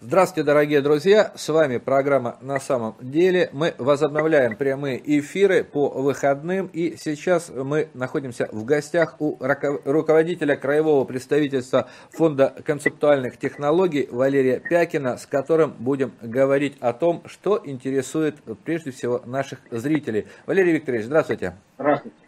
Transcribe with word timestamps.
Здравствуйте, 0.00 0.46
дорогие 0.46 0.80
друзья! 0.80 1.32
С 1.34 1.48
вами 1.48 1.78
программа 1.78 2.38
«На 2.40 2.60
самом 2.60 2.94
деле». 3.00 3.50
Мы 3.52 3.74
возобновляем 3.78 4.54
прямые 4.54 5.02
эфиры 5.18 5.64
по 5.64 5.88
выходным. 5.88 6.70
И 6.72 6.94
сейчас 6.96 7.48
мы 7.48 7.88
находимся 7.94 8.48
в 8.52 8.64
гостях 8.64 9.16
у 9.18 9.36
руководителя 9.40 10.54
краевого 10.54 11.04
представительства 11.04 11.88
Фонда 12.12 12.54
концептуальных 12.64 13.38
технологий 13.38 14.06
Валерия 14.08 14.60
Пякина, 14.60 15.16
с 15.16 15.26
которым 15.26 15.74
будем 15.80 16.12
говорить 16.22 16.76
о 16.78 16.92
том, 16.92 17.24
что 17.26 17.60
интересует 17.64 18.36
прежде 18.64 18.92
всего 18.92 19.20
наших 19.26 19.58
зрителей. 19.72 20.28
Валерий 20.46 20.74
Викторович, 20.74 21.06
здравствуйте. 21.06 21.56
Здравствуйте. 21.76 22.27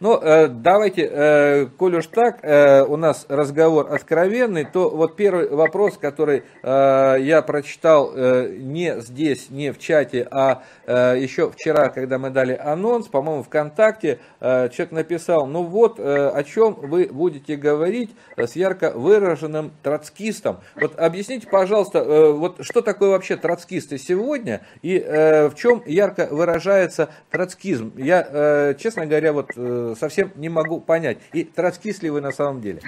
Ну, 0.00 0.16
э, 0.22 0.46
давайте, 0.46 1.10
э, 1.10 1.66
коль 1.76 1.96
уж 1.96 2.06
так, 2.06 2.38
э, 2.42 2.84
у 2.84 2.96
нас 2.96 3.26
разговор 3.28 3.92
откровенный, 3.92 4.64
то 4.64 4.90
вот 4.90 5.16
первый 5.16 5.48
вопрос, 5.48 5.98
который 5.98 6.44
я 6.62 7.42
прочитал 7.46 8.12
не 8.14 9.00
здесь, 9.00 9.50
не 9.50 9.72
в 9.72 9.78
чате, 9.78 10.26
а 10.30 10.62
еще 10.86 11.50
вчера, 11.50 11.88
когда 11.88 12.18
мы 12.18 12.30
дали 12.30 12.52
анонс, 12.52 13.08
по-моему, 13.08 13.42
ВКонтакте, 13.42 14.18
человек 14.40 14.92
написал, 14.92 15.46
ну 15.46 15.62
вот, 15.64 15.98
о 15.98 16.42
чем 16.44 16.74
вы 16.74 17.08
будете 17.10 17.56
говорить 17.56 18.14
с 18.36 18.56
ярко 18.56 18.92
выраженным 18.92 19.72
троцкистом. 19.82 20.58
Вот 20.76 20.98
объясните, 20.98 21.46
пожалуйста, 21.48 22.32
вот 22.32 22.56
что 22.60 22.82
такое 22.82 23.10
вообще 23.10 23.36
троцкисты 23.36 23.98
сегодня 23.98 24.62
и 24.82 24.98
в 24.98 25.54
чем 25.56 25.82
ярко 25.86 26.28
выражается 26.30 27.08
троцкизм? 27.30 27.92
Я, 27.96 28.74
честно 28.78 29.06
говоря, 29.06 29.32
вот 29.32 29.50
совсем 29.94 30.32
не 30.36 30.48
могу 30.48 30.80
понять. 30.80 31.18
И 31.32 31.44
троцкист 31.44 32.02
ли 32.02 32.10
вы 32.10 32.20
на 32.20 32.32
самом 32.32 32.60
деле? 32.60 32.80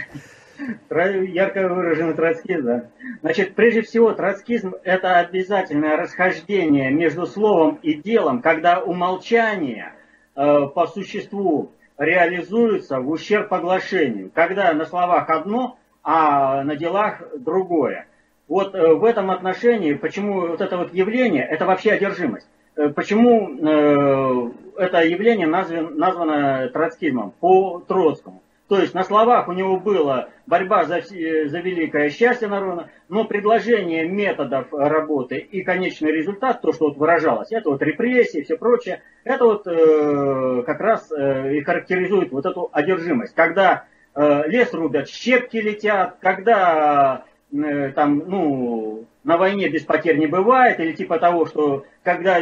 Ярко 0.90 1.68
выраженный 1.68 2.14
троцкизм, 2.14 2.64
да. 2.64 2.84
Значит, 3.22 3.54
прежде 3.54 3.82
всего, 3.82 4.12
троцкизм– 4.12 4.74
это 4.84 5.18
обязательное 5.18 5.96
расхождение 5.96 6.90
между 6.90 7.26
словом 7.26 7.78
и 7.82 7.94
делом, 7.94 8.42
когда 8.42 8.80
умолчание 8.80 9.94
э, 10.36 10.66
по 10.74 10.86
существу 10.86 11.72
реализуется 11.96 13.00
в 13.00 13.10
ущерб 13.10 13.48
поглашению, 13.48 14.30
когда 14.34 14.72
на 14.72 14.84
словах 14.84 15.30
одно, 15.30 15.78
а 16.02 16.62
на 16.64 16.76
делах 16.76 17.22
другое. 17.38 18.06
Вот 18.48 18.74
э, 18.74 18.94
в 18.94 19.04
этом 19.04 19.30
отношении, 19.30 19.94
почему 19.94 20.48
вот 20.48 20.60
это 20.60 20.76
вот 20.76 20.92
явление, 20.92 21.44
это 21.44 21.66
вообще 21.66 21.92
одержимость. 21.92 22.48
Э, 22.74 22.88
почему 22.88 23.56
э, 23.56 24.50
это 24.80 25.04
явление 25.04 25.46
названо, 25.46 25.90
названо 25.90 26.68
троцкизмом 26.68 27.32
по 27.38 27.80
Троцкому? 27.86 28.42
То 28.70 28.78
есть 28.78 28.94
на 28.94 29.02
словах 29.02 29.48
у 29.48 29.52
него 29.52 29.78
была 29.78 30.28
борьба 30.46 30.84
за, 30.84 31.00
за 31.00 31.58
великое 31.58 32.08
счастье 32.08 32.46
народа, 32.46 32.88
но 33.08 33.24
предложение 33.24 34.06
методов 34.06 34.72
работы 34.72 35.38
и 35.38 35.62
конечный 35.62 36.12
результат, 36.12 36.62
то, 36.62 36.72
что 36.72 36.86
вот 36.86 36.96
выражалось, 36.96 37.50
это 37.50 37.68
вот 37.68 37.82
репрессии, 37.82 38.42
все 38.42 38.56
прочее, 38.56 39.02
это 39.24 39.44
вот 39.44 39.66
э, 39.66 40.62
как 40.64 40.78
раз 40.78 41.10
э, 41.10 41.56
и 41.56 41.62
характеризует 41.62 42.30
вот 42.30 42.46
эту 42.46 42.70
одержимость. 42.72 43.34
Когда 43.34 43.86
э, 44.14 44.42
лес 44.46 44.72
рубят, 44.72 45.08
щепки 45.08 45.56
летят, 45.56 46.18
когда 46.20 47.24
э, 47.52 47.90
там, 47.90 48.22
ну, 48.24 49.04
на 49.24 49.36
войне 49.36 49.68
без 49.68 49.82
потерь 49.82 50.16
не 50.16 50.28
бывает, 50.28 50.78
или 50.78 50.92
типа 50.92 51.18
того, 51.18 51.46
что 51.46 51.86
когда, 52.04 52.40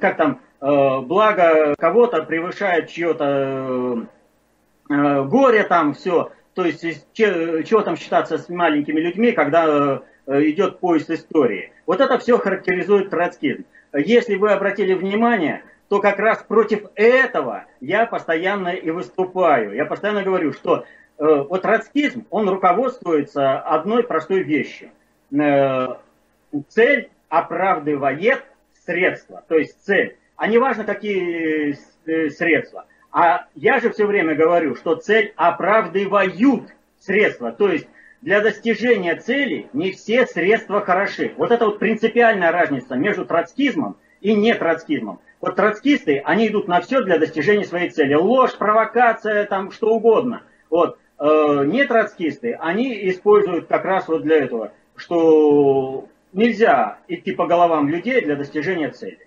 как 0.00 0.16
там, 0.16 0.40
э, 0.55 0.55
благо 0.60 1.74
кого-то 1.78 2.22
превышает 2.22 2.88
чье-то 2.88 4.06
э, 4.90 5.22
горе 5.24 5.62
там, 5.64 5.94
все. 5.94 6.32
То 6.54 6.64
есть, 6.64 6.84
чего 7.12 7.82
там 7.82 7.96
считаться 7.96 8.38
с 8.38 8.48
маленькими 8.48 9.00
людьми, 9.00 9.32
когда 9.32 10.02
э, 10.26 10.42
идет 10.44 10.80
поезд 10.80 11.10
истории. 11.10 11.72
Вот 11.86 12.00
это 12.00 12.18
все 12.18 12.38
характеризует 12.38 13.10
троцкизм. 13.10 13.64
Если 13.92 14.36
вы 14.36 14.52
обратили 14.52 14.94
внимание, 14.94 15.62
то 15.88 16.00
как 16.00 16.18
раз 16.18 16.42
против 16.42 16.86
этого 16.94 17.66
я 17.80 18.06
постоянно 18.06 18.68
и 18.68 18.90
выступаю. 18.90 19.74
Я 19.74 19.84
постоянно 19.84 20.22
говорю, 20.22 20.52
что 20.52 20.84
вот 21.18 21.62
троцкизм, 21.62 22.26
он 22.28 22.48
руководствуется 22.48 23.58
одной 23.58 24.02
простой 24.02 24.42
вещью 24.42 24.90
цель 26.68 27.10
оправдывает 27.28 28.44
средства, 28.84 29.42
то 29.48 29.56
есть 29.56 29.82
цель. 29.84 30.16
А 30.36 30.48
не 30.48 30.58
важно, 30.58 30.84
какие 30.84 31.76
э, 32.06 32.30
средства. 32.30 32.86
А 33.10 33.46
я 33.54 33.80
же 33.80 33.90
все 33.90 34.06
время 34.06 34.34
говорю, 34.34 34.76
что 34.76 34.94
цель 34.96 35.32
оправдывают 35.36 36.72
средства. 37.00 37.52
То 37.52 37.70
есть 37.70 37.88
для 38.20 38.40
достижения 38.40 39.16
цели 39.16 39.68
не 39.72 39.92
все 39.92 40.26
средства 40.26 40.80
хороши. 40.80 41.32
Вот 41.36 41.50
это 41.50 41.66
вот 41.66 41.78
принципиальная 41.78 42.52
разница 42.52 42.94
между 42.96 43.24
троцкизмом 43.24 43.96
и 44.20 44.34
не. 44.34 44.54
Вот 45.40 45.56
троцкисты, 45.56 46.22
они 46.24 46.48
идут 46.48 46.68
на 46.68 46.80
все 46.80 47.02
для 47.02 47.18
достижения 47.18 47.64
своей 47.64 47.90
цели. 47.90 48.14
Ложь, 48.14 48.56
провокация, 48.56 49.44
там 49.44 49.70
что 49.70 49.94
угодно. 49.94 50.42
Вот. 50.70 50.98
Э, 51.18 51.64
они 52.58 53.08
используют 53.08 53.66
как 53.68 53.84
раз 53.84 54.08
вот 54.08 54.22
для 54.22 54.44
этого, 54.44 54.72
что 54.96 56.08
нельзя 56.32 56.98
идти 57.08 57.32
по 57.32 57.46
головам 57.46 57.88
людей 57.88 58.20
для 58.20 58.36
достижения 58.36 58.90
цели. 58.90 59.25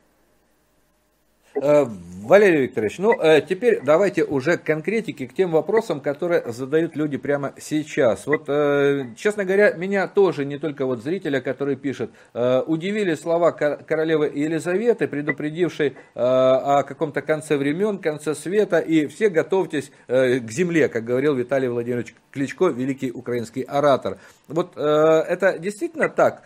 Э, 1.55 1.85
Валерий 2.21 2.63
Викторович, 2.63 2.99
ну 2.99 3.19
э, 3.19 3.41
теперь 3.41 3.81
давайте 3.83 4.23
уже 4.23 4.57
к 4.57 4.63
конкретике, 4.63 5.27
к 5.27 5.33
тем 5.33 5.51
вопросам, 5.51 5.99
которые 5.99 6.43
задают 6.51 6.95
люди 6.95 7.17
прямо 7.17 7.53
сейчас. 7.57 8.27
Вот, 8.27 8.43
э, 8.47 9.05
честно 9.17 9.45
говоря, 9.45 9.71
меня 9.71 10.07
тоже, 10.07 10.45
не 10.45 10.59
только 10.59 10.85
вот 10.85 11.01
зрителя, 11.01 11.41
который 11.41 11.75
пишет, 11.75 12.11
удивили 12.33 13.15
слова 13.15 13.51
королевы 13.51 14.27
Елизаветы, 14.27 15.07
предупредившей 15.07 15.95
о 16.13 16.83
каком-то 16.83 17.21
конце 17.21 17.57
времен, 17.57 17.97
конце 17.97 18.35
света, 18.35 18.79
и 18.79 19.07
все 19.07 19.29
готовьтесь 19.29 19.91
к 20.07 20.51
земле, 20.51 20.87
как 20.87 21.05
говорил 21.05 21.33
Виталий 21.35 21.67
Владимирович 21.67 22.13
Кличко, 22.31 22.67
великий 22.67 23.11
украинский 23.11 23.63
оратор. 23.63 24.19
Вот 24.47 24.77
это 24.77 25.57
действительно 25.59 26.09
так, 26.09 26.43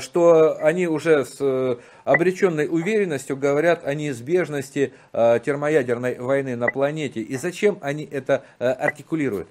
что 0.00 0.58
они 0.60 0.86
уже 0.86 1.24
с 1.24 1.78
обреченной 2.04 2.68
уверенностью 2.68 3.36
говорят 3.36 3.84
о 3.84 3.94
неизбежности 3.94 4.43
э, 4.50 5.38
термоядерной 5.44 6.18
войны 6.18 6.56
на 6.56 6.68
планете. 6.68 7.20
И 7.20 7.36
зачем 7.36 7.78
они 7.80 8.04
это 8.10 8.44
э, 8.58 8.68
артикулируют? 8.68 9.48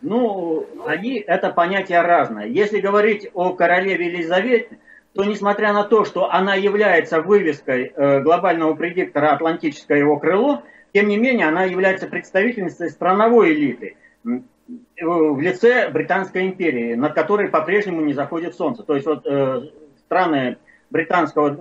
Ну, 0.00 0.66
они, 0.86 1.18
это 1.18 1.50
понятие 1.50 2.02
разное. 2.02 2.46
Если 2.46 2.80
говорить 2.80 3.30
о 3.34 3.54
королеве 3.54 4.06
Елизавете, 4.06 4.78
то 5.14 5.24
несмотря 5.24 5.72
на 5.72 5.84
то, 5.84 6.04
что 6.04 6.30
она 6.30 6.54
является 6.54 7.20
вывеской 7.20 7.92
э, 7.94 8.20
глобального 8.20 8.74
предиктора 8.74 9.32
«Атлантическое 9.32 9.98
его 9.98 10.18
крыло», 10.18 10.62
тем 10.92 11.08
не 11.08 11.16
менее 11.16 11.48
она 11.48 11.64
является 11.64 12.06
представительницей 12.06 12.90
страновой 12.90 13.52
элиты 13.52 13.96
в 14.24 15.40
лице 15.40 15.88
Британской 15.90 16.46
империи, 16.46 16.94
над 16.94 17.14
которой 17.14 17.48
по-прежнему 17.48 18.00
не 18.02 18.12
заходит 18.12 18.54
солнце. 18.54 18.82
То 18.82 18.94
есть 18.94 19.06
вот 19.06 19.26
страны 20.04 20.58
британского 20.90 21.56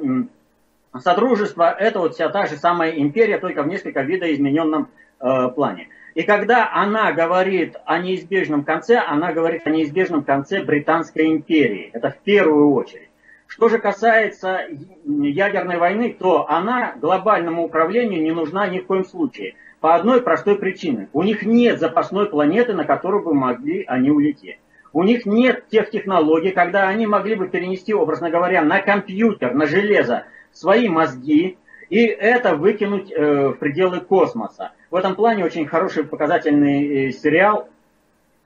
содружества, 1.00 1.76
это 1.78 2.00
вот 2.00 2.14
вся 2.14 2.30
та 2.30 2.46
же 2.48 2.58
самая 2.58 2.92
империя, 2.92 3.38
только 3.38 3.64
в 3.64 3.68
несколько 3.68 4.02
видоизмененном 4.02 4.90
э, 5.20 5.48
плане. 5.50 5.88
И 6.14 6.24
когда 6.24 6.70
она 6.74 7.14
говорит 7.14 7.78
о 7.86 8.00
неизбежном 8.00 8.64
конце, 8.64 8.98
она 8.98 9.32
говорит 9.32 9.66
о 9.66 9.70
неизбежном 9.70 10.24
конце 10.24 10.62
Британской 10.64 11.28
империи. 11.28 11.90
Это 11.94 12.10
в 12.10 12.18
первую 12.18 12.72
очередь. 12.74 13.10
Что 13.48 13.70
же 13.70 13.80
касается 13.80 14.62
ядерной 15.06 15.78
войны, 15.78 16.16
то 16.18 16.50
она 16.50 16.94
глобальному 16.96 17.66
управлению 17.66 18.22
не 18.22 18.32
нужна 18.32 18.68
ни 18.68 18.80
в 18.80 18.86
коем 18.86 19.06
случае. 19.06 19.56
По 19.80 19.96
одной 19.96 20.22
простой 20.22 20.58
причине. 20.58 21.10
У 21.12 21.24
них 21.24 21.44
нет 21.44 21.80
запасной 21.80 22.30
планеты, 22.30 22.74
на 22.74 22.86
которую 22.86 23.24
бы 23.24 23.34
могли 23.34 23.84
они 23.88 24.12
улететь. 24.12 24.60
У 24.94 25.04
них 25.04 25.26
нет 25.26 25.68
тех 25.70 25.90
технологий, 25.90 26.52
когда 26.52 26.88
они 26.88 27.08
могли 27.08 27.36
бы 27.36 27.48
перенести, 27.48 27.94
образно 27.94 28.30
говоря, 28.30 28.62
на 28.62 28.82
компьютер, 28.82 29.54
на 29.54 29.66
железо 29.66 30.26
свои 30.54 30.88
мозги 30.88 31.58
и 31.90 32.06
это 32.06 32.56
выкинуть 32.56 33.12
э, 33.12 33.50
в 33.50 33.54
пределы 33.56 34.00
космоса. 34.00 34.72
В 34.90 34.96
этом 34.96 35.16
плане 35.16 35.44
очень 35.44 35.68
хороший 35.68 36.06
показательный 36.06 37.10
э, 37.10 37.12
сериал 37.12 37.68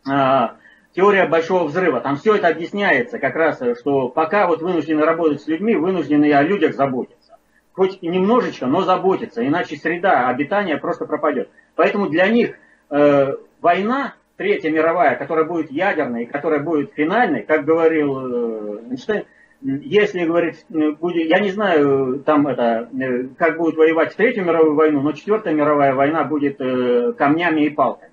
э, 0.09 0.47
«Теория 0.95 1.27
большого 1.27 1.65
взрыва». 1.65 2.01
Там 2.01 2.17
все 2.17 2.35
это 2.35 2.47
объясняется 2.47 3.19
как 3.19 3.35
раз, 3.35 3.61
что 3.79 4.09
пока 4.09 4.47
вот 4.47 4.63
вынуждены 4.63 5.03
работать 5.03 5.43
с 5.43 5.47
людьми, 5.47 5.75
вынуждены 5.75 6.25
и 6.25 6.31
о 6.31 6.41
людях 6.41 6.73
заботиться. 6.75 7.37
Хоть 7.73 8.01
немножечко, 8.01 8.65
но 8.65 8.81
заботиться, 8.81 9.45
иначе 9.45 9.75
среда 9.75 10.27
обитания 10.27 10.77
просто 10.77 11.05
пропадет. 11.05 11.49
Поэтому 11.75 12.09
для 12.09 12.27
них 12.27 12.55
э, 12.89 13.35
война 13.61 14.15
Третья 14.37 14.69
мировая, 14.69 15.15
которая 15.15 15.45
будет 15.45 15.71
ядерной, 15.71 16.25
которая 16.25 16.59
будет 16.59 16.93
финальной, 16.93 17.43
как 17.43 17.63
говорил 17.63 18.17
э, 18.17 18.79
Эйнштейн, 18.89 19.25
если, 19.61 20.25
говорит, 20.25 20.65
будет, 20.69 21.27
я 21.27 21.39
не 21.39 21.51
знаю, 21.51 22.19
там 22.25 22.47
это, 22.47 22.89
э, 22.99 23.27
как 23.37 23.57
будут 23.57 23.77
воевать 23.77 24.13
в 24.13 24.15
Третью 24.15 24.45
мировую 24.45 24.75
войну, 24.75 25.01
но 25.01 25.11
Четвертая 25.11 25.53
мировая 25.53 25.93
война 25.93 26.23
будет 26.23 26.59
э, 26.59 27.13
камнями 27.13 27.61
и 27.61 27.69
палками. 27.69 28.11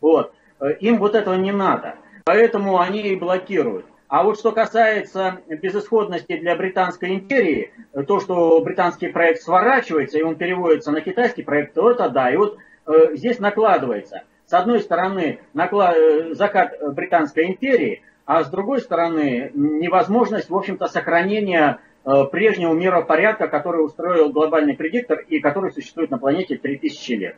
Вот. 0.00 0.32
Им 0.80 0.98
вот 0.98 1.14
этого 1.14 1.34
не 1.34 1.52
надо. 1.52 1.96
Поэтому 2.24 2.80
они 2.80 3.02
и 3.02 3.16
блокируют. 3.16 3.86
А 4.08 4.22
вот 4.22 4.38
что 4.38 4.52
касается 4.52 5.40
безысходности 5.48 6.36
для 6.38 6.54
Британской 6.56 7.14
империи, 7.14 7.72
то, 8.06 8.20
что 8.20 8.60
британский 8.60 9.08
проект 9.08 9.42
сворачивается, 9.42 10.18
и 10.18 10.22
он 10.22 10.36
переводится 10.36 10.92
на 10.92 11.00
китайский 11.00 11.42
проект, 11.42 11.74
то 11.74 11.90
это 11.90 12.08
да. 12.08 12.30
И 12.30 12.36
вот 12.36 12.56
э, 12.86 13.14
здесь 13.14 13.40
накладывается, 13.40 14.22
с 14.46 14.52
одной 14.52 14.80
стороны, 14.80 15.40
наклад... 15.52 15.96
Э, 15.96 16.34
закат 16.34 16.74
Британской 16.94 17.46
империи, 17.46 18.02
а 18.26 18.42
с 18.42 18.48
другой 18.48 18.80
стороны, 18.80 19.50
невозможность, 19.54 20.48
в 20.48 20.56
общем-то, 20.56 20.86
сохранения 20.86 21.80
э, 22.04 22.24
прежнего 22.30 22.72
миропорядка, 22.72 23.48
который 23.48 23.84
устроил 23.84 24.32
глобальный 24.32 24.74
предиктор 24.74 25.18
и 25.28 25.40
который 25.40 25.72
существует 25.72 26.10
на 26.10 26.18
планете 26.18 26.56
3000 26.56 27.12
лет. 27.12 27.36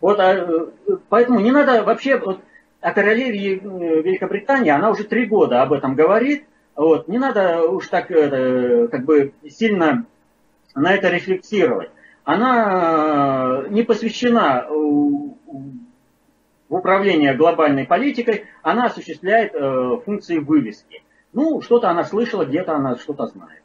Вот, 0.00 0.20
а, 0.20 0.34
э, 0.34 0.66
поэтому 1.08 1.40
не 1.40 1.50
надо 1.50 1.82
вообще... 1.82 2.18
Вот, 2.18 2.40
о 2.82 2.92
королеве 2.92 3.56
э, 3.56 3.58
Великобритании, 3.58 4.70
она 4.70 4.90
уже 4.90 5.04
три 5.04 5.24
года 5.24 5.62
об 5.62 5.72
этом 5.72 5.94
говорит. 5.94 6.44
Вот, 6.76 7.08
не 7.08 7.18
надо 7.18 7.62
уж 7.62 7.88
так 7.88 8.08
как 8.08 9.04
бы 9.06 9.32
сильно 9.48 10.04
на 10.74 10.92
это 10.92 11.08
рефлексировать. 11.08 11.90
Она 12.24 13.64
не 13.70 13.82
посвящена 13.82 14.66
в 16.68 16.74
управление 16.74 17.34
глобальной 17.34 17.84
политикой, 17.84 18.46
она 18.62 18.86
осуществляет 18.86 19.54
э, 19.54 20.00
функции 20.04 20.38
вывески. 20.38 21.02
Ну, 21.32 21.60
что-то 21.60 21.90
она 21.90 22.04
слышала, 22.04 22.44
где-то 22.44 22.74
она 22.74 22.96
что-то 22.96 23.26
знает. 23.26 23.62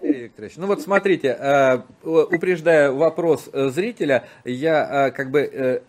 Викторович, 0.00 0.56
ну 0.56 0.66
вот 0.66 0.80
смотрите, 0.80 1.36
э, 1.38 1.80
упреждая 2.02 2.90
вопрос 2.90 3.48
э, 3.52 3.68
зрителя, 3.68 4.24
я 4.44 5.08
э, 5.08 5.10
как 5.10 5.30
бы 5.30 5.82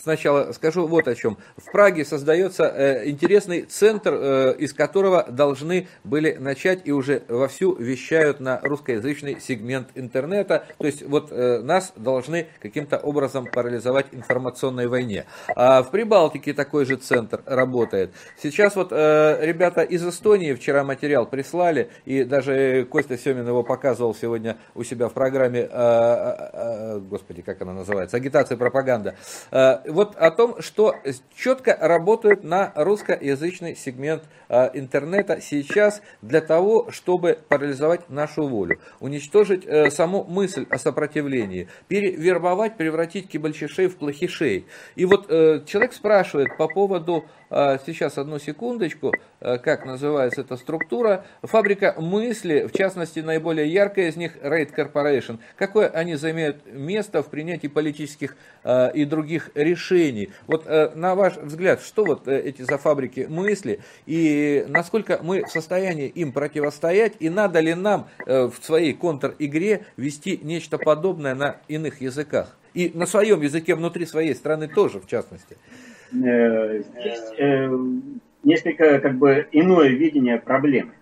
сначала 0.00 0.52
скажу 0.52 0.86
вот 0.86 1.08
о 1.08 1.14
чем. 1.14 1.38
В 1.56 1.70
Праге 1.70 2.04
создается 2.04 3.02
интересный 3.04 3.62
центр, 3.62 4.54
из 4.58 4.72
которого 4.72 5.24
должны 5.28 5.88
были 6.04 6.34
начать 6.34 6.80
и 6.84 6.92
уже 6.92 7.22
вовсю 7.28 7.74
вещают 7.74 8.40
на 8.40 8.60
русскоязычный 8.62 9.40
сегмент 9.40 9.88
интернета. 9.94 10.66
То 10.78 10.86
есть 10.86 11.02
вот 11.02 11.30
нас 11.30 11.92
должны 11.96 12.48
каким-то 12.60 12.98
образом 12.98 13.46
парализовать 13.46 14.06
информационной 14.12 14.88
войне. 14.88 15.24
А 15.54 15.82
в 15.82 15.90
Прибалтике 15.90 16.52
такой 16.52 16.84
же 16.84 16.96
центр 16.96 17.42
работает. 17.46 18.12
Сейчас 18.42 18.76
вот 18.76 18.92
ребята 18.92 19.82
из 19.82 20.06
Эстонии 20.06 20.52
вчера 20.54 20.84
материал 20.84 21.26
прислали, 21.26 21.90
и 22.04 22.24
даже 22.24 22.86
Костя 22.90 23.16
Семин 23.16 23.46
показывал 23.62 24.14
сегодня 24.14 24.56
у 24.74 24.82
себя 24.84 25.08
в 25.08 25.12
программе, 25.12 25.60
э, 25.60 25.66
э, 25.70 26.50
э, 26.52 26.98
господи, 26.98 27.42
как 27.42 27.62
она 27.62 27.72
называется, 27.72 28.16
агитация, 28.16 28.56
пропаганда, 28.56 29.14
вот 29.86 30.16
о 30.16 30.30
том, 30.30 30.60
что 30.60 30.94
четко 31.34 31.76
работают 31.80 32.44
на 32.44 32.72
русскоязычный 32.74 33.76
сегмент 33.76 34.24
интернета 34.74 35.40
сейчас 35.40 36.02
для 36.22 36.40
того, 36.40 36.90
чтобы 36.90 37.38
парализовать 37.48 38.08
нашу 38.10 38.46
волю, 38.46 38.80
уничтожить 39.00 39.66
саму 39.92 40.24
мысль 40.24 40.66
о 40.70 40.78
сопротивлении, 40.78 41.68
перевербовать, 41.88 42.76
превратить 42.76 43.28
кибальчишей 43.28 43.88
в 43.88 43.96
плохишей. 43.96 44.66
И 44.94 45.04
вот 45.04 45.28
человек 45.28 45.92
спрашивает 45.92 46.56
по 46.56 46.68
поводу 46.68 47.24
сейчас 47.50 48.18
одну 48.18 48.38
секундочку, 48.38 49.12
как 49.40 49.84
называется 49.84 50.40
эта 50.40 50.56
структура, 50.56 51.24
фабрика 51.42 51.94
мысли, 51.98 52.68
в 52.72 52.76
частности, 52.76 53.20
наиболее 53.20 53.72
яркая 53.72 54.08
из 54.08 54.16
них 54.16 54.36
Raid 54.36 54.74
Corporation. 54.74 55.38
Какое 55.56 55.88
они 55.88 56.16
займут 56.16 56.56
место 56.66 57.22
в 57.22 57.28
принятии 57.28 57.68
политических 57.68 58.36
а, 58.64 58.88
и 58.88 59.04
других 59.04 59.50
решений? 59.54 60.30
Вот 60.46 60.66
на 60.94 61.14
ваш 61.14 61.36
взгляд, 61.36 61.80
что 61.82 62.04
вот 62.04 62.28
э, 62.28 62.40
эти 62.40 62.62
за 62.62 62.78
фабрики 62.78 63.26
мысли 63.28 63.80
и 64.06 64.64
насколько 64.68 65.20
мы 65.22 65.44
в 65.44 65.48
состоянии 65.48 66.08
им 66.08 66.32
противостоять 66.32 67.14
и 67.20 67.28
надо 67.28 67.60
ли 67.60 67.74
нам 67.74 68.08
э, 68.26 68.44
в 68.46 68.64
своей 68.64 68.92
контр-игре 68.92 69.84
вести 69.96 70.38
нечто 70.42 70.78
подобное 70.78 71.34
на 71.34 71.56
иных 71.68 72.00
языках? 72.00 72.56
И 72.74 72.90
на 72.94 73.06
своем 73.06 73.40
языке 73.40 73.74
внутри 73.74 74.04
своей 74.04 74.34
страны 74.34 74.68
тоже, 74.68 75.00
в 75.00 75.06
частности. 75.06 75.56
Э, 76.12 76.82
здесь 76.82 77.32
э, 77.38 77.68
несколько 78.46 79.00
как 79.00 79.16
бы 79.16 79.48
иное 79.52 79.88
видение 79.88 80.38
проблемы. 80.38 80.92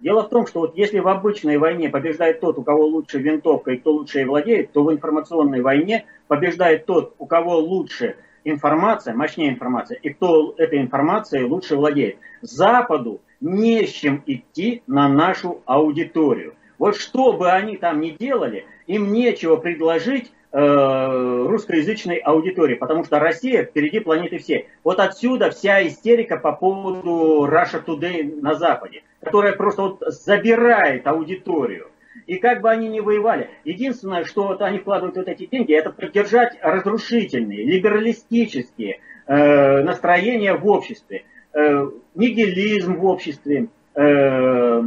Дело 0.00 0.22
в 0.22 0.28
том, 0.28 0.46
что 0.46 0.60
вот 0.60 0.76
если 0.76 1.00
в 1.00 1.08
обычной 1.08 1.58
войне 1.58 1.88
побеждает 1.88 2.40
тот, 2.40 2.58
у 2.58 2.62
кого 2.62 2.86
лучше 2.86 3.18
винтовка 3.18 3.72
и 3.72 3.78
кто 3.78 3.92
лучше 3.92 4.18
ей 4.18 4.24
владеет, 4.24 4.72
то 4.72 4.84
в 4.84 4.92
информационной 4.92 5.60
войне 5.60 6.04
побеждает 6.28 6.86
тот, 6.86 7.14
у 7.18 7.26
кого 7.26 7.58
лучше 7.58 8.16
информация, 8.44 9.14
мощнее 9.14 9.50
информация, 9.50 9.98
и 9.98 10.10
кто 10.10 10.54
этой 10.56 10.80
информацией 10.80 11.44
лучше 11.44 11.76
владеет. 11.76 12.16
Западу 12.42 13.20
не 13.40 13.86
с 13.86 13.90
чем 13.90 14.22
идти 14.26 14.82
на 14.86 15.08
нашу 15.08 15.62
аудиторию. 15.64 16.54
Вот 16.78 16.96
что 16.96 17.32
бы 17.32 17.50
они 17.50 17.76
там 17.76 18.00
ни 18.00 18.10
делали, 18.10 18.66
им 18.86 19.12
нечего 19.12 19.56
предложить 19.56 20.32
русскоязычной 20.56 22.18
аудитории, 22.18 22.74
потому 22.74 23.02
что 23.02 23.18
Россия 23.18 23.64
впереди 23.64 23.98
планеты 23.98 24.38
всей. 24.38 24.68
Вот 24.84 25.00
отсюда 25.00 25.50
вся 25.50 25.84
истерика 25.84 26.36
по 26.36 26.52
поводу 26.52 27.48
Russia 27.50 27.84
Today 27.84 28.40
на 28.40 28.54
Западе, 28.54 29.02
которая 29.20 29.54
просто 29.54 29.82
вот 29.82 30.02
забирает 30.06 31.08
аудиторию. 31.08 31.88
И 32.26 32.36
как 32.36 32.60
бы 32.60 32.70
они 32.70 32.88
ни 32.88 33.00
воевали, 33.00 33.50
единственное, 33.64 34.24
что 34.24 34.46
вот 34.46 34.62
они 34.62 34.78
вкладывают 34.78 35.16
вот 35.16 35.28
эти 35.28 35.46
деньги, 35.46 35.74
это 35.74 35.90
поддержать 35.90 36.56
разрушительные, 36.62 37.64
либералистические 37.64 39.00
э, 39.26 39.82
настроения 39.82 40.54
в 40.54 40.66
обществе, 40.66 41.24
э, 41.52 41.90
нигилизм 42.14 42.96
в 42.96 43.04
обществе, 43.04 43.66
э, 43.94 44.00
э, 44.00 44.82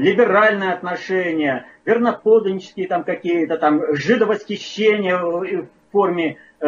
либеральное 0.00 0.72
отношение, 0.72 1.66
верноподданнические 1.86 2.88
там 2.88 3.04
какие-то 3.04 3.56
там 3.56 3.94
жидовосхищения 3.94 5.16
в 5.18 5.68
форме 5.92 6.36
э, 6.60 6.66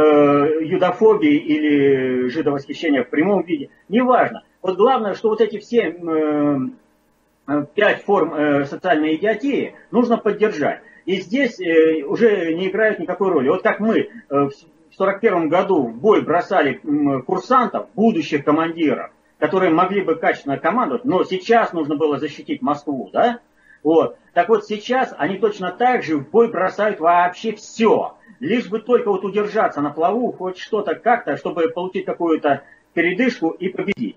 юдофобии 0.62 1.37
или 1.37 2.29
жидовосхищения 2.29 3.05
в 3.05 3.11
прямом 3.11 3.44
виде, 3.44 3.69
неважно. 3.88 4.44
Вот 4.62 4.76
главное, 4.76 5.15
что 5.15 5.29
вот 5.29 5.41
эти 5.41 5.59
все 5.59 5.91
э, 5.91 7.65
пять 7.75 8.03
форм 8.05 8.32
э, 8.32 8.65
социальной 8.65 9.17
идиотии 9.17 9.75
нужно 9.91 10.17
поддержать. 10.17 10.81
И 11.04 11.21
здесь 11.21 11.61
э, 11.61 12.04
уже 12.04 12.54
не 12.54 12.69
играют 12.69 12.99
никакой 12.99 13.31
роли. 13.31 13.49
Вот 13.49 13.62
как 13.62 13.81
мы 13.81 13.99
э, 13.99 14.07
в 14.28 14.52
1941 14.99 15.49
году 15.49 15.87
в 15.87 15.99
бой 15.99 16.23
бросали 16.23 16.81
э, 16.83 17.23
курсантов, 17.23 17.88
будущих 17.95 18.45
командиров, 18.45 19.11
которые 19.38 19.73
могли 19.73 20.02
бы 20.02 20.16
качественно 20.16 20.59
командовать, 20.59 21.04
но 21.04 21.25
сейчас 21.25 21.73
нужно 21.73 21.97
было 21.97 22.19
защитить 22.19 22.62
Москву, 22.62 23.11
да? 23.12 23.40
Вот. 23.82 24.16
Так 24.35 24.49
вот 24.49 24.66
сейчас 24.66 25.14
они 25.18 25.38
точно 25.38 25.70
так 25.73 26.02
же 26.02 26.18
в 26.18 26.30
бой 26.30 26.50
бросают 26.50 27.00
вообще 27.00 27.52
все. 27.52 28.14
Лишь 28.40 28.68
бы 28.68 28.80
только 28.80 29.11
вот 29.11 29.25
удержаться 29.25 29.80
на 29.80 29.90
плаву, 29.90 30.32
хоть 30.32 30.58
что-то 30.58 30.94
как-то, 30.94 31.37
чтобы 31.37 31.68
получить 31.68 32.04
какую-то 32.04 32.62
передышку 32.94 33.50
и 33.50 33.68
победить. 33.68 34.16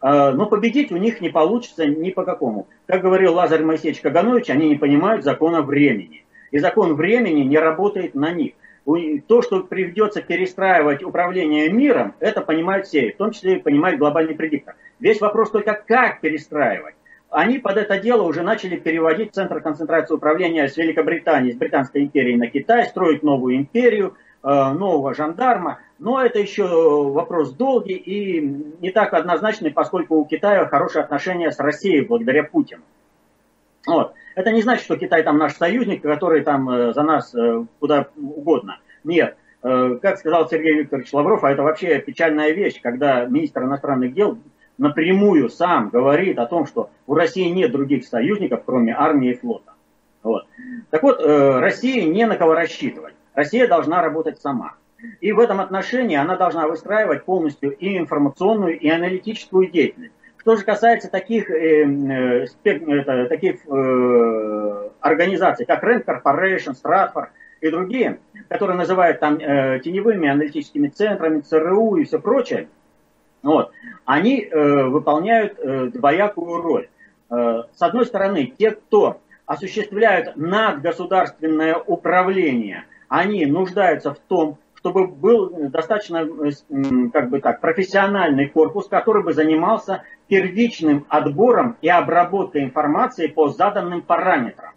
А, 0.00 0.32
но 0.32 0.46
победить 0.46 0.92
у 0.92 0.96
них 0.96 1.20
не 1.20 1.30
получится 1.30 1.86
ни 1.86 2.10
по 2.10 2.24
какому. 2.24 2.66
Как 2.86 3.02
говорил 3.02 3.34
Лазарь 3.34 3.62
Моисеевич 3.62 4.00
Каганович, 4.00 4.50
они 4.50 4.68
не 4.68 4.76
понимают 4.76 5.24
закона 5.24 5.62
времени. 5.62 6.24
И 6.50 6.58
закон 6.58 6.94
времени 6.94 7.40
не 7.40 7.58
работает 7.58 8.14
на 8.14 8.30
них. 8.32 8.52
То, 9.26 9.40
что 9.40 9.62
придется 9.62 10.20
перестраивать 10.20 11.02
управление 11.02 11.70
миром, 11.70 12.14
это 12.20 12.42
понимают 12.42 12.86
все, 12.86 13.12
в 13.12 13.16
том 13.16 13.30
числе 13.30 13.56
и 13.56 13.62
понимает 13.62 13.98
глобальный 13.98 14.34
предиктор. 14.34 14.76
Весь 15.00 15.22
вопрос 15.22 15.50
только 15.50 15.72
как 15.72 16.20
перестраивать 16.20 16.94
они 17.34 17.58
под 17.58 17.76
это 17.76 17.98
дело 17.98 18.22
уже 18.22 18.42
начали 18.42 18.76
переводить 18.76 19.34
центр 19.34 19.60
концентрации 19.60 20.14
управления 20.14 20.68
с 20.68 20.76
Великобритании, 20.76 21.50
с 21.50 21.56
Британской 21.56 22.02
империи 22.02 22.36
на 22.36 22.46
Китай, 22.46 22.84
строить 22.86 23.24
новую 23.24 23.56
империю, 23.56 24.14
э, 24.44 24.46
нового 24.46 25.14
жандарма. 25.14 25.80
Но 25.98 26.22
это 26.22 26.38
еще 26.38 26.64
вопрос 27.10 27.52
долгий 27.52 27.96
и 27.96 28.40
не 28.40 28.90
так 28.92 29.12
однозначный, 29.14 29.72
поскольку 29.72 30.14
у 30.14 30.24
Китая 30.24 30.66
хорошие 30.66 31.02
отношения 31.02 31.50
с 31.50 31.58
Россией 31.58 32.02
благодаря 32.02 32.44
Путину. 32.44 32.82
Вот. 33.84 34.14
Это 34.36 34.52
не 34.52 34.62
значит, 34.62 34.84
что 34.84 34.96
Китай 34.96 35.24
там 35.24 35.36
наш 35.36 35.54
союзник, 35.54 36.02
который 36.02 36.42
там 36.42 36.70
э, 36.70 36.92
за 36.92 37.02
нас 37.02 37.34
э, 37.34 37.64
куда 37.80 38.06
угодно. 38.16 38.78
Нет. 39.02 39.36
Как 39.62 40.18
сказал 40.18 40.46
Сергей 40.46 40.80
Викторович 40.80 41.10
Лавров, 41.14 41.42
а 41.42 41.50
это 41.50 41.62
вообще 41.62 41.98
печальная 41.98 42.50
вещь, 42.50 42.82
когда 42.82 43.24
министр 43.24 43.62
иностранных 43.62 44.12
дел 44.12 44.36
напрямую 44.78 45.48
сам 45.48 45.88
говорит 45.88 46.38
о 46.38 46.46
том, 46.46 46.66
что 46.66 46.90
у 47.06 47.14
России 47.14 47.48
нет 47.48 47.72
других 47.72 48.06
союзников, 48.06 48.62
кроме 48.64 48.94
армии 48.94 49.30
и 49.30 49.34
флота. 49.34 49.72
Вот. 50.22 50.46
Так 50.90 51.02
вот, 51.02 51.20
э, 51.20 51.58
России 51.60 52.00
не 52.00 52.26
на 52.26 52.36
кого 52.36 52.54
рассчитывать. 52.54 53.14
Россия 53.34 53.68
должна 53.68 54.02
работать 54.02 54.40
сама. 54.40 54.74
И 55.20 55.32
в 55.32 55.38
этом 55.38 55.60
отношении 55.60 56.16
она 56.16 56.36
должна 56.36 56.66
выстраивать 56.66 57.24
полностью 57.24 57.72
и 57.72 57.98
информационную, 57.98 58.78
и 58.78 58.88
аналитическую 58.88 59.70
деятельность. 59.70 60.14
Что 60.38 60.56
же 60.56 60.64
касается 60.64 61.10
таких, 61.10 61.50
э, 61.50 61.84
э, 61.84 62.46
это, 62.64 63.26
таких 63.26 63.66
э, 63.66 64.88
организаций, 65.00 65.66
как 65.66 65.82
Rand 65.82 66.04
Corporation, 66.04 66.74
Stratfor 66.74 67.28
и 67.60 67.70
другие, 67.70 68.18
которые 68.48 68.76
называют 68.76 69.20
там 69.20 69.38
э, 69.38 69.80
теневыми 69.82 70.28
аналитическими 70.28 70.88
центрами, 70.88 71.40
ЦРУ 71.40 71.96
и 71.96 72.04
все 72.04 72.18
прочее, 72.18 72.68
вот, 73.44 73.72
они 74.04 74.40
э, 74.40 74.84
выполняют 74.84 75.58
э, 75.58 75.90
двоякую 75.92 76.62
роль. 76.62 76.88
Э, 77.30 77.64
с 77.74 77.82
одной 77.82 78.06
стороны, 78.06 78.52
те, 78.58 78.70
кто 78.72 79.20
осуществляют 79.46 80.36
надгосударственное 80.36 81.76
управление, 81.76 82.84
они 83.08 83.44
нуждаются 83.44 84.14
в 84.14 84.18
том, 84.18 84.58
чтобы 84.76 85.06
был 85.06 85.68
достаточно, 85.68 86.26
э, 86.26 86.50
как 87.12 87.28
бы 87.28 87.40
так, 87.40 87.60
профессиональный 87.60 88.48
корпус, 88.48 88.88
который 88.88 89.22
бы 89.22 89.34
занимался 89.34 90.04
первичным 90.28 91.04
отбором 91.10 91.76
и 91.82 91.88
обработкой 91.88 92.64
информации 92.64 93.26
по 93.26 93.48
заданным 93.48 94.00
параметрам. 94.00 94.72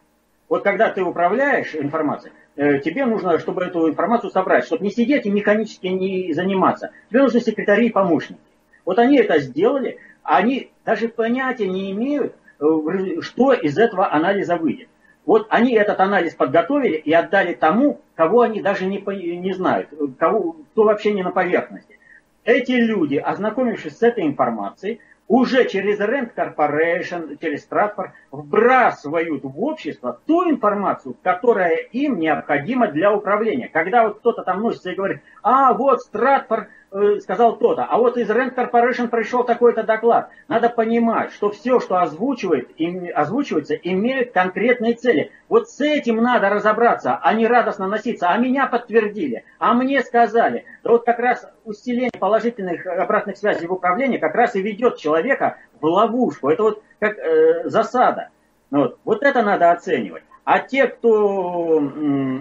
Вот 0.49 0.63
когда 0.63 0.89
ты 0.89 1.03
управляешь 1.03 1.73
информацией, 1.73 2.33
э, 2.57 2.79
тебе 2.79 3.05
нужно, 3.05 3.39
чтобы 3.39 3.63
эту 3.63 3.89
информацию 3.89 4.31
собрать, 4.31 4.65
чтобы 4.65 4.83
не 4.83 4.91
сидеть 4.91 5.25
и 5.25 5.31
механически 5.31 5.87
не 5.87 6.33
заниматься. 6.33 6.91
Тебе 7.09 7.21
нужны 7.21 7.39
секретари 7.39 7.87
и 7.87 7.91
помощники. 7.91 8.39
Вот 8.87 8.99
они 8.99 9.17
это 9.17 9.39
сделали, 9.39 9.99
они 10.23 10.71
даже 10.85 11.09
понятия 11.09 11.67
не 11.67 11.91
имеют, 11.91 12.33
э, 12.61 12.65
что 13.19 13.51
из 13.51 13.77
этого 13.77 14.09
анализа 14.09 14.55
выйдет. 14.55 14.87
Вот 15.25 15.47
они 15.49 15.73
этот 15.73 15.99
анализ 15.99 16.35
подготовили 16.35 16.95
и 16.95 17.11
отдали 17.11 17.53
тому, 17.53 17.99
кого 18.15 18.43
они 18.43 18.61
даже 18.61 18.85
не, 18.85 18.99
не 19.35 19.53
знают, 19.53 19.89
кого, 20.17 20.55
кто 20.71 20.83
вообще 20.83 21.11
не 21.11 21.21
на 21.21 21.31
поверхности. 21.31 21.99
Эти 22.45 22.71
люди, 22.71 23.17
ознакомившись 23.17 23.97
с 23.97 24.03
этой 24.03 24.25
информацией, 24.25 25.01
уже 25.27 25.67
через 25.67 25.99
Rent 25.99 26.31
Corporation, 26.33 27.37
через 27.41 27.67
Stratford 27.67 28.11
вбрасывают 28.37 29.43
в 29.43 29.63
общество 29.63 30.19
ту 30.25 30.49
информацию, 30.49 31.15
которая 31.23 31.75
им 31.75 32.19
необходима 32.19 32.87
для 32.87 33.13
управления. 33.13 33.67
Когда 33.67 34.03
вот 34.07 34.19
кто-то 34.19 34.43
там 34.43 34.61
носится 34.61 34.91
и 34.91 34.95
говорит, 34.95 35.21
а 35.41 35.73
вот 35.73 35.99
Stratford 36.11 36.67
Э, 36.89 37.19
сказал 37.19 37.57
то-то, 37.57 37.83
а 37.83 37.97
вот 37.97 38.15
из 38.17 38.29
Rent 38.29 38.55
Corporation 38.55 39.09
пришел 39.09 39.43
такой-то 39.43 39.83
доклад. 39.83 40.29
Надо 40.47 40.69
понимать, 40.69 41.33
что 41.33 41.49
все, 41.51 41.81
что 41.81 41.97
озвучивает, 41.97 42.69
им, 42.77 43.09
озвучивается, 43.13 43.75
имеет 43.75 44.31
конкретные 44.31 44.93
цели. 44.93 45.33
Вот 45.49 45.69
с 45.69 45.81
этим 45.81 46.15
надо 46.23 46.49
разобраться, 46.49 47.19
а 47.21 47.33
не 47.33 47.45
радостно 47.45 47.87
носиться. 47.87 48.29
А 48.29 48.37
меня 48.37 48.67
подтвердили, 48.67 49.43
а 49.59 49.73
мне 49.73 50.01
сказали. 50.01 50.63
Да 50.81 50.91
вот 50.91 51.05
как 51.05 51.19
раз 51.19 51.45
усиление 51.65 52.09
положительных 52.17 52.85
обратных 52.87 53.35
связей 53.35 53.67
в 53.67 53.73
управлении 53.73 54.17
как 54.17 54.33
раз 54.33 54.55
и 54.55 54.61
ведет 54.61 54.95
человека 54.95 55.57
в 55.79 55.85
ловушку. 55.85 56.49
Это 56.49 56.63
вот 56.63 56.83
как 56.99 57.17
э, 57.17 57.69
засада. 57.69 58.29
Вот. 58.69 58.97
вот 59.05 59.23
это 59.23 59.41
надо 59.43 59.71
оценивать. 59.71 60.23
А 60.43 60.59
те, 60.59 60.87
кто 60.87 61.83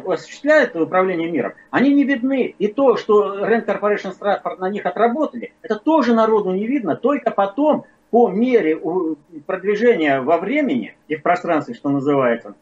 осуществляет 0.07 0.77
управление 0.77 1.29
миром, 1.29 1.55
они 1.71 1.93
не 1.93 2.05
видны. 2.05 2.55
И 2.57 2.69
то, 2.69 2.97
что 2.97 3.45
Rent 3.45 3.67
Corporation 3.67 4.17
Stratford 4.17 4.59
на 4.59 4.71
них 4.71 4.87
отработали, 4.87 5.55
это 5.63 5.77
тоже 5.77 6.15
народу 6.15 6.53
не 6.53 6.69
видно. 6.69 6.95
Только 6.95 7.33
потом, 7.33 7.85
по 8.11 8.29
мере 8.29 8.81
продвижения 9.47 10.21
во 10.21 10.39
времени 10.39 10.97
и 11.09 11.17
в 11.17 11.23
пространстве, 11.23 11.75
что 11.75 11.89
называется, 11.89 12.55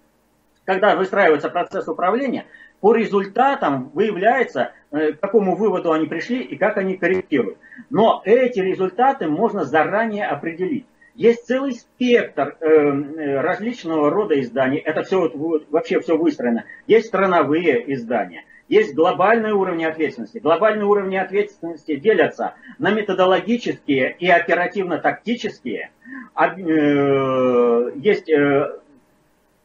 когда 0.64 0.96
выстраивается 0.96 1.50
процесс 1.50 1.88
управления, 1.88 2.46
по 2.84 2.92
результатам 2.94 3.90
выявляется, 3.94 4.72
э, 4.90 5.12
к 5.12 5.20
какому 5.20 5.56
выводу 5.56 5.92
они 5.92 6.04
пришли 6.04 6.42
и 6.42 6.54
как 6.54 6.76
они 6.76 6.98
корректируют. 6.98 7.56
Но 7.88 8.20
эти 8.26 8.60
результаты 8.60 9.26
можно 9.26 9.64
заранее 9.64 10.26
определить. 10.26 10.84
Есть 11.14 11.46
целый 11.46 11.72
спектр 11.72 12.58
э, 12.60 12.66
э, 12.66 13.40
различного 13.40 14.10
рода 14.10 14.38
изданий. 14.38 14.76
Это 14.76 15.02
все 15.02 15.30
вот, 15.34 15.64
вообще 15.70 15.98
все 16.00 16.18
выстроено. 16.18 16.66
Есть 16.86 17.06
страновые 17.06 17.90
издания. 17.94 18.44
Есть 18.68 18.94
глобальные 18.94 19.54
уровни 19.54 19.84
ответственности. 19.86 20.36
Глобальные 20.36 20.84
уровни 20.84 21.16
ответственности 21.16 21.96
делятся 21.96 22.52
на 22.78 22.90
методологические 22.90 24.14
и 24.18 24.28
оперативно-тактические. 24.28 25.88
Есть 27.94 28.28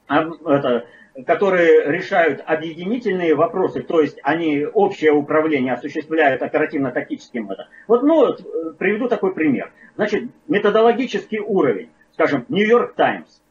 это, 0.08 0.86
которые 1.26 1.92
решают 1.92 2.42
объединительные 2.46 3.36
вопросы, 3.36 3.82
то 3.82 4.02
есть 4.02 4.20
они 4.24 4.66
общее 4.66 5.12
управление 5.12 5.74
осуществляют 5.74 6.42
оперативно-тактическим 6.42 7.50
это. 7.52 7.68
Вот, 7.88 8.04
ну, 8.04 8.32
э, 8.32 8.38
приведу 8.78 9.08
такой 9.08 9.34
пример. 9.34 9.72
Значит, 9.96 10.30
методологический 10.48 11.40
уровень, 11.40 11.90
скажем, 12.14 12.46
Нью-Йорк 12.50 12.94
Таймс, 12.94 13.42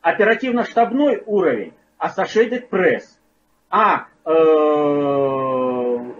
оперативно-штабной 0.00 1.22
уровень, 1.26 1.72
Associated 1.98 2.68
Press, 2.68 3.04
а 3.70 4.06
э, 4.24 4.30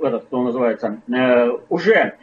этот, 0.06 0.24
кто 0.26 0.42
называется, 0.42 1.00
э, 1.08 1.50
уже 1.68 2.16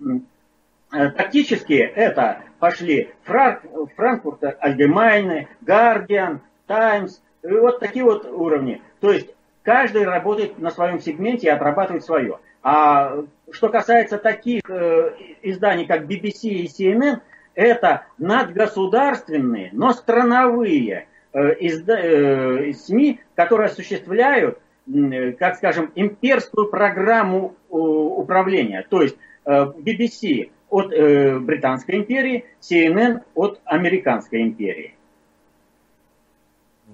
э, 0.00 1.10
тактические, 1.10 1.84
это 1.86 2.42
пошли 2.58 3.10
Франк, 3.24 3.62
Франкфурт 3.96 4.42
Альгемайны, 4.60 5.48
Гардиан, 5.60 6.40
Таймс, 6.66 7.20
и 7.42 7.52
вот 7.52 7.80
такие 7.80 8.04
вот 8.04 8.26
уровни. 8.26 8.82
То 9.00 9.12
есть 9.12 9.28
каждый 9.62 10.04
работает 10.04 10.58
на 10.58 10.70
своем 10.70 11.00
сегменте 11.00 11.48
и 11.48 11.50
отрабатывает 11.50 12.04
свое. 12.04 12.38
А 12.62 13.24
что 13.50 13.68
касается 13.68 14.18
таких 14.18 14.62
э, 14.68 15.12
изданий, 15.42 15.86
как 15.86 16.04
BBC 16.04 16.48
и 16.48 16.66
CNN, 16.66 17.20
это 17.54 18.06
надгосударственные, 18.18 19.70
но 19.72 19.92
страновые 19.92 21.06
э, 21.32 21.54
изда, 21.60 21.98
э, 21.98 22.72
СМИ, 22.72 23.20
которые 23.34 23.66
осуществляют, 23.66 24.58
э, 24.92 25.32
как 25.32 25.56
скажем, 25.56 25.90
имперскую 25.94 26.68
программу 26.68 27.54
э, 27.70 27.74
управления. 27.74 28.86
То 28.88 29.02
есть 29.02 29.16
э, 29.44 29.50
BBC 29.50 30.50
от 30.68 30.92
э, 30.92 31.38
Британской 31.38 31.96
империи, 31.96 32.44
CNN 32.60 33.22
от 33.34 33.60
Американской 33.64 34.42
империи. 34.42 34.94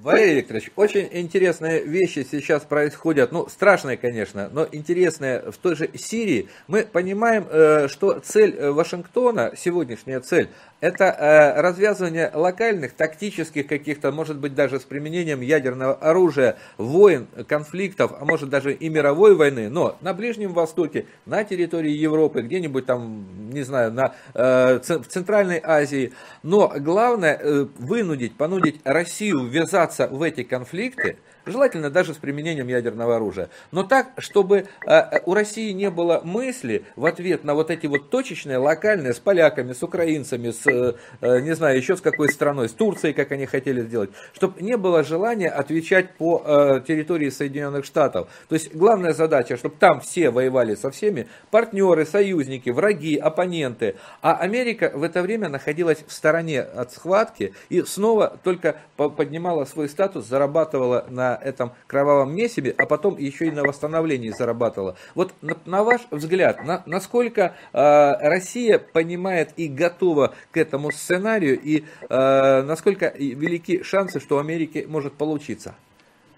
Валерий 0.05 0.35
Викторович, 0.35 0.71
очень 0.77 1.09
интересные 1.13 1.83
вещи 1.83 2.27
сейчас 2.31 2.63
происходят. 2.65 3.33
Ну, 3.33 3.49
страшные, 3.49 3.97
конечно, 3.97 4.51
но 4.53 4.69
интересные 4.71 5.51
в 5.51 5.57
той 5.57 5.77
же 5.77 5.89
Сирии. 5.95 6.51
Мы 6.69 6.83
понимаем, 6.83 7.47
э, 7.51 7.89
что 7.89 8.21
цель 8.21 8.55
э, 8.55 8.71
Вашингтона, 8.71 9.53
сегодняшняя 9.57 10.21
цель, 10.21 10.51
это 10.83 11.05
э, 11.05 11.59
развязывание 11.59 12.31
локальных, 12.35 12.93
тактических 12.93 13.67
каких-то, 13.67 14.13
может 14.13 14.37
быть, 14.37 14.55
даже 14.55 14.79
с 14.79 14.83
применением 14.83 15.41
ядерного 15.41 15.95
оружия, 15.95 16.59
войн, 16.77 17.27
конфликтов, 17.49 18.13
а 18.21 18.27
может 18.27 18.51
даже 18.51 18.75
и 18.75 18.91
мировой 18.91 19.35
войны, 19.35 19.71
но 19.71 19.97
на 20.03 20.13
Ближнем 20.13 20.53
Востоке, 20.53 21.07
на 21.25 21.45
территории 21.45 21.93
Европы, 21.93 22.43
где-нибудь 22.43 22.85
там, 22.85 23.51
не 23.51 23.63
знаю, 23.63 23.91
на, 23.91 24.15
в 24.35 24.83
Центральной 25.09 25.63
Азии. 25.65 26.13
Но 26.43 26.71
главное 26.77 27.41
вынудить, 27.79 28.37
понудить 28.37 28.83
Россию 28.85 29.47
ввязаться 29.47 29.94
в 29.99 30.23
эти 30.23 30.43
конфликты, 30.43 31.19
желательно 31.47 31.91
даже 31.91 32.15
с 32.15 32.17
применением 32.17 32.69
ядерного 32.69 33.17
оружия. 33.17 33.51
Но 33.71 33.83
так, 33.83 34.09
чтобы 34.19 34.67
э, 34.87 35.21
у 35.27 35.35
России 35.35 35.73
не 35.73 35.91
было 35.91 36.21
мысли 36.25 36.85
в 36.97 37.07
ответ 37.07 37.45
на 37.45 37.55
вот 37.55 37.71
эти 37.71 37.87
вот 37.87 38.11
точечные, 38.11 38.59
локальные, 38.59 39.15
с 39.15 39.19
поляками, 39.19 39.73
с 39.73 39.83
украинцами, 39.83 40.51
с, 40.51 40.67
э, 40.67 40.95
э, 41.21 41.41
не 41.41 41.55
знаю, 41.55 41.77
еще 41.77 41.97
с 41.97 42.01
какой 42.01 42.29
страной, 42.29 42.69
с 42.69 42.73
Турцией, 42.73 43.13
как 43.13 43.33
они 43.33 43.47
хотели 43.47 43.83
сделать, 43.83 44.11
чтобы 44.33 44.61
не 44.63 44.77
было 44.77 45.05
желания 45.05 45.49
отвечать 45.49 46.15
по 46.17 46.83
территории 46.87 47.31
Соединенных 47.31 47.85
Штатов. 47.85 48.29
То 48.49 48.55
есть 48.55 48.75
главная 48.75 49.13
задача, 49.13 49.57
чтобы 49.57 49.77
там 49.79 50.01
все 50.01 50.31
воевали 50.31 50.75
со 50.75 50.91
всеми, 50.91 51.29
партнеры, 51.51 52.07
союзники, 52.07 52.71
враги, 52.71 53.17
оппоненты. 53.17 53.97
А 54.23 54.35
Америка 54.35 54.91
в 54.95 55.03
это 55.03 55.23
время 55.23 55.49
находилась 55.49 56.05
в 56.07 56.13
стороне 56.13 56.61
от 56.61 56.93
схватки 56.93 57.55
и 57.69 57.83
снова 57.83 58.39
только 58.43 58.77
поднимала 58.97 59.65
свой 59.65 59.89
статус, 59.89 60.27
зарабатывала 60.27 61.07
на 61.09 61.34
этом 61.35 61.73
кровавом 61.87 62.35
месиве, 62.35 62.75
а 62.77 62.87
потом 62.87 63.17
еще 63.19 63.47
и 63.47 63.51
на 63.51 63.63
восстановлении 63.63 64.31
зарабатывала. 64.31 64.97
Вот 65.15 65.33
на, 65.43 65.57
на 65.67 65.85
ваш 65.85 66.03
взгляд, 66.11 66.65
на, 66.65 66.83
насколько 66.87 67.55
э, 67.73 68.29
Россия 68.29 68.79
понимает 68.79 69.51
и 69.57 69.69
готова 69.69 70.35
к 70.51 70.57
этому 70.57 70.91
сценарию, 70.91 71.59
и 71.61 71.85
э, 72.09 72.63
насколько 72.63 73.13
велики 73.17 73.83
шансы, 73.83 74.21
что 74.21 74.37
у 74.37 74.39
Америки 74.39 74.85
может 74.89 75.15
получиться? 75.15 75.75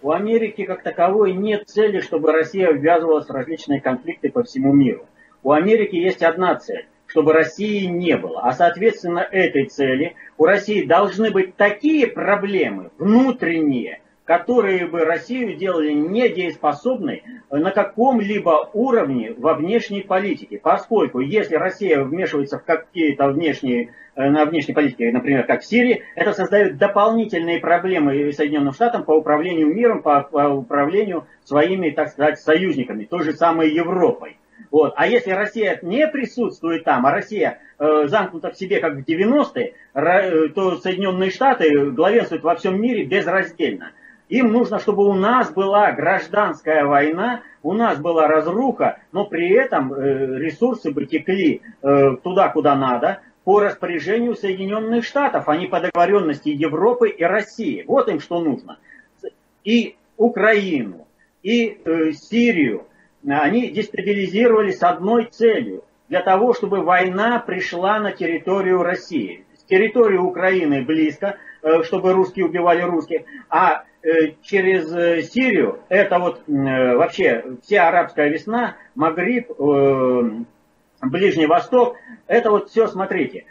У 0.02 0.10
Америки 0.10 0.64
как 0.64 0.82
таковой 0.82 1.32
нет 1.32 1.68
цели, 1.68 2.00
чтобы 2.00 2.32
Россия 2.32 2.70
ввязывалась 2.70 3.26
в 3.26 3.30
различные 3.30 3.80
конфликты 3.80 4.30
по 4.30 4.42
всему 4.44 4.72
миру. 4.72 5.06
У 5.42 5.52
Америки 5.52 5.96
есть 5.96 6.22
одна 6.22 6.56
цель 6.56 6.86
чтобы 7.06 7.32
России 7.32 7.86
не 7.86 8.16
было. 8.16 8.42
А 8.42 8.52
соответственно 8.52 9.20
этой 9.20 9.66
цели 9.66 10.14
у 10.38 10.44
России 10.44 10.84
должны 10.84 11.30
быть 11.30 11.56
такие 11.56 12.06
проблемы 12.06 12.90
внутренние, 12.98 14.00
которые 14.26 14.87
бы 14.87 15.04
Россию 15.04 15.56
делали 15.56 15.92
недееспособной 15.92 17.23
на 17.49 17.71
каком-либо 17.71 18.71
уровне 18.75 19.33
во 19.38 19.54
внешней 19.54 20.02
политике. 20.02 20.59
Поскольку 20.59 21.21
если 21.21 21.54
Россия 21.54 22.02
вмешивается 22.02 22.59
в 22.59 22.64
какие-то 22.64 23.28
внешние, 23.28 23.95
э, 24.16 24.28
на 24.28 24.45
внешней 24.45 24.75
политике, 24.75 25.12
например, 25.12 25.47
как 25.47 25.62
в 25.62 25.64
Сирии, 25.64 26.02
это 26.16 26.33
создает 26.33 26.76
дополнительные 26.76 27.61
проблемы 27.61 28.33
Соединенным 28.33 28.73
Штатам 28.73 29.04
по 29.04 29.12
управлению 29.12 29.73
миром, 29.73 30.02
по, 30.02 30.23
по 30.23 30.49
управлению 30.49 31.26
своими, 31.45 31.90
так 31.90 32.09
сказать, 32.09 32.40
союзниками, 32.40 33.04
той 33.04 33.23
же 33.23 33.33
самой 33.33 33.73
Европой. 33.73 34.38
Вот. 34.73 34.95
А 34.97 35.06
если 35.06 35.30
Россия 35.30 35.78
не 35.83 36.09
присутствует 36.09 36.83
там, 36.83 37.06
а 37.06 37.12
Россия 37.12 37.61
э, 37.78 38.09
замкнута 38.09 38.50
в 38.50 38.56
себе, 38.56 38.80
как 38.80 38.95
в 38.95 39.04
90-е, 39.04 39.75
э, 39.95 40.49
то 40.49 40.76
Соединенные 40.78 41.30
Штаты 41.30 41.90
главенствуют 41.92 42.42
во 42.42 42.56
всем 42.56 42.80
мире 42.80 43.04
безраздельно. 43.04 43.92
Им 44.28 44.52
нужно, 44.52 44.80
чтобы 44.80 45.04
у 45.04 45.14
нас 45.14 45.52
была 45.52 45.92
гражданская 45.92 46.85
война, 46.85 47.42
у 47.62 47.75
нас 47.75 47.99
была 48.00 48.26
разруха, 48.26 48.99
но 49.12 49.25
при 49.25 49.50
этом 49.50 49.92
э, 49.92 50.38
ресурсы 50.38 50.90
бы 50.90 51.06
текли 51.06 51.62
э, 51.83 52.16
туда, 52.25 52.49
куда 52.49 52.75
надо, 52.75 53.21
по 53.45 53.61
распоряжению 53.61 54.35
Соединенных 54.35 55.04
Штатов, 55.04 55.49
а 55.49 55.56
не 55.56 55.66
по 55.66 55.80
договоренности 55.80 56.49
Европы 56.49 57.09
и 57.09 57.23
России. 57.23 57.85
Вот 57.87 58.09
им 58.09 58.18
что 58.18 58.40
нужно. 58.40 58.78
И 59.62 59.95
Украину, 60.16 61.06
и 61.45 61.80
э, 61.85 62.11
Сирию 62.11 62.87
они 63.28 63.71
дестабилизировали 63.71 64.73
с 64.73 64.83
одной 64.83 65.26
целью. 65.26 65.85
Для 66.09 66.23
того, 66.23 66.54
чтобы 66.54 66.83
война 66.83 67.40
пришла 67.40 67.99
на 67.99 68.12
территорию 68.12 68.83
России. 68.83 69.45
С 69.56 69.64
территории 69.64 70.18
Украины 70.18 70.83
близко, 70.83 71.37
чтобы 71.83 72.12
русские 72.12 72.47
убивали 72.47 72.83
русских, 72.83 73.23
а 73.50 73.83
через 74.42 74.92
э, 74.92 75.22
Сирию, 75.22 75.80
это 75.88 76.18
вот 76.18 76.42
вообще 76.46 77.44
вся 77.62 77.88
арабская 77.88 78.28
весна, 78.28 78.76
Магриб, 78.94 79.48
Ближний 81.00 81.46
Восток, 81.46 81.96
это 82.26 82.50
вот 82.50 82.70
все, 82.70 82.86
смотрите, 82.86 83.44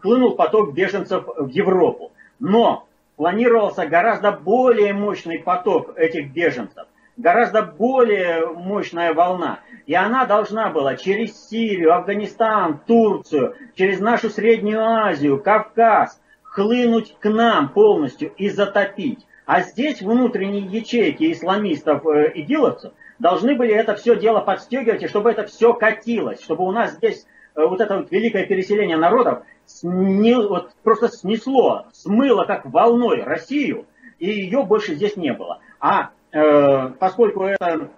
хлынул 0.00 0.34
поток 0.34 0.72
беженцев 0.72 1.24
в 1.36 1.48
Европу. 1.48 2.12
Но 2.38 2.86
планировался 3.16 3.86
гораздо 3.86 4.32
более 4.32 4.92
мощный 4.92 5.38
поток 5.38 5.96
этих 5.96 6.32
беженцев, 6.32 6.86
гораздо 7.16 7.62
более 7.62 8.46
мощная 8.46 9.14
волна. 9.14 9.60
И 9.86 9.94
она 9.94 10.26
должна 10.26 10.70
была 10.70 10.96
через 10.96 11.48
Сирию, 11.48 11.94
Афганистан, 11.94 12.80
Турцию, 12.86 13.54
через 13.74 14.00
нашу 14.00 14.30
Среднюю 14.30 14.82
Азию, 14.82 15.42
Кавказ 15.42 16.20
хлынуть 16.42 17.16
к 17.18 17.28
нам 17.28 17.68
полностью 17.68 18.32
и 18.36 18.48
затопить. 18.48 19.26
А 19.44 19.62
здесь 19.62 20.02
внутренние 20.02 20.66
ячейки 20.66 21.32
исламистов, 21.32 22.06
э, 22.06 22.32
игиловцев 22.34 22.92
должны 23.18 23.56
были 23.56 23.74
это 23.74 23.94
все 23.96 24.16
дело 24.16 24.40
подстегивать, 24.40 25.02
и 25.02 25.08
чтобы 25.08 25.30
это 25.30 25.46
все 25.46 25.74
катилось, 25.74 26.42
чтобы 26.42 26.64
у 26.64 26.72
нас 26.72 26.92
здесь 26.92 27.26
э, 27.54 27.64
вот 27.64 27.80
это 27.80 27.98
вот 27.98 28.12
великое 28.12 28.46
переселение 28.46 28.96
народов 28.96 29.42
сни, 29.66 30.34
вот 30.34 30.72
просто 30.82 31.08
снесло, 31.08 31.86
смыло 31.92 32.44
как 32.44 32.66
волной 32.66 33.22
Россию, 33.22 33.86
и 34.18 34.30
ее 34.30 34.62
больше 34.62 34.94
здесь 34.94 35.16
не 35.16 35.32
было. 35.32 35.58
А 35.80 36.10
э, 36.30 36.90
поскольку 36.98 37.44
это 37.44 37.88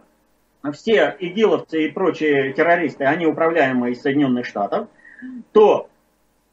все 0.72 1.14
игиловцы 1.18 1.86
и 1.86 1.90
прочие 1.90 2.54
террористы, 2.54 3.04
они 3.04 3.26
управляемые 3.26 3.92
из 3.92 4.00
Соединенных 4.00 4.46
Штатов, 4.46 4.88
то 5.52 5.88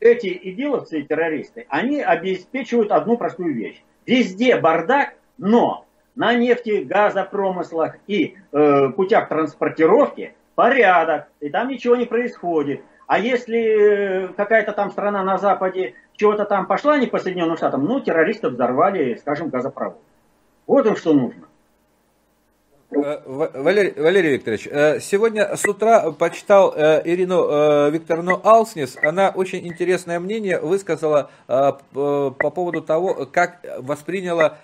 эти 0.01 0.27
игиловцы 0.27 0.99
и 0.99 1.03
террористы, 1.03 1.65
они 1.69 2.01
обеспечивают 2.01 2.91
одну 2.91 3.17
простую 3.17 3.53
вещь. 3.53 3.81
Везде 4.05 4.57
бардак, 4.57 5.13
но 5.37 5.85
на 6.15 6.33
нефти, 6.33 6.83
газопромыслах 6.83 7.95
и 8.07 8.35
э, 8.51 8.89
путях 8.89 9.29
транспортировки 9.29 10.35
порядок, 10.55 11.27
и 11.39 11.49
там 11.49 11.69
ничего 11.69 11.95
не 11.95 12.05
происходит. 12.05 12.81
А 13.07 13.19
если 13.19 13.59
э, 13.59 14.27
какая-то 14.29 14.73
там 14.73 14.91
страна 14.91 15.23
на 15.23 15.37
Западе 15.37 15.95
чего-то 16.15 16.45
там 16.45 16.65
пошла 16.65 16.97
не 16.97 17.07
по 17.07 17.19
Соединенным 17.19 17.57
Штатам, 17.57 17.85
ну, 17.85 17.99
террористов 17.99 18.53
взорвали, 18.53 19.15
скажем, 19.15 19.49
газопровод. 19.49 19.99
Вот 20.67 20.85
им 20.85 20.95
что 20.95 21.13
нужно. 21.13 21.47
Э, 23.03 23.19
Валерий, 23.25 23.93
Валерий 23.95 24.33
Викторович, 24.33 24.67
э, 24.69 24.99
сегодня 24.99 25.55
с 25.55 25.65
утра 25.65 26.11
почитал 26.11 26.73
э, 26.75 27.01
Ирину 27.05 27.89
Викторовну 27.89 28.39
Алснис. 28.43 28.95
Она 29.01 29.29
очень 29.29 29.65
интересное 29.67 30.19
мнение 30.19 30.59
высказала 30.59 31.29
по 31.47 32.31
поводу 32.31 32.81
того, 32.81 33.27
как 33.31 33.59
восприняла 33.79 34.57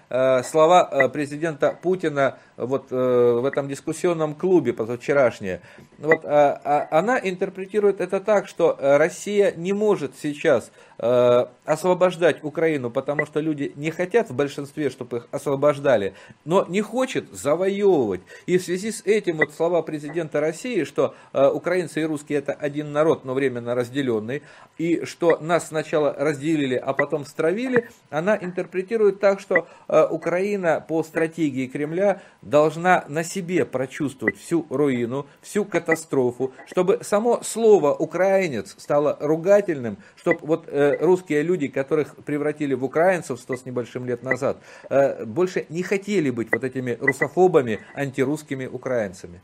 слова 0.43 1.09
президента 1.09 1.77
Путина 1.81 2.37
вот 2.57 2.91
в 2.91 3.45
этом 3.45 3.69
дискуссионном 3.69 4.35
клубе 4.35 4.73
позавчерашнее. 4.73 5.61
Вот, 5.99 6.25
а 6.25 6.87
она 6.91 7.19
интерпретирует 7.19 8.01
это 8.01 8.19
так, 8.19 8.47
что 8.47 8.77
Россия 8.79 9.53
не 9.55 9.73
может 9.73 10.13
сейчас 10.21 10.71
освобождать 10.97 12.43
Украину, 12.43 12.89
потому 12.89 13.27
что 13.27 13.39
люди 13.39 13.71
не 13.75 13.91
хотят 13.91 14.29
в 14.29 14.35
большинстве, 14.35 14.89
чтобы 14.89 15.17
их 15.17 15.27
освобождали, 15.31 16.13
но 16.45 16.65
не 16.67 16.81
хочет 16.81 17.31
завоевывать. 17.31 18.21
И 18.47 18.57
в 18.57 18.63
связи 18.63 18.91
с 18.91 19.01
этим 19.05 19.37
вот 19.37 19.53
слова 19.53 19.81
президента 19.81 20.39
России, 20.39 20.83
что 20.83 21.13
э, 21.33 21.47
украинцы 21.47 22.01
и 22.01 22.05
русские 22.05 22.39
это 22.39 22.53
один 22.53 22.91
народ, 22.91 23.25
но 23.25 23.33
временно 23.33 23.75
разделенный, 23.75 24.41
и 24.77 25.05
что 25.05 25.37
нас 25.39 25.67
сначала 25.67 26.13
разделили, 26.17 26.75
а 26.75 26.93
потом 26.93 27.25
стравили, 27.25 27.89
она 28.09 28.35
интерпретирует 28.35 29.19
так, 29.19 29.39
что 29.39 29.67
э, 29.87 30.07
Украина 30.09 30.83
по 30.87 31.03
стратегии 31.03 31.67
Кремля 31.67 32.21
должна 32.47 33.03
на 33.07 33.23
себе 33.23 33.65
прочувствовать 33.65 34.37
всю 34.37 34.65
руину, 34.69 35.27
всю 35.41 35.65
катастрофу, 35.65 36.53
чтобы 36.65 36.99
само 37.01 37.41
слово 37.43 37.93
«украинец» 37.93 38.75
стало 38.77 39.17
ругательным, 39.19 39.97
чтобы 40.15 40.39
вот 40.43 40.67
э, 40.67 40.97
русские 40.99 41.43
люди, 41.43 41.67
которых 41.67 42.15
превратили 42.25 42.73
в 42.73 42.83
украинцев 42.83 43.39
сто 43.39 43.55
с 43.55 43.65
небольшим 43.65 44.05
лет 44.05 44.23
назад, 44.23 44.57
э, 44.89 45.25
больше 45.25 45.65
не 45.69 45.83
хотели 45.83 46.29
быть 46.29 46.51
вот 46.51 46.63
этими 46.63 46.97
русофобами, 46.99 47.79
антирусскими 47.93 48.65
украинцами? 48.65 49.41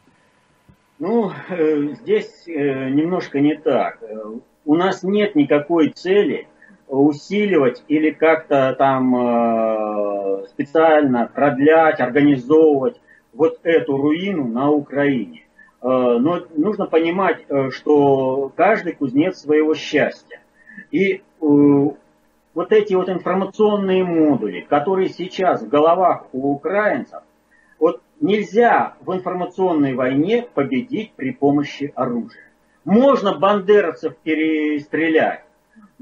Ну, 1.00 1.32
э, 1.50 1.96
здесь 2.02 2.48
э, 2.48 2.90
немножко 2.90 3.40
не 3.40 3.56
так. 3.58 4.02
У 4.66 4.76
нас 4.76 5.04
нет 5.04 5.36
никакой 5.36 5.90
цели 5.90 6.48
усиливать 7.00 7.84
или 7.88 8.12
как-то 8.12 8.76
там 8.78 9.16
э, 9.16 10.48
специально 10.48 11.30
продлять, 11.34 12.00
организовывать 12.00 13.00
вот 13.34 13.60
эту 13.64 13.98
руину 13.98 14.48
на 14.48 14.70
Украине. 14.70 15.44
Но 15.82 16.40
нужно 16.56 16.86
понимать, 16.86 17.46
что 17.72 18.54
каждый 18.56 18.94
кузнец 18.94 19.40
своего 19.40 19.74
счастья. 19.74 20.40
И 20.92 21.22
вот 21.42 22.72
эти 22.72 22.94
вот 22.94 23.10
информационные 23.10 24.04
модули, 24.04 24.62
которые 24.62 25.10
сейчас 25.10 25.62
в 25.62 25.68
головах 25.68 26.28
у 26.32 26.54
украинцев, 26.54 27.24
вот 27.80 28.02
нельзя 28.22 28.94
в 29.02 29.14
информационной 29.14 29.94
войне 29.94 30.48
победить 30.54 31.12
при 31.14 31.32
помощи 31.32 31.92
оружия. 31.96 32.50
Можно 32.86 33.38
бандеровцев 33.38 34.16
перестрелять, 34.24 35.44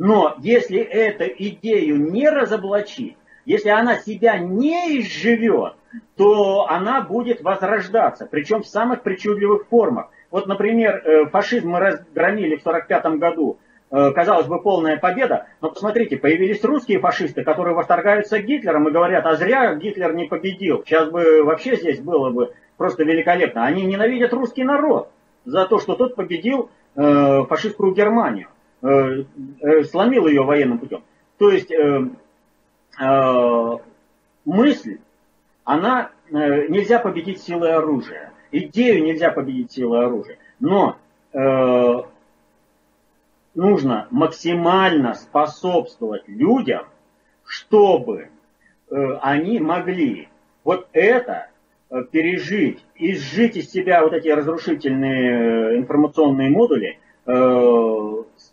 но 0.03 0.35
если 0.39 0.79
эту 0.79 1.25
идею 1.25 1.97
не 2.11 2.29
разоблачить, 2.29 3.17
если 3.45 3.69
она 3.69 3.97
себя 3.97 4.37
не 4.37 4.99
изживет, 4.99 5.73
то 6.15 6.67
она 6.69 7.01
будет 7.01 7.41
возрождаться, 7.41 8.27
причем 8.29 8.63
в 8.63 8.67
самых 8.67 9.01
причудливых 9.01 9.67
формах. 9.67 10.09
Вот, 10.29 10.47
например, 10.47 10.95
э, 10.95 11.25
фашизм 11.27 11.71
мы 11.71 11.79
разгромили 11.79 12.55
в 12.55 12.61
1945 12.61 13.19
году 13.19 13.57
Э, 13.93 14.11
казалось 14.11 14.47
бы, 14.47 14.61
полная 14.61 14.95
победа, 14.95 15.47
но 15.59 15.69
посмотрите, 15.69 16.15
появились 16.15 16.63
русские 16.63 16.99
фашисты, 16.99 17.43
которые 17.43 17.75
восторгаются 17.75 18.39
Гитлером 18.39 18.87
и 18.87 18.91
говорят, 18.91 19.25
а 19.25 19.35
зря 19.35 19.75
Гитлер 19.75 20.13
не 20.13 20.27
победил, 20.27 20.81
сейчас 20.85 21.09
бы 21.09 21.43
вообще 21.43 21.75
здесь 21.75 21.99
было 21.99 22.29
бы 22.29 22.53
просто 22.77 23.03
великолепно. 23.03 23.65
Они 23.65 23.83
ненавидят 23.83 24.31
русский 24.31 24.63
народ 24.63 25.11
за 25.43 25.65
то, 25.65 25.77
что 25.77 25.95
тот 25.95 26.15
победил 26.15 26.69
э, 26.95 27.43
фашистскую 27.49 27.93
Германию, 27.93 28.47
сломил 28.81 30.27
ее 30.27 30.43
военным 30.43 30.79
путем. 30.79 31.03
То 31.41 31.49
есть 31.49 31.71
э, 31.71 32.07
э, 32.99 33.77
мысль, 34.45 34.99
она 35.63 36.11
э, 36.29 36.67
нельзя 36.67 36.99
победить 36.99 37.41
силой 37.41 37.73
оружия, 37.73 38.31
идею 38.51 39.03
нельзя 39.03 39.31
победить 39.31 39.71
силой 39.71 40.05
оружия, 40.05 40.37
но 40.59 40.97
э, 41.33 42.01
нужно 43.55 44.07
максимально 44.11 45.15
способствовать 45.15 46.27
людям, 46.27 46.85
чтобы 47.43 48.29
э, 48.91 48.95
они 49.21 49.59
могли 49.59 50.29
вот 50.63 50.87
это 50.93 51.47
э, 51.89 52.03
пережить, 52.11 52.85
изжить 52.93 53.57
из 53.57 53.71
себя 53.71 54.03
вот 54.03 54.13
эти 54.13 54.27
разрушительные 54.27 55.73
э, 55.73 55.77
информационные 55.77 56.51
модули 56.51 56.89
э, 56.89 57.00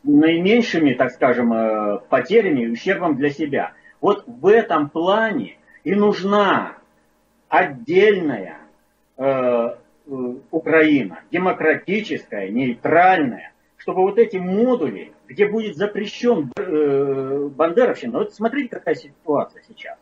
наименьшими, 0.05 0.95
так 0.95 1.11
скажем, 1.13 1.53
э, 1.53 1.99
потерями 2.09 2.63
и 2.63 2.71
ущербом 2.71 3.17
для 3.17 3.31
себя. 3.31 3.73
Вот 4.01 4.25
в 4.27 4.47
этом 4.47 4.89
плане 4.91 5.57
и 5.85 5.95
нужна 5.95 6.77
отдельная 7.49 8.59
э, 9.17 9.25
э 9.25 9.75
Украина, 10.51 11.21
демократическая, 11.31 12.49
нейтральная, 12.49 13.53
чтобы 13.77 14.01
вот 14.03 14.19
эти 14.19 14.39
модули, 14.39 15.13
где 15.27 15.47
будет 15.47 15.77
запрещен 15.77 16.51
э, 16.57 17.49
бандеровщина, 17.55 18.19
вот 18.19 18.35
смотрите, 18.35 18.71
какая 18.71 18.95
ситуация 18.95 19.63
сейчас. 19.69 19.99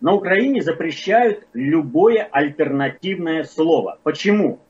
На 0.00 0.12
Украине 0.14 0.62
запрещают 0.62 1.44
любое 1.54 2.28
альтернативное 2.30 3.42
слово. 3.42 3.98
Почему? 4.04 4.60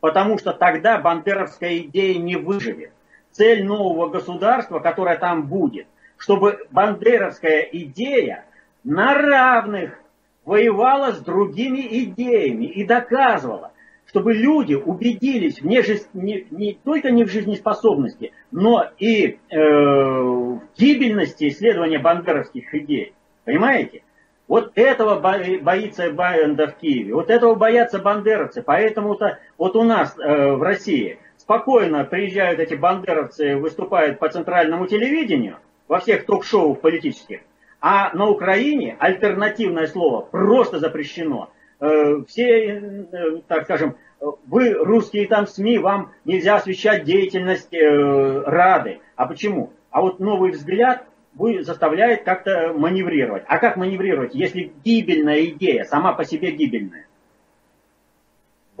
потому 0.00 0.38
что 0.38 0.52
тогда 0.52 0.98
бандеровская 0.98 1.78
идея 1.78 2.18
не 2.18 2.36
выживет. 2.36 2.92
Цель 3.38 3.64
нового 3.64 4.08
государства, 4.08 4.80
которое 4.80 5.16
там 5.16 5.46
будет, 5.46 5.86
чтобы 6.16 6.66
бандеровская 6.72 7.60
идея 7.72 8.44
на 8.82 9.14
равных 9.14 9.98
воевала 10.44 11.12
с 11.12 11.20
другими 11.20 11.86
идеями 12.04 12.64
и 12.64 12.84
доказывала, 12.84 13.72
чтобы 14.06 14.34
люди 14.34 14.74
убедились 14.74 15.60
в 15.60 15.66
не, 15.66 16.46
не, 16.50 16.78
только 16.82 17.10
не 17.12 17.24
в 17.24 17.30
жизнеспособности, 17.30 18.32
но 18.50 18.86
и 18.98 19.38
э, 19.50 19.56
в 19.56 20.60
гибельности 20.76 21.48
исследования 21.48 22.00
бандеровских 22.00 22.74
идей. 22.74 23.14
Понимаете? 23.44 24.02
Вот 24.48 24.72
этого 24.74 25.20
боится 25.20 26.10
Байенда 26.10 26.68
в 26.68 26.76
Киеве, 26.76 27.14
вот 27.14 27.28
этого 27.28 27.54
боятся 27.54 27.98
бандеровцы. 27.98 28.62
Поэтому-то 28.62 29.38
вот 29.58 29.76
у 29.76 29.84
нас 29.84 30.18
э, 30.18 30.52
в 30.54 30.62
России 30.62 31.18
спокойно 31.48 32.04
приезжают 32.04 32.60
эти 32.60 32.74
бандеровцы, 32.74 33.56
выступают 33.56 34.18
по 34.18 34.28
центральному 34.28 34.86
телевидению, 34.86 35.56
во 35.88 35.98
всех 35.98 36.26
ток-шоу 36.26 36.74
политических, 36.74 37.40
а 37.80 38.14
на 38.14 38.28
Украине 38.28 38.98
альтернативное 39.00 39.86
слово 39.86 40.20
просто 40.20 40.78
запрещено. 40.78 41.48
Э, 41.80 42.22
все, 42.28 42.50
э, 42.50 43.40
так 43.48 43.64
скажем, 43.64 43.96
вы, 44.20 44.74
русские 44.74 45.26
там 45.26 45.46
СМИ, 45.46 45.78
вам 45.78 46.12
нельзя 46.26 46.56
освещать 46.56 47.04
деятельность 47.04 47.72
э, 47.72 48.42
Рады. 48.44 49.00
А 49.16 49.24
почему? 49.24 49.72
А 49.90 50.02
вот 50.02 50.20
новый 50.20 50.50
взгляд 50.50 51.06
заставляет 51.60 52.24
как-то 52.24 52.74
маневрировать. 52.74 53.44
А 53.46 53.56
как 53.56 53.78
маневрировать, 53.78 54.34
если 54.34 54.70
гибельная 54.84 55.46
идея, 55.46 55.84
сама 55.84 56.12
по 56.12 56.26
себе 56.26 56.50
гибельная? 56.50 57.07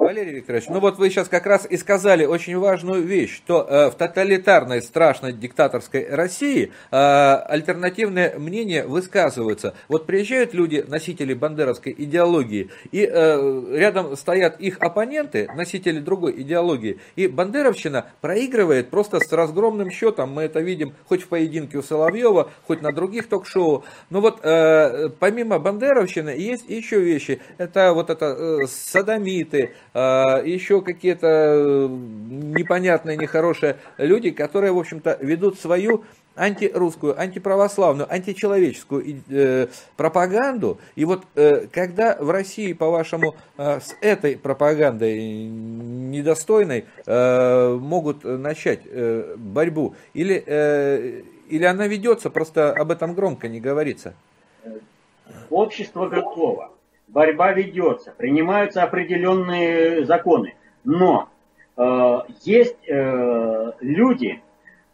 Валерий 0.08 0.36
Викторович, 0.36 0.68
ну 0.70 0.80
вот 0.80 0.96
вы 0.96 1.10
сейчас 1.10 1.28
как 1.28 1.44
раз 1.44 1.66
и 1.68 1.76
сказали 1.76 2.24
очень 2.24 2.56
важную 2.56 3.02
вещь, 3.02 3.36
что 3.36 3.66
э, 3.68 3.90
в 3.90 3.94
тоталитарной, 3.94 4.80
страшной 4.80 5.34
диктаторской 5.34 6.08
России 6.08 6.72
э, 6.90 6.96
альтернативные 6.96 8.38
мнения 8.38 8.86
высказываются. 8.86 9.74
Вот 9.86 10.06
приезжают 10.06 10.54
люди, 10.54 10.82
носители 10.88 11.34
бандеровской 11.34 11.94
идеологии, 11.98 12.70
и 12.90 13.06
э, 13.06 13.64
рядом 13.76 14.16
стоят 14.16 14.58
их 14.58 14.78
оппоненты, 14.80 15.46
носители 15.54 15.98
другой 15.98 16.40
идеологии, 16.40 17.00
и 17.14 17.26
бандеровщина 17.26 18.06
проигрывает 18.22 18.88
просто 18.88 19.20
с 19.20 19.30
разгромным 19.30 19.90
счетом, 19.90 20.32
мы 20.32 20.44
это 20.44 20.60
видим 20.60 20.94
хоть 21.06 21.20
в 21.20 21.28
поединке 21.28 21.76
у 21.76 21.82
Соловьева, 21.82 22.50
хоть 22.66 22.80
на 22.80 22.92
других 22.92 23.28
ток-шоу. 23.28 23.84
Но 24.08 24.22
вот 24.22 24.40
э, 24.42 25.10
помимо 25.18 25.58
бандеровщины 25.58 26.30
есть 26.30 26.66
еще 26.70 26.98
вещи, 26.98 27.42
это 27.58 27.92
вот 27.92 28.08
это 28.08 28.24
э, 28.24 28.66
садомиты, 28.68 29.74
а, 29.97 29.97
еще 30.44 30.82
какие-то 30.82 31.26
э, 31.26 31.88
непонятные, 31.88 33.16
нехорошие 33.16 33.76
люди, 33.96 34.30
которые, 34.30 34.72
в 34.72 34.78
общем-то, 34.78 35.18
ведут 35.20 35.58
свою 35.58 36.04
антирусскую, 36.36 37.20
антиправославную, 37.20 38.10
античеловеческую 38.10 39.22
э, 39.28 39.66
пропаганду. 39.96 40.78
И 40.94 41.04
вот 41.04 41.24
э, 41.34 41.66
когда 41.72 42.16
в 42.18 42.30
России, 42.30 42.72
по-вашему, 42.72 43.34
э, 43.56 43.80
с 43.80 43.96
этой 44.00 44.36
пропагандой 44.36 45.48
недостойной 45.48 46.84
э, 47.06 47.78
могут 47.80 48.24
начать 48.24 48.80
э, 48.84 49.34
борьбу, 49.36 49.94
или, 50.14 50.42
э, 50.46 51.22
или 51.48 51.64
она 51.64 51.88
ведется, 51.88 52.30
просто 52.30 52.72
об 52.72 52.90
этом 52.90 53.14
громко 53.14 53.48
не 53.48 53.60
говорится? 53.60 54.14
Общество 55.50 56.08
готово 56.08 56.70
борьба 57.08 57.52
ведется, 57.52 58.14
принимаются 58.16 58.82
определенные 58.82 60.04
законы, 60.04 60.54
но 60.84 61.28
э, 61.76 62.18
есть 62.42 62.76
э, 62.88 63.72
люди, 63.80 64.42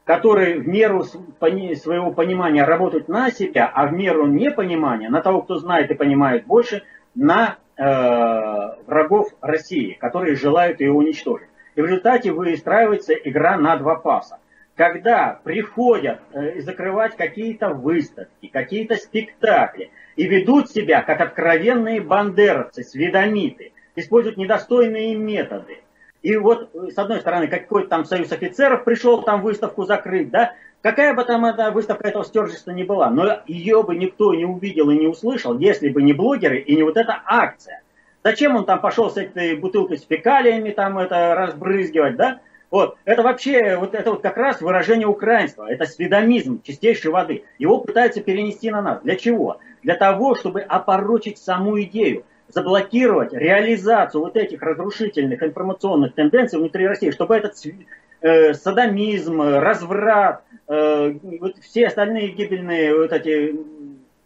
которые 0.04 0.58
в 0.58 0.68
меру 0.68 1.02
своего 1.04 2.12
понимания 2.12 2.64
работают 2.64 3.08
на 3.08 3.30
себя, 3.30 3.70
а 3.72 3.86
в 3.86 3.92
меру 3.92 4.26
непонимания, 4.26 5.08
на 5.08 5.20
того, 5.22 5.42
кто 5.42 5.56
знает 5.56 5.90
и 5.90 5.94
понимает 5.94 6.46
больше, 6.46 6.82
на 7.14 7.56
э, 7.76 7.82
врагов 8.86 9.28
России, 9.40 9.96
которые 10.00 10.36
желают 10.36 10.80
ее 10.80 10.92
уничтожить. 10.92 11.48
И 11.74 11.80
в 11.80 11.86
результате 11.86 12.32
выстраивается 12.32 13.14
игра 13.14 13.56
на 13.56 13.76
два 13.76 13.96
паса. 13.96 14.38
Когда 14.76 15.40
приходят 15.42 16.20
э, 16.32 16.60
закрывать 16.60 17.16
какие-то 17.16 17.70
выставки, 17.70 18.48
какие-то 18.48 18.96
спектакли, 18.96 19.90
и 20.16 20.26
ведут 20.26 20.70
себя 20.70 21.02
как 21.02 21.20
откровенные 21.20 22.00
бандеровцы, 22.00 22.82
сведомиты, 22.82 23.72
используют 23.96 24.36
недостойные 24.36 25.14
методы. 25.14 25.78
И 26.22 26.36
вот, 26.36 26.70
с 26.74 26.96
одной 26.96 27.20
стороны, 27.20 27.48
какой-то 27.48 27.88
там 27.88 28.04
союз 28.04 28.32
офицеров 28.32 28.84
пришел 28.84 29.22
там 29.22 29.42
выставку 29.42 29.84
закрыть, 29.84 30.30
да, 30.30 30.54
какая 30.80 31.12
бы 31.14 31.22
там 31.24 31.44
эта 31.44 31.70
выставка 31.70 32.08
этого 32.08 32.24
стержества 32.24 32.70
не 32.70 32.84
была, 32.84 33.10
но 33.10 33.40
ее 33.46 33.82
бы 33.82 33.94
никто 33.94 34.34
не 34.34 34.46
увидел 34.46 34.90
и 34.90 34.96
не 34.96 35.06
услышал, 35.06 35.58
если 35.58 35.90
бы 35.90 36.02
не 36.02 36.14
блогеры 36.14 36.58
и 36.58 36.76
не 36.76 36.82
вот 36.82 36.96
эта 36.96 37.20
акция. 37.26 37.82
Зачем 38.22 38.56
он 38.56 38.64
там 38.64 38.80
пошел 38.80 39.10
с 39.10 39.18
этой 39.18 39.54
бутылкой 39.54 39.98
с 39.98 40.06
фекалиями 40.06 40.70
там 40.70 40.98
это 40.98 41.34
разбрызгивать, 41.34 42.16
да? 42.16 42.40
Вот, 42.70 42.96
это 43.04 43.22
вообще, 43.22 43.76
вот 43.76 43.94
это 43.94 44.10
вот 44.10 44.22
как 44.22 44.38
раз 44.38 44.62
выражение 44.62 45.06
украинства, 45.06 45.70
это 45.70 45.84
сведомизм 45.84 46.62
чистейшей 46.62 47.10
воды. 47.10 47.44
Его 47.58 47.78
пытаются 47.78 48.22
перенести 48.22 48.70
на 48.70 48.80
нас. 48.80 49.02
Для 49.02 49.16
чего? 49.16 49.58
Для 49.84 49.96
того, 49.96 50.34
чтобы 50.34 50.62
опорочить 50.62 51.38
саму 51.38 51.80
идею, 51.82 52.24
заблокировать 52.48 53.34
реализацию 53.34 54.22
вот 54.22 54.36
этих 54.36 54.62
разрушительных 54.62 55.42
информационных 55.42 56.14
тенденций 56.14 56.58
внутри 56.58 56.86
России, 56.86 57.10
чтобы 57.10 57.36
этот 57.36 57.54
э, 58.22 58.54
садомизм, 58.54 59.42
разврат, 59.42 60.42
э, 60.68 61.14
вот 61.38 61.58
все 61.58 61.88
остальные 61.88 62.28
гибельные 62.28 62.96
вот 62.96 63.12
эти 63.12 63.54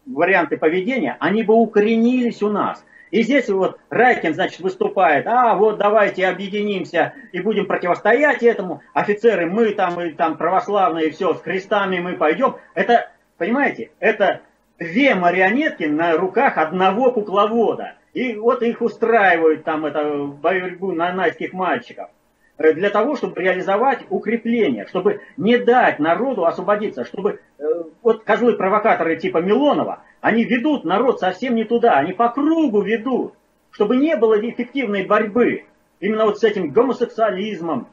варианты 0.07 0.57
поведения, 0.57 1.17
они 1.19 1.43
бы 1.43 1.55
укоренились 1.55 2.41
у 2.43 2.51
нас. 2.51 2.85
И 3.11 3.23
здесь 3.23 3.49
вот 3.49 3.81
Райкин, 3.91 4.35
значит, 4.35 4.61
выступает, 4.61 5.27
а 5.27 5.57
вот 5.57 5.79
давайте 5.79 6.27
объединимся 6.29 7.15
и 7.33 7.41
будем 7.41 7.67
противостоять 7.67 8.45
этому. 8.45 8.83
Офицеры, 8.95 9.47
мы 9.47 9.73
там, 9.73 10.01
и 10.01 10.13
там 10.13 10.37
православные, 10.37 11.11
все, 11.11 11.35
с 11.35 11.41
крестами 11.41 11.99
мы 11.99 12.13
пойдем. 12.13 12.57
Это, 12.75 13.11
понимаете, 13.39 13.91
это 13.99 14.43
две 14.79 15.15
марионетки 15.15 15.85
на 15.85 16.17
руках 16.17 16.57
одного 16.57 17.13
кукловода. 17.13 17.95
И 18.15 18.35
вот 18.35 18.63
их 18.63 18.81
устраивают 18.81 19.65
там 19.65 19.87
это 19.87 20.25
борьбу 20.25 20.93
на 20.93 21.13
найских 21.13 21.53
мальчиков 21.53 22.09
э, 22.57 22.73
для 22.73 22.91
того, 22.91 23.17
чтобы 23.17 23.41
реализовать 23.41 24.01
укрепление, 24.09 24.87
чтобы 24.87 25.21
не 25.37 25.59
дать 25.59 25.99
народу 25.99 26.47
освободиться, 26.47 27.05
чтобы 27.05 27.41
э, 27.59 27.65
вот 28.03 28.25
козлы-провокаторы 28.25 29.17
типа 29.17 29.39
Милонова, 29.39 30.03
они 30.21 30.45
ведут 30.45 30.85
народ 30.85 31.21
совсем 31.21 31.55
не 31.55 31.65
туда, 31.65 31.95
они 31.95 32.13
по 32.13 32.29
кругу 32.31 32.81
ведут, 32.81 33.35
чтобы 33.71 33.97
не 33.97 34.17
было 34.17 34.41
эффективной 34.41 35.05
борьбы. 35.05 35.65
Именно 36.01 36.27
вот 36.27 36.39
с 36.39 36.45
этим 36.45 36.71
гомосексуализмом, 36.71 37.89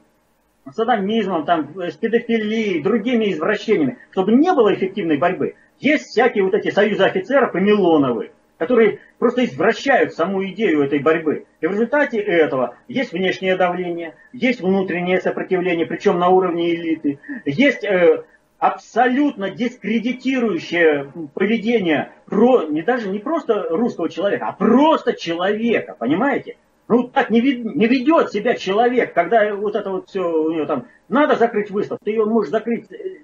садомизмом, 0.74 1.46
там, 1.46 1.78
э, 1.80 1.92
с 1.92 1.98
педофилией, 1.98 2.82
другими 2.82 3.32
извращениями, 3.32 3.98
чтобы 4.12 4.32
не 4.32 4.52
было 4.54 4.74
эффективной 4.74 5.18
борьбы. 5.18 5.56
Есть 5.80 6.08
всякие 6.08 6.44
вот 6.44 6.54
эти 6.54 6.72
союзы 6.72 7.04
офицеров 7.04 7.56
и 7.56 7.60
Милоновы, 7.60 8.32
которые 8.58 9.00
просто 9.20 9.46
извращают 9.46 10.14
саму 10.14 10.46
идею 10.48 10.84
этой 10.84 11.00
борьбы. 11.00 11.46
И 11.62 11.68
в 11.68 11.72
результате 11.72 12.20
этого 12.20 12.76
есть 12.88 13.12
внешнее 13.12 13.56
давление, 13.56 14.16
есть 14.34 14.62
внутреннее 14.62 15.20
сопротивление, 15.20 15.86
причем 15.86 16.20
на 16.20 16.30
уровне 16.30 16.74
элиты, 16.74 17.20
есть 17.46 17.84
э, 17.84 18.24
абсолютно 18.60 19.50
дискредитирующее 19.50 21.12
поведение 21.34 22.12
про, 22.26 22.64
не 22.64 22.82
даже 22.82 23.10
не 23.10 23.20
просто 23.20 23.68
русского 23.70 24.10
человека, 24.10 24.48
а 24.48 24.54
просто 24.54 25.14
человека, 25.14 25.96
понимаете? 25.98 26.58
Ну 26.88 27.08
так 27.08 27.32
не, 27.32 27.42
вед, 27.42 27.66
не 27.76 27.88
ведет 27.88 28.32
себя 28.32 28.56
человек, 28.56 29.14
когда 29.14 29.56
вот 29.56 29.76
это 29.76 29.90
вот 29.90 30.08
все 30.08 30.22
у 30.22 30.52
него 30.52 30.66
там, 30.66 30.86
надо 31.10 31.36
закрыть 31.36 31.72
выставку, 31.72 32.04
ты 32.06 32.12
ее 32.12 32.26
можешь 32.26 32.52
закрыть 32.52 32.92
э, 32.92 33.24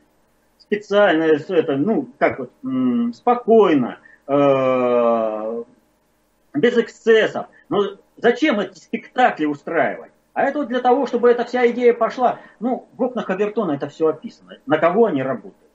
специально, 0.72 1.24
это, 1.24 1.76
ну, 1.76 2.08
как 2.18 2.40
вот, 2.40 2.52
спокойно, 3.14 4.00
э, 4.26 5.64
без 6.54 6.78
эксцессов. 6.78 7.48
Но 7.68 7.98
зачем 8.16 8.60
эти 8.62 8.80
спектакли 8.80 9.46
устраивать? 9.46 10.12
А 10.34 10.44
это 10.44 10.60
вот 10.60 10.70
для 10.70 10.80
того, 10.80 11.08
чтобы 11.08 11.30
эта 11.30 11.44
вся 11.44 11.70
идея 11.72 11.94
пошла. 11.94 12.40
Ну, 12.62 12.88
в 12.96 13.02
окнах 13.04 13.30
Авертона 13.30 13.74
это 13.74 13.90
все 13.90 14.08
описано. 14.08 14.58
На 14.66 14.78
кого 14.78 15.08
они 15.08 15.22
работают. 15.22 15.71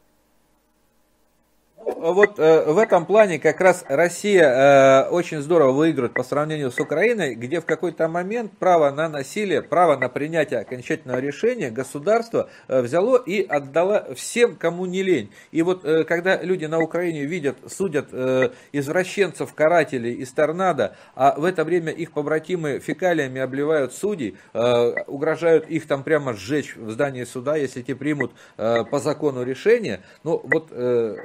Вот 1.96 2.38
э, 2.38 2.70
в 2.70 2.78
этом 2.78 3.06
плане 3.06 3.38
как 3.38 3.61
раз 3.61 3.85
Россия 3.88 5.06
э, 5.06 5.09
очень 5.09 5.40
здорово 5.40 5.72
выигрывает 5.72 6.12
по 6.12 6.22
сравнению 6.22 6.70
с 6.70 6.78
Украиной, 6.78 7.35
где 7.35 7.61
в 7.61 7.64
какой-то 7.64 8.06
момент 8.09 8.52
право 8.59 8.90
на 8.90 9.09
насилие, 9.09 9.62
право 9.62 9.96
на 9.96 10.09
принятие 10.09 10.61
окончательного 10.61 11.18
решения 11.18 11.70
государство 11.70 12.50
э, 12.68 12.82
взяло 12.82 13.16
и 13.16 13.42
отдало 13.42 14.14
всем, 14.14 14.56
кому 14.56 14.85
не 14.87 15.02
лень. 15.02 15.30
И 15.52 15.62
вот 15.62 15.85
э, 15.85 16.04
когда 16.04 16.40
люди 16.42 16.66
на 16.66 16.80
Украине 16.80 17.24
видят, 17.24 17.56
судят 17.66 18.09
э, 18.12 18.50
извращенцев, 18.72 19.54
карателей 19.54 20.14
из 20.14 20.30
торнадо, 20.32 20.96
а 21.14 21.35
в 21.38 21.44
это 21.44 21.64
время 21.64 21.92
их 21.92 22.12
побратимы 22.12 22.78
фекалиями 22.78 23.40
обливают 23.40 23.94
судей, 23.94 24.37
э, 24.52 25.02
угрожают 25.06 25.68
их 25.68 25.87
там 25.87 26.02
прямо 26.02 26.35
сжечь 26.35 26.76
в 26.76 26.90
здании 26.90 27.24
суда, 27.24 27.56
если 27.56 27.80
те 27.80 27.94
примут 27.94 28.32
э, 28.59 28.85
по 28.85 28.98
закону 28.98 29.42
решение, 29.42 30.02
ну 30.24 30.40
вот 30.44 30.68
э, 30.72 31.16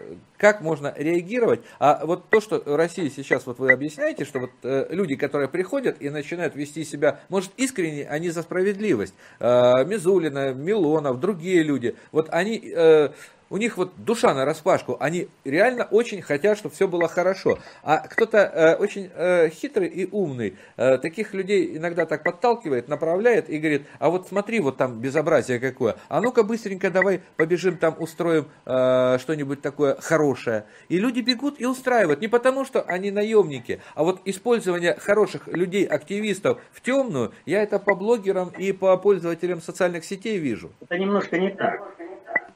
как 0.42 0.62
можно 0.62 0.92
реагировать? 0.98 1.62
А 1.78 2.04
вот 2.04 2.30
то, 2.30 2.42
что 2.42 2.64
в 2.66 2.76
России 2.76 3.10
сейчас 3.16 3.46
вот 3.46 3.60
вы 3.60 3.72
объясняете, 3.72 4.26
что 4.26 4.40
вот 4.40 4.50
э, 4.64 4.88
люди, 4.90 5.16
которые 5.16 5.48
приходят 5.48 6.02
и 6.02 6.10
начинают 6.10 6.56
вести 6.56 6.84
себя, 6.84 7.20
может 7.30 7.52
искренне, 7.58 8.08
они 8.10 8.32
за 8.32 8.42
справедливость, 8.42 9.14
э, 9.40 9.86
Мизулина, 9.86 10.52
Милонов, 10.56 11.20
другие 11.20 11.62
люди, 11.62 11.96
вот 12.12 12.28
они... 12.32 12.60
Э, 12.76 13.10
у 13.52 13.58
них 13.58 13.78
вот 13.78 13.92
душа 13.98 14.34
на 14.34 14.46
распашку, 14.46 14.98
они 15.00 15.28
реально 15.44 15.84
очень 15.92 16.22
хотят, 16.22 16.58
чтобы 16.58 16.74
все 16.74 16.88
было 16.88 17.08
хорошо. 17.08 17.60
А 17.84 17.98
кто-то 18.00 18.38
э, 18.38 18.76
очень 18.76 19.12
э, 19.14 19.50
хитрый 19.50 19.90
и 19.90 20.08
умный, 20.10 20.56
э, 20.78 20.98
таких 20.98 21.34
людей 21.34 21.78
иногда 21.78 22.06
так 22.06 22.24
подталкивает, 22.24 22.88
направляет 22.88 23.50
и 23.50 23.58
говорит, 23.60 23.84
а 24.00 24.10
вот 24.10 24.30
смотри, 24.30 24.62
вот 24.62 24.78
там 24.78 25.02
безобразие 25.02 25.60
какое, 25.60 25.98
а 26.08 26.22
ну-ка 26.22 26.44
быстренько 26.44 26.90
давай 26.90 27.22
побежим 27.36 27.78
там 27.78 27.96
устроим 28.00 28.48
э, 28.66 29.18
что-нибудь 29.20 29.62
такое 29.62 29.98
хорошее. 30.00 30.64
И 30.88 30.98
люди 30.98 31.20
бегут 31.20 31.60
и 31.60 31.66
устраивают, 31.66 32.22
не 32.22 32.30
потому 32.30 32.64
что 32.64 32.82
они 32.82 33.12
наемники, 33.12 33.82
а 33.96 34.04
вот 34.04 34.22
использование 34.24 34.96
хороших 34.96 35.48
людей, 35.48 35.86
активистов 35.86 36.62
в 36.72 36.80
темную, 36.80 37.34
я 37.46 37.62
это 37.62 37.80
по 37.80 37.96
блогерам 37.96 38.50
и 38.58 38.72
по 38.72 38.96
пользователям 38.96 39.62
социальных 39.62 40.06
сетей 40.06 40.38
вижу. 40.38 40.72
Это 40.80 40.98
немножко 40.98 41.38
не 41.38 41.50
так. 41.50 41.82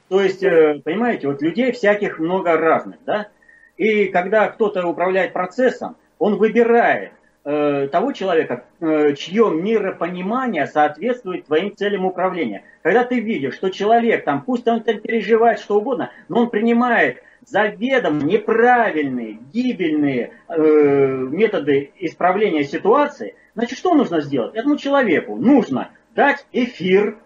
То 0.07 0.21
есть, 0.21 0.43
э, 0.43 0.81
понимаете, 0.85 1.27
вот 1.27 1.41
людей 1.41 1.71
всяких 1.71 2.19
много 2.19 2.55
разных, 2.55 2.97
да? 3.05 3.27
И 3.75 4.05
когда 4.05 4.47
кто-то 4.47 4.87
управляет 4.87 5.33
процессом, 5.33 5.97
он 6.19 6.35
выбирает 6.37 7.11
э, 7.43 7.89
того 7.91 8.13
человека, 8.13 8.63
э, 8.79 9.15
чье 9.15 9.49
миропонимание 9.49 10.67
соответствует 10.67 11.47
твоим 11.47 11.75
целям 11.75 12.05
управления. 12.05 12.63
Когда 12.83 13.03
ты 13.03 13.19
видишь, 13.19 13.55
что 13.55 13.69
человек, 13.69 14.23
там, 14.23 14.43
пусть 14.43 14.67
он 14.67 14.81
там 14.81 14.99
переживает 14.99 15.59
что 15.59 15.79
угодно, 15.79 16.11
но 16.29 16.43
он 16.43 16.49
принимает 16.51 17.23
заведомо 17.45 18.21
неправильные, 18.21 19.39
гибельные 19.51 20.33
э, 20.47 20.55
методы 20.55 21.91
исправления 21.97 22.63
ситуации, 22.63 23.35
значит, 23.55 23.79
что 23.79 23.95
нужно 23.95 24.21
сделать? 24.21 24.55
Этому 24.55 24.77
человеку 24.77 25.35
нужно 25.35 25.89
дать 26.15 26.45
эфир, 26.53 27.17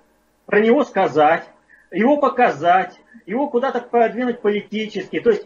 про 0.45 0.61
него 0.61 0.85
сказать, 0.85 1.43
его 1.91 2.17
показать, 2.17 2.99
его 3.25 3.47
куда-то 3.47 3.81
продвинуть 3.81 4.41
политически, 4.41 5.19
то 5.19 5.29
есть 5.29 5.45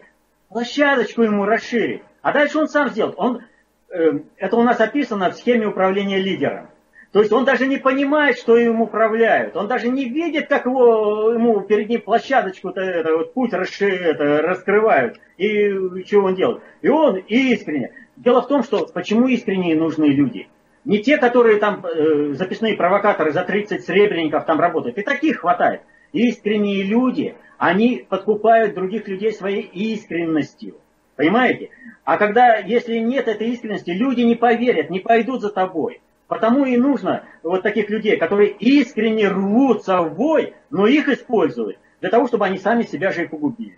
площадочку 0.50 1.24
ему 1.24 1.46
расширить. 1.46 2.04
А 2.22 2.32
дальше 2.32 2.60
он 2.60 2.68
сам 2.68 2.90
сделает. 2.90 3.16
Он, 3.18 3.42
э, 3.90 4.20
это 4.38 4.56
у 4.56 4.64
нас 4.64 4.80
описано 4.80 5.32
в 5.32 5.36
схеме 5.36 5.68
управления 5.68 6.20
лидером. 6.20 6.70
То 7.14 7.20
есть 7.20 7.32
он 7.32 7.46
даже 7.46 7.68
не 7.68 7.78
понимает, 7.78 8.40
что 8.40 8.58
им 8.58 8.82
управляют. 8.82 9.56
Он 9.56 9.68
даже 9.68 9.88
не 9.90 10.06
видит, 10.06 10.48
как 10.48 10.66
его, 10.66 11.32
ему 11.32 11.62
перед 11.62 11.88
ним 11.88 12.02
площадочку-то, 12.02 12.82
это, 12.82 13.16
вот, 13.16 13.34
путь 13.34 13.54
расши, 13.54 13.90
это, 13.90 14.42
раскрывают. 14.42 15.20
И 15.38 15.70
что 16.06 16.24
он 16.24 16.34
делает? 16.34 16.64
И 16.82 16.90
он 16.90 17.18
искренне. 17.18 17.92
Дело 18.16 18.42
в 18.42 18.48
том, 18.48 18.64
что 18.64 18.88
почему 18.92 19.28
искренние 19.28 19.76
нужны 19.76 20.06
люди? 20.06 20.48
Не 20.86 21.04
те, 21.04 21.18
которые 21.18 21.60
там 21.60 21.86
э, 21.86 22.34
записные 22.34 22.76
провокаторы 22.76 23.32
за 23.32 23.44
30 23.44 23.86
сребреников 23.86 24.46
там 24.46 24.60
работают. 24.60 24.98
И 24.98 25.04
таких 25.04 25.42
хватает. 25.42 25.82
Искренние 26.14 26.84
люди, 26.84 27.36
они 27.58 28.06
подкупают 28.08 28.76
других 28.76 29.08
людей 29.08 29.34
своей 29.34 29.64
искренностью. 29.64 30.76
Понимаете? 31.16 31.70
А 32.04 32.18
когда, 32.18 32.58
если 32.58 33.00
нет 33.00 33.28
этой 33.28 33.50
искренности, 33.50 33.90
люди 33.90 34.22
не 34.22 34.36
поверят, 34.36 34.90
не 34.90 35.00
пойдут 35.00 35.42
за 35.42 35.50
тобой. 35.50 36.02
Потому 36.28 36.66
и 36.66 36.78
нужно 36.78 37.26
вот 37.42 37.64
таких 37.64 37.90
людей, 37.90 38.18
которые 38.18 38.52
искренне 38.52 39.28
рвутся 39.28 40.02
в 40.02 40.16
бой, 40.16 40.54
но 40.70 40.88
их 40.88 41.10
используют 41.10 41.78
для 42.00 42.10
того, 42.10 42.28
чтобы 42.28 42.46
они 42.46 42.58
сами 42.58 42.84
себя 42.84 43.12
же 43.12 43.24
и 43.24 43.28
погубили. 43.28 43.78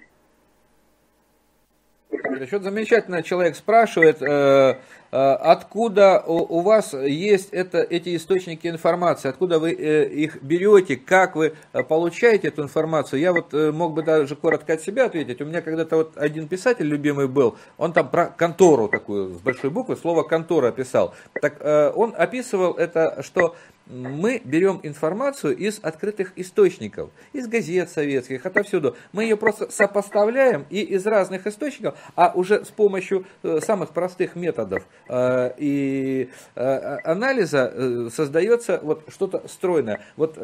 Еще 2.12 2.60
замечательно 2.60 3.24
человек 3.24 3.56
спрашивает, 3.56 4.22
э, 4.22 4.76
Э, 5.16 5.32
откуда 5.36 6.22
у 6.28 6.60
вас 6.60 6.94
есть 6.94 7.54
это, 7.54 7.78
эти 7.78 8.18
источники 8.18 8.68
информации, 8.68 9.30
откуда 9.30 9.60
вы 9.60 9.72
э, 9.72 10.10
их 10.10 10.44
берете, 10.44 10.98
как 10.98 11.38
вы 11.38 11.54
получаете 11.88 12.50
эту 12.50 12.64
информацию. 12.64 13.22
Я 13.22 13.32
вот 13.32 13.54
мог 13.54 13.94
бы 13.94 14.04
даже 14.04 14.36
коротко 14.36 14.74
от 14.74 14.82
себя 14.82 15.06
ответить. 15.06 15.40
У 15.40 15.46
меня 15.46 15.62
когда-то 15.62 15.96
вот 15.96 16.18
один 16.18 16.50
писатель 16.50 16.86
любимый 16.86 17.30
был, 17.30 17.56
он 17.78 17.94
там 17.94 18.10
про 18.10 18.26
контору 18.26 18.90
такую 18.90 19.36
с 19.36 19.42
большой 19.42 19.70
буквы, 19.70 19.96
слово 19.96 20.24
контора 20.24 20.68
описал. 20.70 21.14
Так 21.42 21.62
он 21.96 22.14
описывал 22.18 22.74
это, 22.74 23.24
что 23.24 23.56
мы 23.88 24.42
берем 24.44 24.80
информацию 24.84 25.56
из 25.56 25.80
открытых 25.82 26.34
источников, 26.36 27.10
из 27.34 27.48
газет 27.48 27.90
советских, 27.90 28.46
отовсюду. 28.46 28.96
Мы 29.12 29.24
ее 29.24 29.38
просто 29.38 29.70
сопоставляем 29.72 30.66
и 30.70 30.82
из 30.82 31.06
разных 31.06 31.46
источников, 31.48 31.98
а 32.16 32.32
уже 32.34 32.66
с 32.66 32.70
помощью 32.70 33.26
э, 33.44 33.60
самых 33.62 33.92
простых 33.92 34.36
методов 34.36 34.86
э, 35.08 35.52
и 35.58 36.30
э, 36.56 36.98
анализа 37.04 38.10
создается 38.10 38.80
вот 38.82 39.04
что-то 39.10 39.48
стройное. 39.48 40.02
Вот 40.16 40.36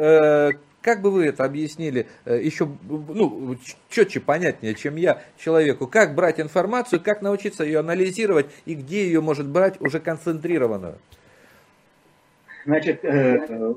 как 0.82 1.02
бы 1.02 1.12
вы 1.12 1.26
это 1.26 1.44
объяснили 1.44 2.08
еще 2.26 2.68
ну, 2.88 3.58
четче, 3.90 4.20
понятнее, 4.20 4.74
чем 4.74 4.96
я, 4.96 5.22
человеку? 5.38 5.88
Как 5.88 6.16
брать 6.16 6.40
информацию, 6.40 7.02
как 7.02 7.22
научиться 7.22 7.64
ее 7.64 7.80
анализировать 7.80 8.48
и 8.66 8.74
где 8.74 9.06
ее 9.06 9.22
может 9.22 9.48
брать 9.48 9.80
уже 9.80 10.00
концентрированную? 10.00 10.98
Значит, 12.66 13.04
э, 13.04 13.74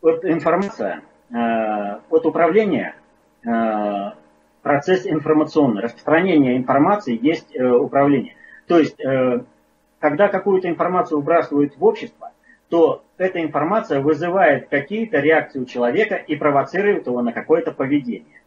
вот 0.00 0.24
информация, 0.24 1.02
э, 1.30 1.34
от 2.10 2.26
управления, 2.26 2.94
э, 3.46 4.10
процесс 4.62 5.06
информационный, 5.06 5.82
распространение 5.82 6.56
информации 6.56 7.18
есть 7.20 7.54
э, 7.54 7.64
управление. 7.64 8.34
То 8.66 8.78
есть, 8.78 9.00
э, 9.00 9.40
когда 9.98 10.28
какую-то 10.28 10.68
информацию 10.68 11.18
выбрасывают 11.18 11.76
в 11.76 11.84
общество, 11.84 12.32
то 12.68 13.04
эта 13.18 13.42
информация 13.42 14.00
вызывает 14.00 14.68
какие-то 14.68 15.18
реакции 15.18 15.60
у 15.60 15.64
человека 15.64 16.14
и 16.16 16.36
провоцирует 16.36 17.06
его 17.06 17.20
на 17.22 17.32
какое-то 17.32 17.72
поведение. 17.72 18.40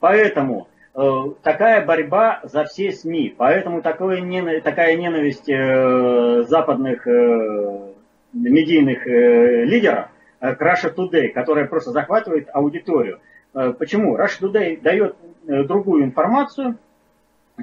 Поэтому 0.00 0.68
э, 0.94 1.22
такая 1.42 1.84
борьба 1.84 2.40
за 2.42 2.64
все 2.64 2.92
СМИ, 2.92 3.34
поэтому 3.36 3.82
такое, 3.82 4.20
такая 4.60 4.96
ненависть 4.96 5.48
э, 5.48 6.44
западных 6.46 7.06
э, 7.06 7.87
медийных 8.32 9.06
э, 9.06 9.64
лидеров 9.64 10.08
э, 10.40 10.54
к 10.54 10.62
Russia 10.62 10.94
Today, 10.94 11.28
которая 11.28 11.66
просто 11.66 11.90
захватывает 11.90 12.48
аудиторию. 12.52 13.20
Э, 13.54 13.72
почему? 13.72 14.16
Russia 14.16 14.42
Today 14.42 14.80
дает 14.80 15.16
э, 15.46 15.64
другую 15.64 16.04
информацию, 16.04 16.76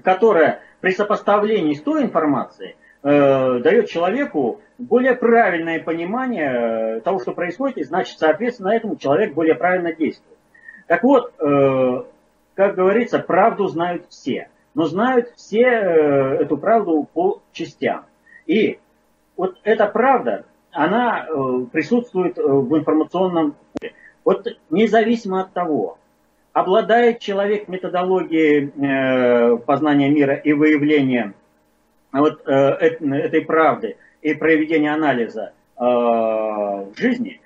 которая 0.03 0.61
при 0.81 0.91
сопоставлении 0.91 1.73
с 1.73 1.81
той 1.81 2.03
информацией 2.03 2.75
э, 3.03 3.59
дает 3.59 3.89
человеку 3.89 4.61
более 4.77 5.15
правильное 5.15 5.81
понимание 5.81 6.99
того, 7.01 7.19
что 7.19 7.31
происходит, 7.31 7.77
и 7.77 7.83
значит, 7.83 8.19
соответственно, 8.19 8.69
этому 8.69 8.97
человек 8.97 9.33
более 9.33 9.55
правильно 9.55 9.93
действует. 9.93 10.37
Так 10.87 11.03
вот, 11.03 11.33
э, 11.39 12.03
как 12.55 12.75
говорится, 12.75 13.19
правду 13.19 13.67
знают 13.67 14.05
все, 14.09 14.49
но 14.73 14.85
знают 14.85 15.31
все 15.35 15.61
э, 15.61 16.37
эту 16.41 16.57
правду 16.57 17.07
по 17.13 17.41
частям. 17.51 18.05
И 18.45 18.79
вот 19.37 19.57
эта 19.63 19.87
правда 19.87 20.45
она 20.75 21.25
э, 21.25 21.65
присутствует 21.71 22.37
э, 22.37 22.43
в 22.43 22.77
информационном 22.77 23.55
поле. 23.73 23.93
Вот 24.23 24.45
независимо 24.69 25.41
от 25.41 25.53
того, 25.53 25.97
обладает 26.51 27.19
человек 27.19 27.67
методологией 27.67 28.71
э, 28.75 29.57
познания 29.57 30.09
мира 30.09 30.35
и 30.35 30.53
выявления 30.53 31.33
вот, 32.11 32.47
этой 32.47 33.41
правды 33.41 33.97
и 34.21 34.33
проведения 34.33 34.93
анализа 34.93 35.51
в 35.75 36.93
жизни, 36.95 37.41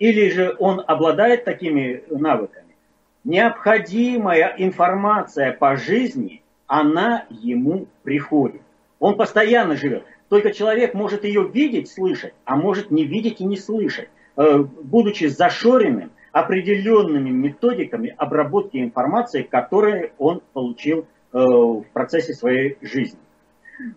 или 0.00 0.28
же 0.30 0.56
он 0.58 0.82
обладает 0.84 1.44
такими 1.44 2.02
навыками, 2.10 2.74
необходимая 3.22 4.56
информация 4.58 5.52
по 5.52 5.76
жизни, 5.76 6.42
она 6.66 7.26
ему 7.30 7.86
приходит. 8.02 8.62
Он 8.98 9.16
постоянно 9.16 9.76
живет. 9.76 10.04
Только 10.28 10.52
человек 10.52 10.94
может 10.94 11.24
ее 11.24 11.48
видеть, 11.48 11.90
слышать, 11.90 12.34
а 12.44 12.56
может 12.56 12.90
не 12.90 13.04
видеть 13.04 13.40
и 13.40 13.44
не 13.44 13.56
слышать, 13.56 14.08
э, 14.36 14.58
будучи 14.58 15.24
зашоренным 15.26 16.10
определенными 16.32 17.30
методиками 17.30 18.14
обработки 18.16 18.76
информации, 18.76 19.42
которые 19.42 20.12
он 20.18 20.42
получил 20.52 21.06
в 21.30 21.84
процессе 21.92 22.32
своей 22.32 22.78
жизни. 22.80 23.18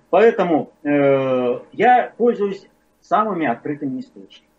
Поэтому 0.10 0.72
я 0.84 2.14
пользуюсь 2.18 2.68
самыми 3.00 3.48
открытыми 3.48 4.02
источниками. 4.02 4.50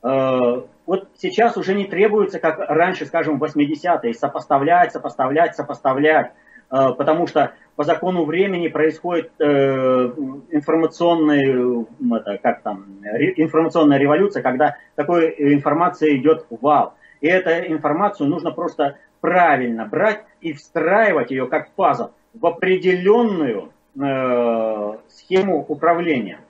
Вот 0.00 1.08
сейчас 1.16 1.56
уже 1.56 1.74
не 1.74 1.86
требуется, 1.86 2.38
как 2.38 2.58
раньше, 2.58 3.06
скажем, 3.06 3.38
в 3.38 3.44
80-е, 3.44 4.14
сопоставлять, 4.14 4.92
сопоставлять, 4.92 5.56
сопоставлять, 5.56 6.32
потому 6.68 7.26
что 7.26 7.52
по 7.76 7.84
закону 7.84 8.24
времени 8.24 8.68
происходит 8.68 9.32
э, 9.38 9.44
информационный, 10.50 11.86
это, 12.16 12.38
как 12.38 12.62
там, 12.62 12.84
информационная 13.36 13.98
революция, 13.98 14.42
когда 14.42 14.76
такой 14.94 15.34
информация 15.38 16.14
идет 16.16 16.46
вал. 16.50 16.94
И 17.20 17.28
эту 17.28 17.50
информацию 17.72 18.28
нужно 18.28 18.50
просто 18.50 18.98
правильно 19.20 19.86
брать 19.86 20.24
и 20.40 20.52
встраивать 20.52 21.30
ее 21.30 21.46
как 21.46 21.70
пазл 21.70 22.10
в 22.34 22.44
определенную 22.44 23.72
э, 23.98 24.96
схему 25.08 25.64
управления. 25.66 26.40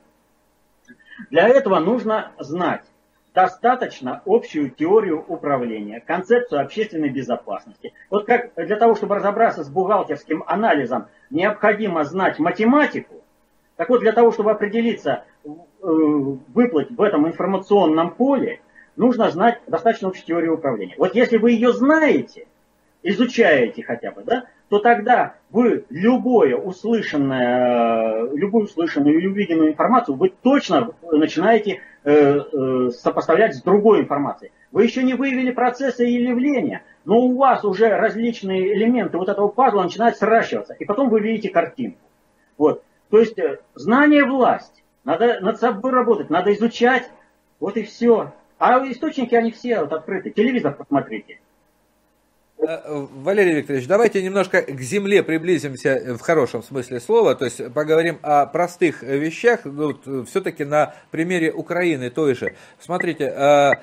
Для 1.31 1.49
этого 1.49 1.79
нужно 1.79 2.33
знать, 2.39 2.83
достаточно 3.35 4.23
общую 4.27 4.71
теорию 4.71 5.25
управления, 5.27 6.01
концепцию 6.01 6.61
общественной 6.61 7.09
безопасности. 7.09 7.93
Вот 8.11 8.27
как 8.27 8.53
для 8.57 8.77
того, 8.77 8.95
чтобы 8.95 9.17
разобраться 9.17 9.65
с 9.65 9.71
бухгалтерским 9.71 10.45
анализом, 10.47 11.07
необходимо 11.31 12.05
знать 12.05 12.39
математику, 12.39 13.23
так 13.77 13.89
вот 13.89 14.01
для 14.01 14.13
того, 14.13 14.33
чтобы 14.33 14.51
определиться, 14.51 15.25
э, 15.45 15.49
выплыть 15.49 16.91
в 16.91 17.01
этом 17.01 17.27
информационном 17.27 18.11
поле, 18.11 18.61
нужно 18.97 19.31
знать 19.31 19.61
достаточно 19.67 20.09
общую 20.09 20.27
теорию 20.27 20.55
управления. 20.55 20.95
Вот 20.99 21.15
если 21.15 21.39
вы 21.39 21.53
ее 21.53 21.73
знаете, 21.73 22.47
изучаете 23.03 23.83
хотя 23.83 24.11
бы, 24.11 24.23
да, 24.25 24.45
то 24.69 24.79
тогда 24.79 25.35
вы 25.51 25.85
любое 25.91 26.57
услышанное, 26.57 28.31
любую 28.33 28.65
услышанную 28.65 29.19
или 29.19 29.27
увиденную 29.27 29.71
информацию 29.71 30.17
вы 30.17 30.31
точно 30.31 30.93
начинаете 31.03 31.73
э, 31.73 31.79
э, 31.79 31.92
сопоставлять 32.05 33.55
с 33.55 33.63
другой 33.63 34.01
информацией. 34.01 34.53
Вы 34.73 34.85
еще 34.85 35.03
не 35.03 35.15
выявили 35.15 35.53
процессы 35.53 36.09
и 36.09 36.23
явления, 36.23 36.83
но 37.05 37.19
у 37.19 37.37
вас 37.37 37.65
уже 37.65 37.89
различные 37.89 38.75
элементы 38.75 39.19
вот 39.19 39.29
этого 39.29 39.49
пазла 39.49 39.83
начинают 39.83 40.17
сращиваться, 40.17 40.75
и 40.75 40.85
потом 40.85 41.11
вы 41.11 41.21
видите 41.21 41.51
картинку. 41.51 42.01
Вот. 42.59 42.83
То 43.11 43.19
есть 43.19 43.39
э, 43.39 43.61
знание 43.75 44.25
власть. 44.25 44.83
Надо 45.05 45.41
над 45.41 45.59
собой 45.59 45.91
работать, 45.93 46.31
надо 46.31 46.53
изучать, 46.55 47.11
вот 47.61 47.77
и 47.77 47.83
все. 47.83 48.33
А 48.59 48.79
источники, 48.89 49.35
они 49.35 49.51
все 49.51 49.81
вот 49.81 49.93
открыты. 49.93 50.31
Телевизор 50.31 50.75
посмотрите. 50.75 51.41
Э, 52.65 53.07
Валерий 53.15 53.55
Викторович, 53.55 53.87
давайте 53.87 54.23
немножко 54.23 54.63
к 54.63 54.81
земле 54.81 55.23
приблизимся 55.23 56.17
в 56.17 56.21
хорошем 56.21 56.63
смысле 56.63 57.01
слова, 57.01 57.35
то 57.35 57.45
есть 57.45 57.73
поговорим 57.73 58.19
о 58.23 58.47
простых 58.47 59.03
вещах, 59.03 59.61
ну, 59.65 59.99
все-таки 60.25 60.65
на 60.65 60.95
примере 61.11 61.53
Украины 61.53 62.11
той 62.11 62.35
же. 62.35 62.55
Смотрите, 62.79 63.25
э, 63.25 63.33
э, 63.33 63.75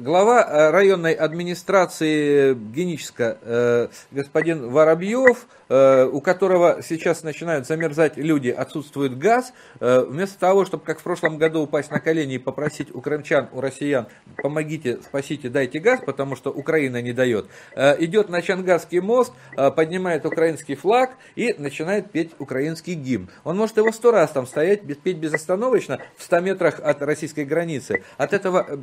глава 0.00 0.70
районной 0.70 1.12
администрации 1.12 2.54
Геническа, 2.54 3.90
господин 4.10 4.70
Воробьев, 4.70 5.46
у 5.68 6.20
которого 6.20 6.80
сейчас 6.82 7.22
начинают 7.22 7.66
замерзать 7.66 8.16
люди, 8.16 8.48
отсутствует 8.48 9.18
газ, 9.18 9.52
вместо 9.80 10.38
того, 10.38 10.64
чтобы, 10.64 10.84
как 10.84 11.00
в 11.00 11.02
прошлом 11.02 11.38
году, 11.38 11.62
упасть 11.62 11.90
на 11.90 12.00
колени 12.00 12.34
и 12.34 12.38
попросить 12.38 12.94
у 12.94 13.00
крымчан, 13.00 13.48
у 13.52 13.60
россиян, 13.60 14.06
помогите, 14.36 14.98
спасите, 15.02 15.48
дайте 15.48 15.78
газ, 15.78 16.00
потому 16.04 16.36
что 16.36 16.50
Украина 16.50 17.02
не 17.02 17.12
дает, 17.12 17.48
Э, 17.74 17.96
идет 17.98 18.28
на 18.28 18.42
Чангасский 18.42 19.00
мост, 19.00 19.32
э, 19.56 19.70
поднимает 19.70 20.24
украинский 20.26 20.74
флаг 20.74 21.10
и 21.34 21.54
начинает 21.58 22.10
петь 22.10 22.32
украинский 22.38 22.94
гимн. 22.94 23.28
Он 23.44 23.56
может 23.56 23.76
его 23.76 23.92
сто 23.92 24.10
раз 24.10 24.30
там 24.30 24.46
стоять, 24.46 24.82
петь 25.02 25.18
безостановочно 25.18 26.00
в 26.16 26.22
100 26.22 26.40
метрах 26.40 26.80
от 26.80 27.02
российской 27.02 27.44
границы. 27.44 28.02
От 28.16 28.32
этого 28.32 28.66
э, 28.68 28.78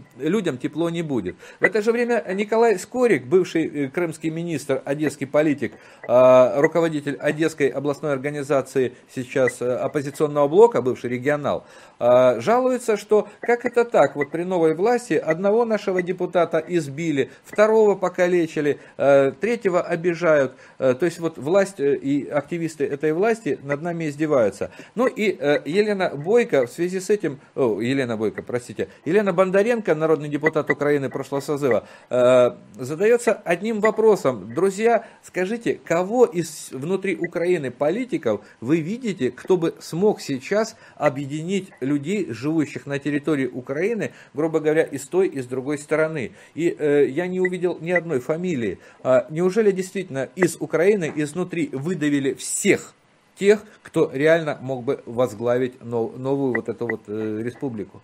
людям 0.51 0.57
тепло 0.57 0.89
не 0.89 1.01
будет. 1.01 1.35
В 1.59 1.63
это 1.63 1.81
же 1.81 1.91
время 1.91 2.23
Николай 2.33 2.77
Скорик, 2.77 3.25
бывший 3.25 3.89
крымский 3.89 4.29
министр, 4.29 4.81
одесский 4.85 5.27
политик, 5.27 5.73
руководитель 6.03 7.15
Одесской 7.15 7.67
областной 7.67 8.13
организации 8.13 8.93
сейчас 9.13 9.61
оппозиционного 9.61 10.47
блока, 10.47 10.81
бывший 10.81 11.09
регионал, 11.09 11.65
жалуется, 11.99 12.97
что 12.97 13.27
как 13.39 13.65
это 13.65 13.85
так, 13.85 14.15
вот 14.15 14.31
при 14.31 14.43
новой 14.43 14.75
власти 14.75 15.13
одного 15.13 15.65
нашего 15.65 16.01
депутата 16.01 16.63
избили, 16.67 17.29
второго 17.45 17.95
покалечили, 17.95 18.79
Э, 18.97 19.31
третьего 19.31 19.81
обижают. 19.81 20.53
Э, 20.77 20.93
то 20.93 21.05
есть 21.05 21.19
вот 21.19 21.37
власть 21.37 21.79
э, 21.79 21.95
и 21.95 22.27
активисты 22.27 22.85
этой 22.85 23.13
власти 23.13 23.59
над 23.63 23.81
нами 23.81 24.09
издеваются. 24.09 24.71
Ну 24.95 25.07
и 25.07 25.23
Елена 25.65 26.11
Бойко 26.15 26.67
в 26.67 26.71
связи 26.71 26.99
с 26.99 27.09
этим, 27.09 27.39
о, 27.55 27.81
Елена 27.81 28.17
Бойко, 28.17 28.43
простите, 28.43 28.89
Елена 29.05 29.33
Бондаренко, 29.33 29.95
народный 29.95 30.29
депутат 30.31 30.69
Украины 30.69 31.09
прошлого 31.09 31.41
созыва, 31.41 31.87
задается 32.09 33.33
одним 33.33 33.79
вопросом. 33.79 34.53
Друзья, 34.53 35.05
скажите, 35.23 35.79
кого 35.83 36.25
из 36.25 36.69
внутри 36.71 37.15
Украины 37.15 37.69
политиков 37.71 38.41
вы 38.59 38.79
видите, 38.79 39.31
кто 39.31 39.57
бы 39.57 39.75
смог 39.79 40.21
сейчас 40.21 40.75
объединить 40.95 41.69
людей, 41.81 42.31
живущих 42.31 42.85
на 42.85 42.99
территории 42.99 43.47
Украины, 43.47 44.11
грубо 44.33 44.59
говоря, 44.59 44.83
и 44.83 44.97
с 44.97 45.07
той, 45.07 45.27
и 45.27 45.41
с 45.41 45.45
другой 45.45 45.77
стороны? 45.77 46.31
И 46.55 46.75
э, 46.77 47.07
я 47.07 47.27
не 47.27 47.39
увидел 47.39 47.77
ни 47.81 47.91
одной 47.91 48.19
фамилии. 48.19 48.79
А 49.03 49.27
неужели 49.29 49.71
действительно 49.71 50.29
из 50.35 50.57
Украины, 50.59 51.11
изнутри 51.15 51.69
выдавили 51.71 52.33
всех 52.33 52.93
тех, 53.35 53.63
кто 53.81 54.09
реально 54.13 54.57
мог 54.61 54.83
бы 54.83 55.01
возглавить 55.05 55.83
нов, 55.83 56.17
новую 56.17 56.53
вот 56.53 56.69
эту 56.69 56.87
вот 56.87 57.01
э, 57.07 57.41
республику? 57.43 58.01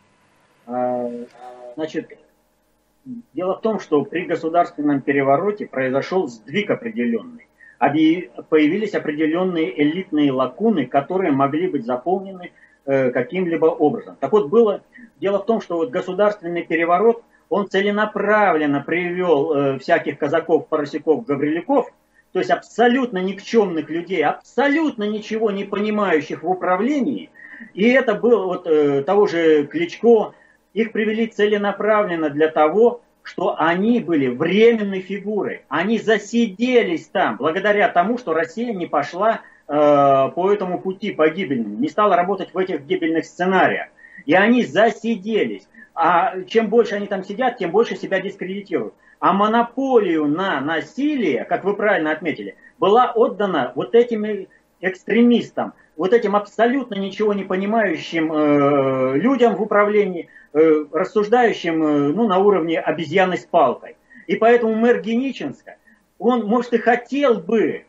Значит, 1.77 2.17
дело 3.33 3.55
в 3.55 3.61
том, 3.61 3.79
что 3.79 4.03
при 4.03 4.25
государственном 4.25 4.99
перевороте 4.99 5.65
произошел 5.65 6.27
сдвиг 6.27 6.69
определенный. 6.69 7.47
Появились 7.79 8.95
определенные 8.95 9.81
элитные 9.81 10.33
лакуны, 10.33 10.87
которые 10.87 11.31
могли 11.31 11.69
быть 11.69 11.85
заполнены 11.85 12.51
э, 12.85 13.11
каким-либо 13.11 13.67
образом. 13.67 14.17
Так 14.19 14.33
вот, 14.33 14.49
было 14.49 14.81
дело 15.21 15.39
в 15.39 15.45
том, 15.45 15.61
что 15.61 15.77
вот 15.77 15.89
государственный 15.89 16.63
переворот– 16.63 17.23
он 17.49 17.69
целенаправленно 17.69 18.81
привел 18.81 19.53
э, 19.53 19.79
всяких 19.79 20.17
казаков, 20.17 20.67
поросяков, 20.67 21.25
гавриляков, 21.25 21.91
то 22.33 22.39
есть 22.39 22.51
абсолютно 22.51 23.19
никчемных 23.19 23.89
людей, 23.89 24.23
абсолютно 24.23 25.05
ничего 25.05 25.51
не 25.51 25.63
понимающих 25.63 26.43
в 26.43 26.49
управлении. 26.49 27.29
И 27.73 27.89
это 27.89 28.15
был 28.15 28.45
вот 28.45 28.67
э, 28.67 29.01
того 29.03 29.27
же 29.27 29.65
Кличко, 29.65 30.33
их 30.77 30.91
привели 30.91 31.25
целенаправленно 31.25 32.29
для 32.29 32.49
того, 32.49 33.01
что 33.23 33.55
они 33.57 33.99
были 33.99 34.27
временной 34.27 35.01
фигурой. 35.01 35.61
Они 35.69 35.97
засиделись 35.97 37.07
там 37.07 37.37
благодаря 37.37 37.89
тому, 37.89 38.19
что 38.19 38.33
Россия 38.33 38.73
не 38.73 38.85
пошла 38.85 39.41
э, 39.67 39.73
по 39.73 40.51
этому 40.53 40.79
пути 40.79 41.11
погибельному, 41.11 41.77
не 41.77 41.89
стала 41.89 42.15
работать 42.15 42.53
в 42.53 42.57
этих 42.59 42.83
гибельных 42.83 43.25
сценариях. 43.25 43.87
И 44.27 44.35
они 44.35 44.63
засиделись. 44.63 45.67
А 45.95 46.41
чем 46.43 46.67
больше 46.67 46.93
они 46.93 47.07
там 47.07 47.23
сидят, 47.23 47.57
тем 47.57 47.71
больше 47.71 47.95
себя 47.95 48.21
дискредитируют. 48.21 48.93
А 49.19 49.33
монополию 49.33 50.27
на 50.27 50.61
насилие, 50.61 51.43
как 51.45 51.63
вы 51.63 51.75
правильно 51.75 52.11
отметили, 52.11 52.55
была 52.77 53.11
отдана 53.13 53.71
вот 53.73 53.95
этим 53.95 54.47
экстремистам, 54.81 55.73
вот 55.95 56.13
этим 56.13 56.35
абсолютно 56.35 56.95
ничего 56.95 57.33
не 57.33 57.43
понимающим 57.43 58.31
э, 58.31 59.17
людям 59.17 59.55
в 59.55 59.61
управлении, 59.61 60.29
э, 60.53 60.85
рассуждающим 60.91 61.83
э, 61.83 62.13
ну, 62.13 62.27
на 62.27 62.37
уровне 62.37 62.79
обезьяны 62.79 63.37
с 63.37 63.45
палкой. 63.45 63.97
И 64.27 64.35
поэтому 64.35 64.75
мэр 64.75 65.01
Геничинска, 65.01 65.77
он, 66.19 66.45
может, 66.45 66.73
и 66.73 66.77
хотел 66.77 67.39
бы 67.39 67.85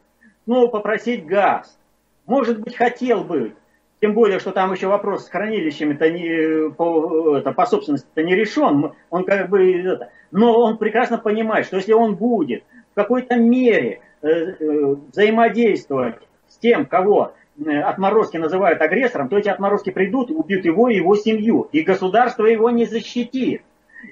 ну, 0.46 0.68
попросить 0.68 1.26
газ, 1.26 1.78
может 2.26 2.60
быть, 2.60 2.76
хотел 2.76 3.24
бы, 3.24 3.54
тем 4.00 4.14
более, 4.14 4.38
что 4.38 4.52
там 4.52 4.72
еще 4.72 4.86
вопрос 4.86 5.26
с 5.26 5.28
хранилищами 5.28 5.94
-то 5.94 6.10
не, 6.10 6.70
по, 6.70 7.36
это, 7.36 7.52
по 7.52 7.66
собственности-то 7.66 8.22
не 8.22 8.34
решен. 8.34 8.92
Он 9.10 9.24
как 9.24 9.48
бы, 9.48 9.80
это, 9.80 10.10
но 10.30 10.54
он 10.54 10.78
прекрасно 10.78 11.18
понимает, 11.18 11.66
что 11.66 11.76
если 11.76 11.92
он 11.92 12.14
будет 12.14 12.64
в 12.92 12.94
какой-то 12.94 13.36
мере 13.36 14.00
э, 14.22 14.28
э, 14.28 14.94
взаимодействовать 15.10 16.27
тем, 16.60 16.86
кого 16.86 17.32
э, 17.58 17.80
отморозки 17.80 18.36
называют 18.36 18.80
агрессором, 18.80 19.28
то 19.28 19.38
эти 19.38 19.48
отморозки 19.48 19.90
придут 19.90 20.30
и 20.30 20.34
убьют 20.34 20.64
его 20.64 20.88
и 20.88 20.96
его 20.96 21.16
семью. 21.16 21.68
И 21.72 21.82
государство 21.82 22.44
его 22.44 22.70
не 22.70 22.84
защитит. 22.84 23.62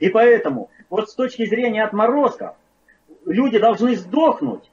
И 0.00 0.08
поэтому, 0.08 0.70
вот 0.90 1.10
с 1.10 1.14
точки 1.14 1.46
зрения 1.46 1.84
отморозков, 1.84 2.54
люди 3.24 3.58
должны 3.58 3.96
сдохнуть. 3.96 4.70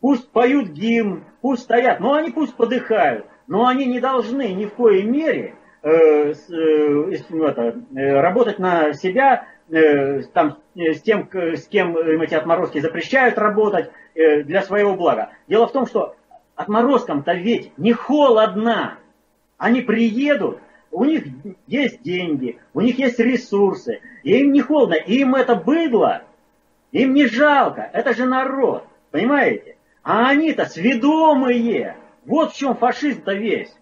Пусть 0.00 0.28
поют 0.30 0.68
гимн, 0.68 1.24
пусть 1.40 1.62
стоят, 1.62 2.00
но 2.00 2.14
они 2.14 2.30
пусть 2.30 2.54
подыхают 2.54 3.26
но 3.46 3.66
они 3.66 3.86
не 3.86 4.00
должны 4.00 4.52
ни 4.52 4.66
в 4.66 4.74
коей 4.74 5.02
мере 5.02 5.54
э, 5.82 5.90
э, 5.90 6.32
это, 6.32 7.74
э, 7.94 8.20
работать 8.20 8.58
на 8.58 8.92
себя 8.94 9.46
э, 9.68 10.22
там, 10.32 10.58
с 10.74 11.00
тем, 11.02 11.28
с 11.32 11.66
кем 11.66 11.96
эти 11.96 12.34
отморозки 12.34 12.80
запрещают 12.80 13.38
работать 13.38 13.90
для 14.14 14.62
своего 14.62 14.94
блага. 14.94 15.30
Дело 15.48 15.66
в 15.66 15.72
том, 15.72 15.86
что 15.86 16.14
отморозкам-то 16.56 17.34
ведь 17.34 17.76
не 17.78 17.92
холодно. 17.92 18.98
Они 19.58 19.80
приедут, 19.80 20.58
у 20.90 21.04
них 21.04 21.24
есть 21.66 22.02
деньги, 22.02 22.58
у 22.72 22.80
них 22.80 22.98
есть 22.98 23.18
ресурсы, 23.18 24.00
и 24.22 24.38
им 24.38 24.52
не 24.52 24.60
холодно, 24.60 24.94
им 24.94 25.34
это 25.34 25.54
быдло, 25.54 26.22
им 26.92 27.14
не 27.14 27.26
жалко, 27.26 27.88
это 27.92 28.14
же 28.14 28.26
народ, 28.26 28.84
понимаете? 29.10 29.76
А 30.02 30.28
они-то 30.28 30.66
сведомые, 30.66 31.96
вот 32.26 32.52
в 32.52 32.56
чем 32.56 32.76
фашизм-то 32.76 33.32
весь, 33.32 33.74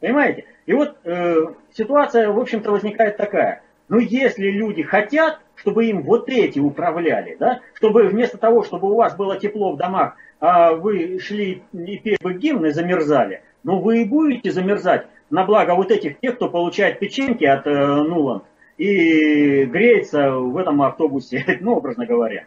понимаете? 0.00 0.44
И 0.66 0.72
вот 0.72 0.96
э, 1.04 1.36
ситуация, 1.72 2.30
в 2.30 2.38
общем-то, 2.38 2.70
возникает 2.70 3.16
такая. 3.16 3.62
Ну, 3.88 3.98
если 3.98 4.50
люди 4.50 4.82
хотят, 4.82 5.40
чтобы 5.54 5.86
им 5.86 6.02
вот 6.02 6.28
эти 6.28 6.58
управляли, 6.58 7.36
да, 7.40 7.60
чтобы 7.74 8.04
вместо 8.04 8.36
того, 8.38 8.62
чтобы 8.62 8.90
у 8.90 8.96
вас 8.96 9.16
было 9.16 9.38
тепло 9.38 9.72
в 9.72 9.76
домах, 9.76 10.16
а 10.40 10.72
вы 10.72 11.18
шли 11.18 11.62
и 11.72 11.98
пели 11.98 12.38
гимны, 12.38 12.72
замерзали, 12.72 13.42
ну, 13.64 13.80
вы 13.80 14.02
и 14.02 14.04
будете 14.04 14.50
замерзать 14.50 15.06
на 15.30 15.44
благо 15.44 15.74
вот 15.74 15.90
этих 15.90 16.18
тех, 16.20 16.36
кто 16.36 16.48
получает 16.48 16.98
печеньки 16.98 17.44
от 17.44 17.66
э, 17.66 17.70
Нуланд 18.02 18.44
и 18.76 19.64
греется 19.64 20.30
в 20.30 20.56
этом 20.56 20.80
автобусе, 20.82 21.44
ну, 21.60 21.76
образно 21.76 22.06
говоря. 22.06 22.46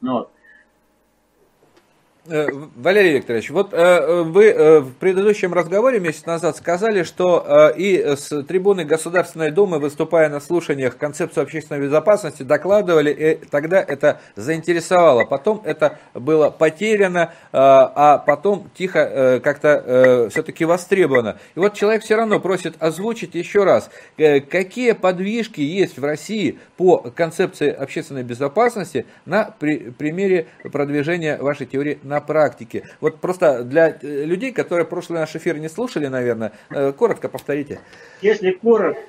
Вот. 0.00 0.30
Э, 2.28 2.46
Валерий 2.76 3.14
Викторович, 3.14 3.50
вот 3.50 3.74
э, 3.74 4.22
вы 4.22 4.44
э, 4.44 4.78
в 4.78 4.92
предыдущем 4.92 5.52
разговоре 5.52 5.98
месяц 5.98 6.24
назад 6.24 6.56
сказали, 6.56 7.02
что 7.02 7.72
и 7.76 7.98
с 7.98 8.44
трибуны 8.44 8.84
Государственной 8.84 9.50
Думы, 9.50 9.80
выступая 9.80 10.28
на 10.28 10.38
слушаниях 10.38 10.96
концепцию 10.96 11.42
общественной 11.42 11.80
безопасности, 11.80 12.44
докладывали, 12.44 13.10
и 13.10 13.44
тогда 13.46 13.80
это 13.80 14.20
заинтересовало. 14.36 15.24
Потом 15.24 15.62
это 15.64 15.98
было 16.14 16.50
потеряно, 16.50 17.32
а 17.52 18.18
потом 18.18 18.70
тихо 18.74 19.40
как-то 19.42 20.28
все-таки 20.30 20.64
востребовано. 20.64 21.38
И 21.56 21.58
вот 21.58 21.74
человек 21.74 22.04
все 22.04 22.16
равно 22.16 22.38
просит 22.38 22.76
озвучить 22.78 23.34
еще 23.34 23.64
раз, 23.64 23.90
какие 24.16 24.92
подвижки 24.92 25.60
есть 25.60 25.98
в 25.98 26.04
России 26.04 26.58
по 26.76 26.98
концепции 26.98 27.70
общественной 27.70 28.22
безопасности 28.22 29.06
на 29.24 29.54
примере 29.58 30.46
продвижения 30.70 31.38
вашей 31.38 31.66
теории 31.66 31.98
на 32.02 32.11
практике. 32.20 32.84
Вот 33.00 33.20
просто 33.20 33.64
для 33.64 33.88
э, 33.90 34.24
людей, 34.24 34.52
которые 34.52 34.86
прошлый 34.86 35.20
наш 35.20 35.34
эфир 35.36 35.58
не 35.58 35.68
слушали, 35.68 36.06
наверное, 36.06 36.52
э, 36.70 36.92
коротко 36.92 37.28
повторите. 37.28 37.80
Если 38.20 38.52
коротко, 38.52 39.00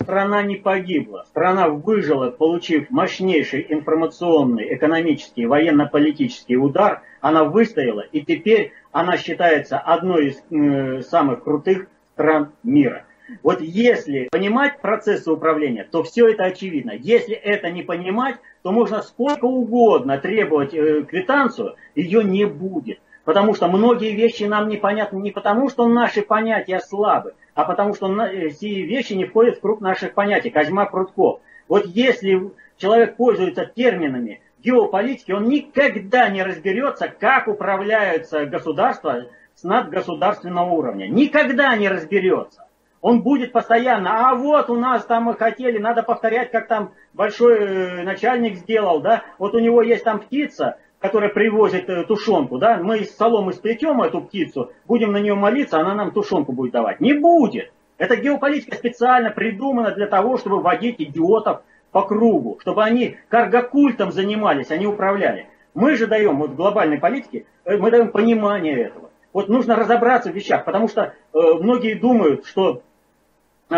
страна 0.00 0.42
не 0.42 0.56
погибла. 0.56 1.24
Страна 1.28 1.68
выжила, 1.68 2.30
получив 2.30 2.90
мощнейший 2.90 3.66
информационный, 3.68 4.74
экономический, 4.74 5.46
военно-политический 5.46 6.56
удар. 6.56 7.02
Она 7.20 7.44
выстояла, 7.44 8.00
и 8.00 8.20
теперь 8.20 8.72
она 8.90 9.16
считается 9.16 9.78
одной 9.78 10.28
из 10.28 10.42
э, 10.50 11.02
самых 11.02 11.44
крутых 11.44 11.86
стран 12.14 12.52
мира. 12.62 13.04
Вот 13.42 13.60
если 13.60 14.28
понимать 14.30 14.80
процессы 14.80 15.30
управления, 15.30 15.84
то 15.84 16.02
все 16.02 16.28
это 16.28 16.44
очевидно. 16.44 16.92
Если 16.92 17.34
это 17.34 17.70
не 17.70 17.82
понимать, 17.82 18.36
то 18.62 18.72
можно 18.72 19.02
сколько 19.02 19.44
угодно 19.44 20.18
требовать 20.18 20.74
э, 20.74 21.02
квитанцию, 21.02 21.76
ее 21.94 22.22
не 22.24 22.44
будет. 22.44 23.00
Потому 23.24 23.54
что 23.54 23.68
многие 23.68 24.14
вещи 24.14 24.44
нам 24.44 24.68
непонятны 24.68 25.18
не 25.18 25.30
потому, 25.30 25.68
что 25.70 25.86
наши 25.86 26.22
понятия 26.22 26.80
слабы, 26.80 27.34
а 27.54 27.64
потому 27.64 27.94
что 27.94 28.08
эти 28.24 28.66
вещи 28.66 29.12
не 29.12 29.26
входят 29.26 29.58
в 29.58 29.60
круг 29.60 29.80
наших 29.80 30.14
понятий. 30.14 30.50
Козьма 30.50 30.86
Прутков. 30.86 31.40
Вот 31.68 31.86
если 31.86 32.50
человек 32.76 33.16
пользуется 33.16 33.64
терминами 33.64 34.40
геополитики, 34.62 35.32
он 35.32 35.48
никогда 35.48 36.28
не 36.28 36.42
разберется, 36.42 37.08
как 37.08 37.48
управляются 37.48 38.46
государства 38.46 39.26
с 39.54 39.62
надгосударственного 39.62 40.70
уровня. 40.70 41.06
Никогда 41.06 41.76
не 41.76 41.88
разберется. 41.88 42.66
Он 43.02 43.22
будет 43.22 43.50
постоянно, 43.50 44.30
а 44.30 44.34
вот 44.36 44.70
у 44.70 44.76
нас 44.76 45.04
там 45.04 45.24
мы 45.24 45.34
хотели, 45.34 45.76
надо 45.78 46.04
повторять, 46.04 46.52
как 46.52 46.68
там 46.68 46.92
большой 47.12 47.58
э, 47.58 48.02
начальник 48.04 48.56
сделал, 48.56 49.00
да, 49.00 49.24
вот 49.38 49.54
у 49.54 49.58
него 49.58 49.82
есть 49.82 50.04
там 50.04 50.20
птица, 50.20 50.78
которая 51.00 51.28
привозит 51.28 51.90
э, 51.90 52.04
тушенку, 52.04 52.58
да, 52.58 52.76
мы 52.76 52.98
из 52.98 53.16
соломы 53.16 53.54
сплетем 53.54 54.00
эту 54.02 54.20
птицу, 54.20 54.70
будем 54.86 55.10
на 55.10 55.16
нее 55.16 55.34
молиться, 55.34 55.80
она 55.80 55.94
нам 55.94 56.12
тушенку 56.12 56.52
будет 56.52 56.72
давать. 56.72 57.00
Не 57.00 57.14
будет. 57.14 57.72
Эта 57.98 58.14
геополитика 58.14 58.76
специально 58.76 59.30
придумана 59.30 59.90
для 59.90 60.06
того, 60.06 60.38
чтобы 60.38 60.60
вводить 60.60 61.00
идиотов 61.00 61.62
по 61.90 62.02
кругу, 62.02 62.58
чтобы 62.60 62.84
они 62.84 63.16
каргокультом 63.28 64.12
занимались, 64.12 64.70
они 64.70 64.86
управляли. 64.86 65.48
Мы 65.74 65.96
же 65.96 66.06
даем, 66.06 66.38
вот 66.38 66.50
в 66.50 66.56
глобальной 66.56 66.98
политике, 66.98 67.46
э, 67.64 67.76
мы 67.78 67.90
даем 67.90 68.12
понимание 68.12 68.80
этого. 68.80 69.10
Вот 69.32 69.48
нужно 69.48 69.74
разобраться 69.74 70.30
в 70.30 70.36
вещах, 70.36 70.64
потому 70.64 70.86
что 70.86 71.02
э, 71.02 71.38
многие 71.58 71.94
думают, 71.94 72.46
что 72.46 72.82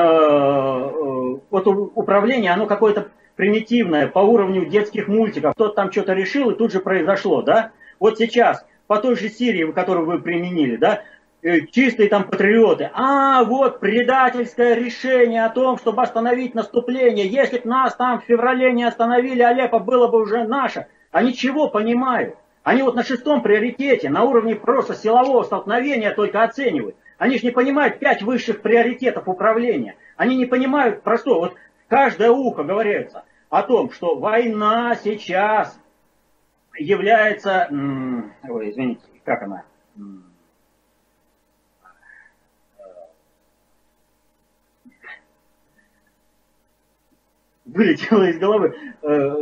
вот 0.02 1.66
управление, 1.66 2.52
оно 2.52 2.66
какое-то 2.66 3.08
примитивное, 3.36 4.06
по 4.06 4.20
уровню 4.20 4.66
детских 4.66 5.08
мультиков. 5.08 5.54
Кто-то 5.54 5.74
там 5.74 5.92
что-то 5.92 6.12
решил, 6.12 6.50
и 6.50 6.56
тут 6.56 6.72
же 6.72 6.80
произошло, 6.80 7.42
да? 7.42 7.72
Вот 7.98 8.18
сейчас, 8.18 8.64
по 8.86 8.98
той 8.98 9.16
же 9.16 9.28
Сирии, 9.28 9.70
которую 9.72 10.06
вы 10.06 10.20
применили, 10.20 10.76
да, 10.76 11.02
э, 11.42 11.60
чистые 11.70 12.08
там 12.08 12.24
патриоты. 12.24 12.90
А, 12.94 13.44
вот 13.44 13.80
предательское 13.80 14.74
решение 14.74 15.44
о 15.44 15.50
том, 15.50 15.78
чтобы 15.78 16.02
остановить 16.02 16.54
наступление. 16.54 17.26
Если 17.26 17.58
бы 17.58 17.68
нас 17.68 17.94
там 17.96 18.20
в 18.20 18.24
феврале 18.24 18.72
не 18.72 18.84
остановили, 18.84 19.42
Алеппо 19.42 19.78
было 19.78 20.08
бы 20.08 20.20
уже 20.20 20.44
наше. 20.44 20.86
Они 21.10 21.34
чего 21.34 21.68
понимают? 21.68 22.36
Они 22.62 22.82
вот 22.82 22.94
на 22.94 23.04
шестом 23.04 23.42
приоритете, 23.42 24.08
на 24.08 24.24
уровне 24.24 24.56
просто 24.56 24.94
силового 24.94 25.42
столкновения 25.42 26.14
только 26.14 26.42
оценивают. 26.42 26.96
Они 27.18 27.38
же 27.38 27.46
не 27.46 27.52
понимают 27.52 27.98
пять 27.98 28.22
высших 28.22 28.60
приоритетов 28.60 29.28
управления. 29.28 29.96
Они 30.16 30.36
не 30.36 30.46
понимают 30.46 31.02
простого. 31.02 31.40
Вот 31.40 31.54
каждое 31.88 32.30
ухо 32.30 32.64
говорится 32.64 33.24
о 33.50 33.62
том, 33.62 33.90
что 33.92 34.16
война 34.16 34.96
сейчас 34.96 35.78
является... 36.76 37.68
Ой, 38.48 38.70
извините, 38.70 39.02
как 39.24 39.42
она? 39.42 39.64
Вылетела 47.64 48.24
из 48.24 48.38
головы. 48.38 48.76
Э, 49.02 49.34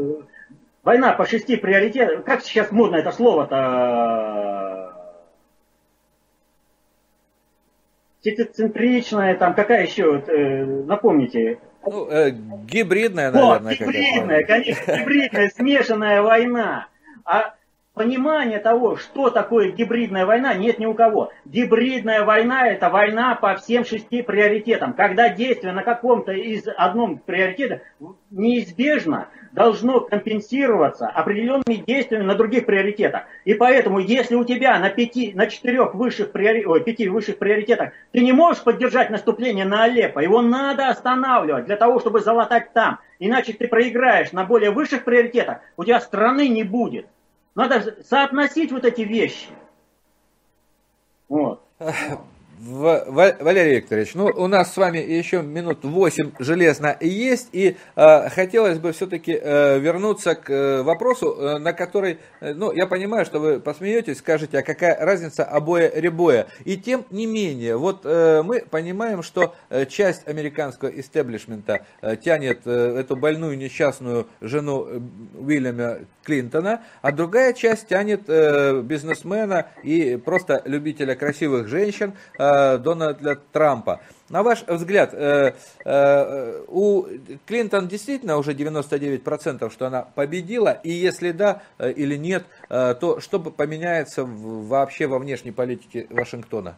война 0.83 1.13
по 1.13 1.27
шести 1.27 1.57
приоритетам. 1.57 2.23
Как 2.23 2.43
сейчас 2.43 2.71
модно 2.71 2.97
это 2.97 3.13
слово-то 3.13 4.92
центричная, 8.31 9.37
там 9.37 9.55
какая 9.55 9.87
еще, 9.87 10.13
вот, 10.13 10.29
э, 10.29 10.65
напомните. 10.65 11.59
Ну, 11.85 12.09
э, 12.09 12.31
гибридная, 12.31 13.33
наверное. 13.33 13.73
О, 13.73 13.75
гибридная, 13.75 14.45
конечно, 14.45 14.93
гибридная, 14.99 15.51
смешанная 15.51 16.23
война. 16.23 16.87
А 17.25 17.55
понимания 17.95 18.59
того, 18.59 18.97
что 18.97 19.31
такое 19.31 19.71
гибридная 19.71 20.25
война, 20.27 20.55
нет 20.55 20.79
ни 20.79 20.87
у 20.87 20.95
кого. 20.95 21.31
Гибридная 21.45 22.25
война– 22.25 22.67
это 22.69 22.89
война 22.89 23.35
по 23.35 23.55
всем 23.57 23.85
шести 23.85 24.23
приоритетам. 24.23 24.95
Когда 24.95 25.29
действие 25.29 25.73
на 25.73 25.83
каком-то 25.83 26.33
из 26.33 26.67
одном 26.77 27.19
приоритета 27.19 27.83
неизбежно 28.31 29.29
должно 29.53 30.01
компенсироваться 30.01 31.07
определенными 31.09 31.85
действиями 31.87 32.25
на 32.25 32.35
других 32.35 32.65
приоритетах. 32.65 33.25
И 33.45 33.53
поэтому, 33.53 33.99
если 33.99 34.35
у 34.35 34.45
тебя 34.45 34.79
на, 34.79 34.89
пяти, 34.89 35.33
на 35.35 35.47
четырех 35.47 35.95
высших, 35.95 36.33
приори... 36.33 36.65
Ой, 36.65 36.83
пяти 36.83 37.09
высших 37.09 37.39
приоритетах 37.39 37.93
ты 38.13 38.21
не 38.21 38.33
можешь 38.33 38.63
поддержать 38.63 39.11
наступление 39.11 39.67
на 39.67 39.85
Алеппо, 39.85 40.21
его 40.21 40.41
надо 40.41 40.89
останавливать 40.89 41.67
для 41.67 41.77
того, 41.77 42.01
чтобы 42.01 42.21
залатать 42.21 42.73
там. 42.73 43.01
Иначе 43.19 43.53
ты 43.53 43.69
проиграешь 43.69 44.33
на 44.33 44.45
более 44.45 44.71
высших 44.71 45.05
приоритетах, 45.05 45.59
у 45.77 45.85
тебя 45.85 46.01
страны 46.01 46.49
не 46.49 46.65
будет. 46.65 47.07
Надо 47.55 48.03
соотносить 48.05 48.73
вот 48.73 48.85
эти 48.85 49.03
вещи. 49.03 49.49
Вот. 51.29 51.63
Валерий 52.65 53.77
Викторович, 53.77 54.15
ну 54.15 54.27
у 54.27 54.47
нас 54.47 54.73
с 54.73 54.77
вами 54.77 54.99
еще 54.99 55.43
минут 55.43 55.81
8 55.83 56.33
железно 56.39 56.97
есть, 57.01 57.49
и 57.51 57.77
э, 57.97 58.29
хотелось 58.29 58.79
бы 58.79 58.93
все-таки 58.93 59.33
э, 59.33 59.81
вернуться 59.81 60.37
к 60.37 60.49
э, 60.49 60.83
вопросу, 60.83 61.33
э, 61.33 61.59
на 61.59 61.73
который, 61.73 62.19
э, 62.41 62.55
ну 62.55 62.71
я 62.71 62.87
понимаю, 62.87 63.25
что 63.25 63.41
вы 63.41 63.59
посмеетесь, 63.59 64.19
скажете, 64.19 64.61
а 64.61 64.63
какая 64.63 64.97
разница 65.05 65.45
обоя 65.45 65.91
ребоя. 65.93 66.47
И 66.65 66.77
тем 66.77 67.05
не 67.11 67.27
менее, 67.27 67.77
вот 67.77 68.03
э, 68.05 68.43
мы 68.45 68.61
понимаем, 68.61 69.25
что 69.25 69.57
э, 69.69 69.85
часть 69.87 70.29
американского 70.29 70.89
истеблишмента 70.89 71.85
э, 72.01 72.17
тянет 72.17 72.61
э, 72.65 72.97
эту 73.01 73.17
больную 73.17 73.59
несчастную 73.59 74.29
жену 74.41 74.87
э, 74.87 75.01
Уильяма 75.37 75.99
Клинтона, 76.23 76.83
а 77.01 77.11
другая 77.11 77.55
часть 77.55 77.89
тянет 77.89 78.23
э, 78.29 78.83
бизнесмена 78.83 79.67
и 79.83 80.17
просто 80.17 80.63
любителя 80.65 81.17
красивых 81.17 81.67
женщин, 81.67 82.13
э, 82.39 82.52
э, 82.53 82.79
Дональда 82.79 83.39
Трампа. 83.53 84.01
На 84.29 84.43
ваш 84.43 84.65
взгляд, 84.67 85.13
э, 85.13 85.53
э, 85.85 86.63
у 86.69 87.05
Клинтон 87.47 87.89
действительно 87.89 88.39
уже 88.39 88.55
99%, 88.55 89.71
что 89.71 89.87
она 89.87 90.03
победила, 90.03 90.71
и 90.71 90.91
если 90.91 91.33
да 91.33 91.63
э, 91.79 91.93
или 91.93 92.17
нет, 92.17 92.45
то 92.69 93.21
что 93.21 93.39
поменяется 93.41 94.25
вообще 94.25 95.07
во 95.07 95.19
внешней 95.19 95.53
политике 95.53 96.07
Вашингтона? 96.09 96.77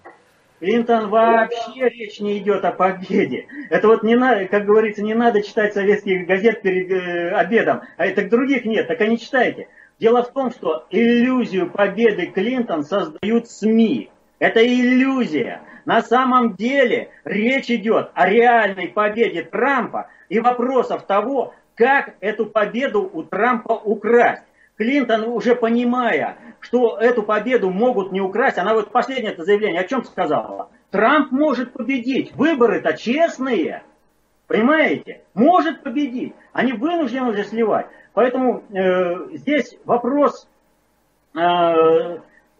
Клинтон 0.64 1.10
вообще 1.10 1.88
речь 1.90 2.20
не 2.20 2.38
идет 2.38 2.64
о 2.64 2.72
победе. 2.72 3.46
Это 3.70 3.86
вот 3.86 4.02
не 4.02 4.14
надо, 4.16 4.46
как 4.46 4.64
говорится, 4.64 5.02
не 5.02 5.14
надо 5.14 5.42
читать 5.42 5.74
советских 5.74 6.26
газет 6.26 6.62
перед 6.62 6.90
э, 6.90 7.30
обедом, 7.30 7.82
а 7.96 8.06
это 8.06 8.28
других 8.28 8.64
нет, 8.64 8.88
так 8.88 9.00
они 9.00 9.18
читайте. 9.18 9.68
Дело 10.00 10.22
в 10.22 10.32
том, 10.32 10.50
что 10.50 10.86
иллюзию 10.90 11.70
победы 11.70 12.26
Клинтон 12.26 12.84
создают 12.84 13.50
СМИ. 13.50 14.10
Это 14.44 14.62
иллюзия. 14.62 15.62
На 15.86 16.02
самом 16.02 16.54
деле 16.54 17.08
речь 17.24 17.70
идет 17.70 18.10
о 18.12 18.28
реальной 18.28 18.88
победе 18.88 19.42
Трампа 19.42 20.10
и 20.28 20.38
вопросов 20.38 21.06
того, 21.06 21.54
как 21.74 22.16
эту 22.20 22.44
победу 22.44 23.08
у 23.10 23.22
Трампа 23.22 23.72
украсть. 23.72 24.42
Клинтон, 24.76 25.28
уже 25.28 25.54
понимая, 25.54 26.36
что 26.60 26.98
эту 26.98 27.22
победу 27.22 27.70
могут 27.70 28.12
не 28.12 28.20
украсть, 28.20 28.58
она 28.58 28.74
вот 28.74 28.90
последнее 28.92 29.32
это 29.32 29.44
заявление 29.44 29.80
о 29.80 29.88
чем 29.88 30.04
сказала? 30.04 30.68
Трамп 30.90 31.32
может 31.32 31.72
победить, 31.72 32.34
выборы-то 32.34 32.98
честные, 32.98 33.82
понимаете? 34.46 35.22
Может 35.32 35.82
победить, 35.82 36.34
они 36.52 36.72
вынуждены 36.72 37.30
уже 37.30 37.44
сливать. 37.44 37.86
Поэтому 38.12 38.62
э, 38.70 39.36
здесь 39.38 39.78
вопрос, 39.86 40.46
э, 41.34 42.18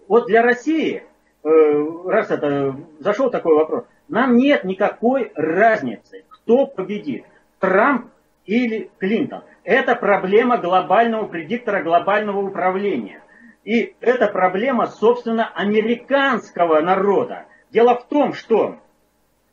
вот 0.09 0.27
для 0.29 0.41
России, 0.41 1.03
раз 1.45 2.31
это 2.31 2.75
зашел 3.01 3.31
такой 3.31 3.55
вопрос, 3.55 3.85
нам 4.09 4.37
нет 4.37 4.65
никакой 4.65 5.31
разницы, 5.35 6.25
кто 6.29 6.67
победит, 6.67 7.25
Трамп 7.59 8.07
или 8.47 8.91
Клинтон. 8.99 9.43
Это 9.63 9.95
проблема 9.95 10.59
глобального 10.59 11.27
предиктора 11.27 11.83
глобального 11.83 12.41
управления. 12.41 13.23
И 13.65 13.95
это 14.01 14.29
проблема, 14.29 14.87
собственно, 14.87 15.49
американского 15.55 16.81
народа. 16.81 17.47
Дело 17.71 17.97
в 17.97 18.07
том, 18.09 18.35
что 18.35 18.77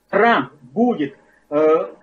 Трамп 0.10 0.52
будет 0.62 1.16
э, 1.50 1.94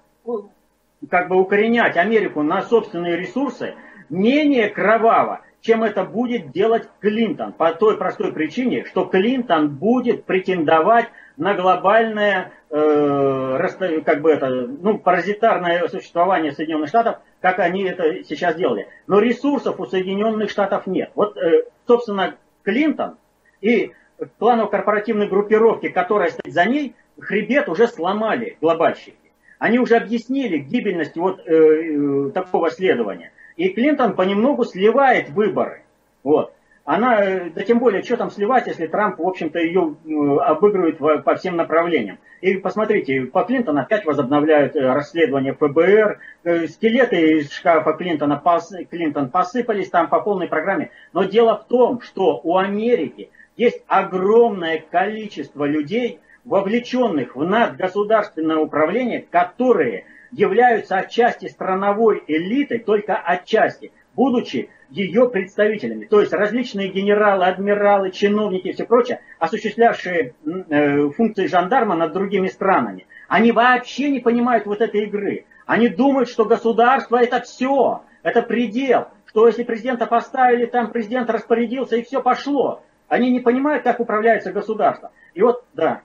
как 1.10 1.28
бы 1.28 1.38
укоренять 1.38 1.96
Америку 1.96 2.42
на 2.42 2.62
собственные 2.62 3.16
ресурсы 3.16 3.74
менее 4.08 4.70
кроваво, 4.70 5.42
чем 5.60 5.82
это 5.82 6.04
будет 6.04 6.50
делать 6.52 6.88
Клинтон. 7.00 7.52
По 7.52 7.72
той 7.72 7.96
простой 7.96 8.32
причине, 8.32 8.84
что 8.84 9.04
Клинтон 9.04 9.68
будет 9.68 10.24
претендовать 10.24 11.08
на 11.36 11.54
глобальное 11.54 12.52
э, 12.70 14.02
как 14.04 14.20
бы 14.20 14.30
это, 14.30 14.48
ну, 14.48 14.98
паразитарное 14.98 15.86
существование 15.88 16.52
Соединенных 16.52 16.88
Штатов, 16.88 17.18
как 17.40 17.58
они 17.58 17.84
это 17.84 18.24
сейчас 18.24 18.56
делали. 18.56 18.88
Но 19.06 19.20
ресурсов 19.20 19.78
у 19.80 19.86
Соединенных 19.86 20.50
Штатов 20.50 20.86
нет. 20.86 21.10
Вот, 21.14 21.36
э, 21.36 21.64
собственно, 21.86 22.36
Клинтон 22.62 23.16
и 23.60 23.92
планово-корпоративной 24.38 25.28
группировки, 25.28 25.88
которая 25.88 26.30
стоит 26.30 26.52
за 26.52 26.64
ней, 26.64 26.94
хребет 27.20 27.68
уже 27.68 27.88
сломали 27.88 28.56
глобальщики. 28.60 29.16
Они 29.58 29.78
уже 29.78 29.96
объяснили 29.96 30.58
гибельность 30.58 31.16
вот 31.16 31.40
э, 31.46 31.52
э, 31.52 32.30
такого 32.30 32.70
следования. 32.70 33.32
И 33.58 33.68
Клинтон 33.68 34.14
понемногу 34.14 34.64
сливает 34.64 35.28
выборы. 35.28 35.82
Вот 36.22 36.54
она, 36.88 37.22
э, 37.22 37.50
да 37.50 37.64
тем 37.64 37.80
более, 37.80 38.02
что 38.02 38.16
там 38.16 38.30
сливать, 38.30 38.66
если 38.66 38.86
Трамп, 38.86 39.18
в 39.18 39.28
общем-то, 39.28 39.58
ее 39.58 39.94
обыгрывает 40.40 41.22
по 41.22 41.34
всем 41.34 41.56
направлениям. 41.56 42.18
И 42.40 42.54
посмотрите, 42.54 43.26
по 43.26 43.42
Клинтону 43.42 43.82
опять 43.82 44.06
возобновляют 44.06 44.74
э, 44.74 44.80
расследование 44.80 45.52
ФБР, 45.52 46.18
э, 46.44 46.66
скелеты 46.66 47.40
из 47.40 47.52
шкафа 47.52 47.92
Клинтона, 47.92 48.38
пос, 48.38 48.72
Клинтон 48.90 49.28
посыпались 49.28 49.90
там 49.90 50.08
по 50.08 50.22
полной 50.22 50.48
программе. 50.48 50.90
Но 51.12 51.24
дело 51.24 51.58
в 51.58 51.68
том, 51.68 52.00
что 52.00 52.40
у 52.42 52.56
Америки 52.56 53.28
есть 53.58 53.82
огромное 53.86 54.82
количество 54.90 55.66
людей, 55.66 56.20
вовлеченных 56.46 57.36
в 57.36 57.44
надгосударственное 57.44 58.56
управление, 58.56 59.26
которые 59.30 60.06
являются 60.30 60.96
отчасти 60.96 61.46
страновой 61.46 62.22
элитой, 62.26 62.78
только 62.78 63.16
отчасти, 63.16 63.92
будучи 64.14 64.70
ее 64.90 65.28
представителями. 65.28 66.06
То 66.06 66.20
есть 66.20 66.32
различные 66.32 66.88
генералы, 66.88 67.44
адмиралы, 67.44 68.10
чиновники 68.10 68.68
и 68.68 68.72
все 68.72 68.84
прочее, 68.84 69.20
осуществлявшие 69.38 70.34
э, 70.44 71.10
функции 71.10 71.46
жандарма 71.46 71.94
над 71.94 72.12
другими 72.12 72.48
странами. 72.48 73.06
Они 73.28 73.52
вообще 73.52 74.10
не 74.10 74.20
понимают 74.20 74.66
вот 74.66 74.80
этой 74.80 75.04
игры. 75.04 75.44
Они 75.66 75.88
думают, 75.88 76.30
что 76.30 76.46
государство 76.46 77.16
это 77.16 77.40
все, 77.42 78.02
это 78.22 78.42
предел. 78.42 79.08
Что 79.26 79.46
если 79.46 79.62
президента 79.62 80.06
поставили, 80.06 80.64
там 80.64 80.90
президент 80.90 81.28
распорядился 81.28 81.96
и 81.96 82.02
все 82.02 82.22
пошло. 82.22 82.82
Они 83.08 83.30
не 83.30 83.40
понимают, 83.40 83.84
как 83.84 84.00
управляется 84.00 84.52
государство. 84.52 85.12
И 85.34 85.42
вот, 85.42 85.64
да, 85.74 86.02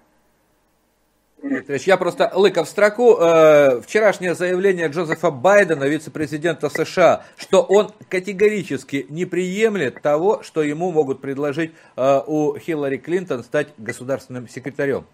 я 1.43 1.97
просто 1.97 2.31
лыков 2.33 2.67
строку. 2.69 3.17
Э, 3.19 3.81
вчерашнее 3.81 4.33
заявление 4.33 4.87
Джозефа 4.87 5.29
Байдена, 5.29 5.83
вице-президента 5.83 6.69
США, 6.69 7.23
что 7.35 7.61
он 7.61 7.91
категорически 8.09 9.05
не 9.09 9.25
приемлет 9.25 10.01
того, 10.01 10.41
что 10.43 10.63
ему 10.63 10.91
могут 10.91 11.21
предложить 11.21 11.73
э, 11.97 12.21
у 12.25 12.57
Хиллари 12.57 12.97
Клинтон 12.97 13.43
стать 13.43 13.69
государственным 13.77 14.47
секретарем. 14.47 15.05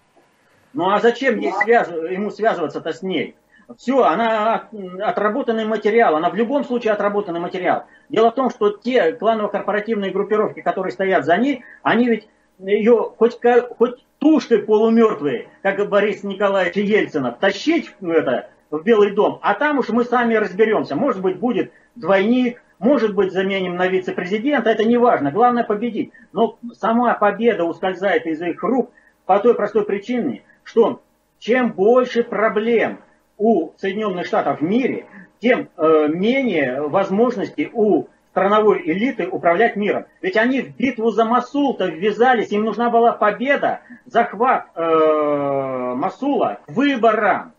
Ну 0.74 0.90
а 0.90 1.00
зачем 1.00 1.40
ей 1.40 1.52
связ... 1.64 1.90
ему 1.90 2.30
связываться-то 2.30 2.94
с 2.94 3.02
ней? 3.02 3.36
Все, 3.78 4.04
она 4.04 4.68
отработанный 5.02 5.66
материал, 5.66 6.16
она 6.16 6.30
в 6.30 6.36
любом 6.36 6.64
случае 6.64 6.94
отработанный 6.94 7.40
материал. 7.40 7.86
Дело 8.10 8.32
в 8.32 8.36
том, 8.36 8.50
что 8.50 8.72
те 8.72 9.12
кланово-корпоративные 9.14 10.12
группировки, 10.12 10.62
которые 10.62 10.92
стоят 10.92 11.26
за 11.26 11.38
ней, 11.38 11.64
они 11.84 12.08
ведь 12.08 12.28
ее 12.60 13.14
хоть, 13.18 13.40
хоть 13.78 14.06
тушкой 14.20 14.60
полумертвой, 14.60 15.48
как 15.62 15.88
Борис 15.90 16.24
Николаевич 16.24 16.76
Ельцинов, 16.76 17.40
тащить 17.40 17.94
это, 18.02 18.50
в 18.70 18.84
Белый 18.84 19.12
дом, 19.12 19.40
а 19.42 19.56
там 19.56 19.80
уж 19.80 19.90
мы 19.90 20.04
сами 20.04 20.36
разберемся. 20.36 20.96
Может 20.96 21.22
быть, 21.22 21.40
будет 21.40 21.72
двойник, 21.96 22.62
может 22.78 23.16
быть, 23.16 23.32
заменим 23.32 23.76
на 23.76 23.88
вице-президента, 23.88 24.70
это 24.70 24.86
не 24.86 24.98
важно, 24.98 25.32
главное 25.32 25.64
победить. 25.64 26.12
Но 26.32 26.58
сама 26.74 27.14
победа 27.16 27.64
ускользает 27.64 28.26
из 28.26 28.42
их 28.42 28.62
рук 28.64 28.92
по 29.26 29.40
той 29.40 29.56
простой 29.56 29.86
причине, 29.86 30.44
что 30.64 31.02
чем 31.40 31.72
больше 31.72 32.24
проблем 32.24 33.00
у 33.38 33.72
Соединенных 33.78 34.28
Штатов 34.28 34.60
в 34.60 34.64
мире, 34.64 35.06
тем 35.40 35.70
э, 35.78 36.08
менее 36.10 36.82
возможностей 36.82 37.70
у 37.74 38.08
страновой 38.40 38.82
элиты 38.86 39.28
управлять 39.28 39.76
миром. 39.76 40.06
Ведь 40.22 40.38
они 40.38 40.62
в 40.62 40.76
битву 40.76 41.12
за 41.12 41.26
Масул-то 41.26 41.88
ввязались, 41.88 42.52
им 42.52 42.64
нужна 42.64 42.90
была 42.90 43.12
победа, 43.12 43.82
захват 44.06 44.68
э, 44.76 45.94
Масула 45.96 46.60
к 46.66 46.72
выборам. 46.72 47.54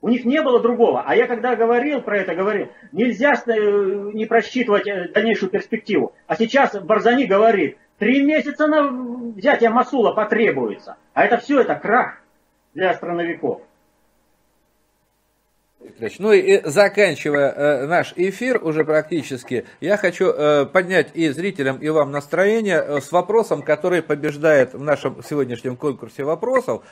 У 0.00 0.08
них 0.08 0.24
не 0.24 0.42
было 0.42 0.60
другого. 0.60 1.04
А 1.06 1.14
я 1.14 1.26
когда 1.26 1.54
говорил 1.54 2.00
про 2.02 2.18
это, 2.18 2.34
говорил, 2.34 2.68
нельзя 2.90 3.34
э, 3.34 4.10
не 4.12 4.26
просчитывать 4.26 4.88
э, 4.88 5.08
дальнейшую 5.14 5.50
перспективу. 5.50 6.12
А 6.26 6.34
сейчас 6.34 6.74
Барзани 6.74 7.26
говорит, 7.26 7.78
три 7.98 8.24
месяца 8.24 8.66
на 8.66 8.88
взятие 8.88 9.70
Масула 9.70 10.12
потребуется. 10.12 10.96
А 11.14 11.24
это 11.24 11.36
все, 11.36 11.60
это 11.60 11.76
крах 11.76 12.20
для 12.74 12.92
страновиков. 12.94 13.60
Ну 16.18 16.32
и 16.32 16.60
заканчивая 16.64 17.50
э, 17.50 17.86
наш 17.86 18.12
эфир 18.16 18.64
уже 18.64 18.84
практически, 18.84 19.66
я 19.80 19.96
хочу 19.96 20.26
э, 20.26 20.66
поднять 20.66 21.10
и 21.14 21.28
зрителям, 21.30 21.78
и 21.78 21.88
вам 21.88 22.10
настроение 22.10 22.82
э, 22.86 23.00
с 23.00 23.12
вопросом, 23.12 23.62
который 23.62 24.02
побеждает 24.02 24.74
в 24.74 24.82
нашем 24.82 25.22
сегодняшнем 25.22 25.76
конкурсе 25.76 26.24
вопросов. 26.24 26.82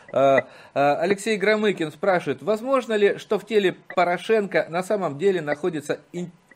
Алексей 0.75 1.37
Громыкин 1.37 1.93
спрашивает, 1.93 2.43
возможно 2.43 2.95
ли, 2.95 3.19
что 3.19 3.39
в 3.39 3.47
теле 3.47 3.77
Порошенко 3.95 4.67
на 4.69 4.83
самом 4.83 5.19
деле 5.19 5.41
находится 5.41 6.01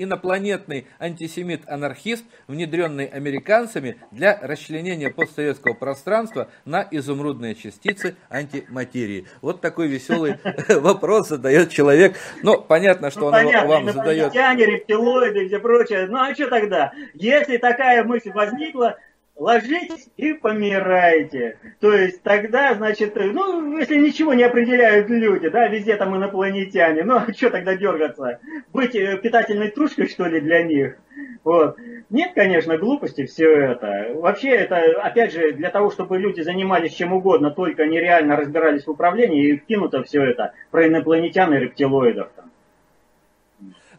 инопланетный 0.02 0.86
антисемит-анархист, 0.98 2.24
внедренный 2.46 3.06
американцами 3.06 3.98
для 4.10 4.38
расчленения 4.40 5.10
постсоветского 5.10 5.74
пространства 5.74 6.48
на 6.64 6.86
изумрудные 6.90 7.54
частицы 7.54 8.16
антиматерии. 8.30 9.26
Вот 9.42 9.60
такой 9.60 9.88
веселый 9.88 10.36
вопрос 10.68 11.28
задает 11.28 11.70
человек. 11.70 12.16
Ну, 12.42 12.60
понятно, 12.60 13.10
что 13.10 13.30
ну, 13.30 13.48
он 13.48 13.66
вам 13.66 13.92
задает... 13.92 14.34
рептилоиды 14.34 15.44
и 15.44 15.48
все 15.48 15.58
прочее. 15.58 16.06
Ну, 16.06 16.18
а 16.18 16.34
что 16.34 16.48
тогда? 16.48 16.92
Если 17.14 17.56
такая 17.58 18.04
мысль 18.04 18.30
возникла, 18.32 18.96
ложитесь 19.40 20.08
и 20.18 20.34
помирайте. 20.34 21.58
То 21.80 21.92
есть 21.92 22.22
тогда, 22.22 22.74
значит, 22.74 23.16
ну, 23.16 23.78
если 23.78 23.96
ничего 23.96 24.34
не 24.34 24.42
определяют 24.42 25.08
люди, 25.08 25.48
да, 25.48 25.66
везде 25.66 25.96
там 25.96 26.14
инопланетяне, 26.14 27.02
ну, 27.02 27.16
а 27.26 27.32
что 27.32 27.50
тогда 27.50 27.74
дергаться? 27.74 28.38
Быть 28.72 28.94
э, 28.94 29.16
питательной 29.16 29.70
трушкой, 29.70 30.08
что 30.08 30.26
ли, 30.26 30.40
для 30.40 30.62
них? 30.62 30.96
Вот. 31.42 31.78
Нет, 32.10 32.32
конечно, 32.34 32.76
глупости 32.76 33.24
все 33.24 33.50
это. 33.50 34.12
Вообще 34.14 34.50
это, 34.50 34.76
опять 35.02 35.32
же, 35.32 35.52
для 35.52 35.70
того, 35.70 35.90
чтобы 35.90 36.18
люди 36.18 36.42
занимались 36.42 36.94
чем 36.94 37.14
угодно, 37.14 37.50
только 37.50 37.86
нереально 37.86 38.36
разбирались 38.36 38.86
в 38.86 38.90
управлении, 38.90 39.48
и 39.48 39.56
кинуто 39.56 40.02
все 40.02 40.22
это 40.22 40.52
про 40.70 40.86
инопланетян 40.86 41.52
и 41.54 41.58
рептилоидов. 41.58 42.28
Там. 42.36 42.50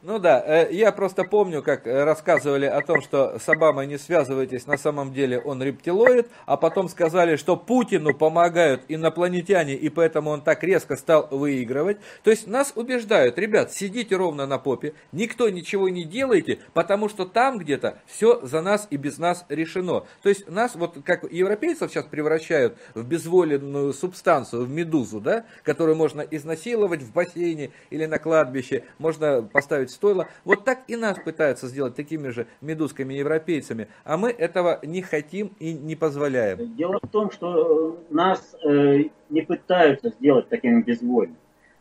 Ну 0.04 0.18
да, 0.18 0.43
э, 0.43 0.74
я 0.74 0.91
просто 0.91 1.24
помню, 1.24 1.62
как 1.62 1.86
э, 1.86 2.04
рассказывали 2.04 2.66
о 2.66 2.82
том, 2.82 3.04
что 3.04 3.38
с 3.38 3.47
Обамой 3.47 3.86
не 3.86 3.99
связывайтесь, 3.99 4.66
на 4.66 4.76
самом 4.76 5.14
деле 5.14 5.38
он 5.38 5.62
рептилоид, 5.62 6.28
а 6.47 6.58
потом 6.58 6.89
сказали, 6.89 7.36
что 7.36 7.56
Путину 7.56 8.16
помогают 8.16 8.82
инопланетяне, 8.88 9.76
и 9.76 9.89
поэтому 9.89 10.32
он 10.32 10.41
так 10.41 10.64
резко 10.64 10.95
стал 10.95 11.28
выигрывать. 11.30 11.99
То 12.24 12.32
есть 12.32 12.47
нас 12.47 12.74
убеждают, 12.76 13.38
ребят, 13.38 13.74
сидите 13.74 14.16
ровно 14.16 14.47
на 14.47 14.58
попе, 14.58 14.95
никто 15.12 15.49
ничего 15.49 15.88
не 15.88 16.04
делайте, 16.04 16.58
потому 16.74 17.08
что 17.08 17.26
там 17.26 17.60
где-то 17.60 17.99
все 18.08 18.39
за 18.41 18.64
нас 18.64 18.88
и 18.89 18.97
без 18.97 19.20
нас 19.20 19.45
решено. 19.49 20.06
То 20.24 20.30
есть 20.30 20.49
нас, 20.49 20.74
вот 20.74 20.97
как 21.06 21.32
европейцев 21.32 21.91
сейчас 21.91 22.06
превращают 22.06 22.76
в 22.95 23.06
безволенную 23.06 23.93
субстанцию, 23.93 24.66
в 24.66 24.70
медузу, 24.72 25.22
да, 25.22 25.45
которую 25.62 25.95
можно 25.95 26.22
изнасиловать 26.22 27.04
в 27.04 27.14
бассейне 27.14 27.70
или 27.91 28.08
на 28.08 28.18
кладбище, 28.18 28.84
можно 28.97 29.43
поставить 29.43 29.91
строить 29.92 30.12
стойло. 30.12 30.28
Вот 30.46 30.64
так 30.66 30.80
и 30.88 30.96
нас 30.96 31.18
пытаются 31.20 31.68
сделать 31.68 31.96
такими 31.96 32.30
же 32.30 32.48
медузками-европейцами, 32.62 33.88
а 34.04 34.18
мы 34.18 34.30
этого 34.30 34.80
не 34.84 35.02
хотим 35.02 35.52
и 35.60 35.74
не 35.74 35.96
позволяем. 35.96 36.76
Дело 36.76 37.00
в 37.02 37.08
том, 37.08 37.32
что 37.32 38.00
нас 38.10 38.56
э, 38.64 39.04
не 39.30 39.42
пытаются 39.42 40.10
сделать 40.10 40.50
такими 40.50 40.82
безвольными. 40.82 41.38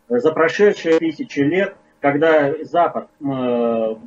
За 0.09 0.33
прошедшие 0.33 0.99
тысячи 0.99 1.41
лет, 1.41 1.75
когда 2.01 2.53
Запад 2.65 3.09
э, 3.21 3.25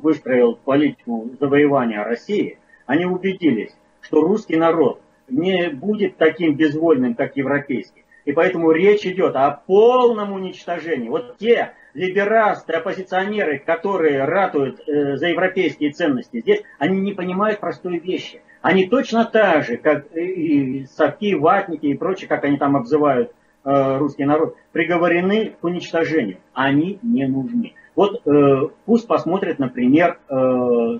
выстроил 0.02 0.56
политику 0.56 1.30
завоевания 1.40 2.04
России, 2.04 2.58
они 2.86 3.06
убедились, 3.06 3.74
что 4.00 4.20
русский 4.20 4.56
народ 4.56 5.00
не 5.28 5.70
будет 5.70 6.18
таким 6.18 6.54
безвольным, 6.54 7.14
как 7.14 7.36
европейский. 7.36 8.04
И 8.26 8.32
поэтому 8.32 8.70
речь 8.72 9.06
идет 9.06 9.36
о 9.36 9.50
полном 9.50 10.32
уничтожении. 10.32 11.08
Вот 11.08 11.38
те 11.38 11.72
либерасты, 11.94 12.74
оппозиционеры, 12.74 13.58
которые 13.58 14.24
ратуют 14.24 14.80
э, 14.86 15.16
за 15.16 15.28
европейские 15.28 15.92
ценности 15.92 16.40
здесь, 16.40 16.62
они 16.78 17.00
не 17.00 17.12
понимают 17.12 17.60
простой 17.60 17.98
вещи. 17.98 18.42
Они 18.60 18.86
точно 18.86 19.24
так 19.24 19.64
же, 19.64 19.76
как 19.76 20.14
и, 20.16 20.86
совки, 20.86 21.34
ватники 21.34 21.86
и 21.86 21.96
прочее, 21.96 22.28
как 22.28 22.44
они 22.44 22.56
там 22.56 22.76
обзывают 22.76 23.32
э, 23.64 23.98
русский 23.98 24.24
народ, 24.24 24.56
приговорены 24.72 25.54
к 25.60 25.64
уничтожению. 25.64 26.38
Они 26.52 26.98
не 27.02 27.26
нужны. 27.26 27.74
Вот 27.94 28.26
э, 28.26 28.68
пусть 28.86 29.06
посмотрят, 29.06 29.58
например, 29.58 30.18
э, 30.28 30.34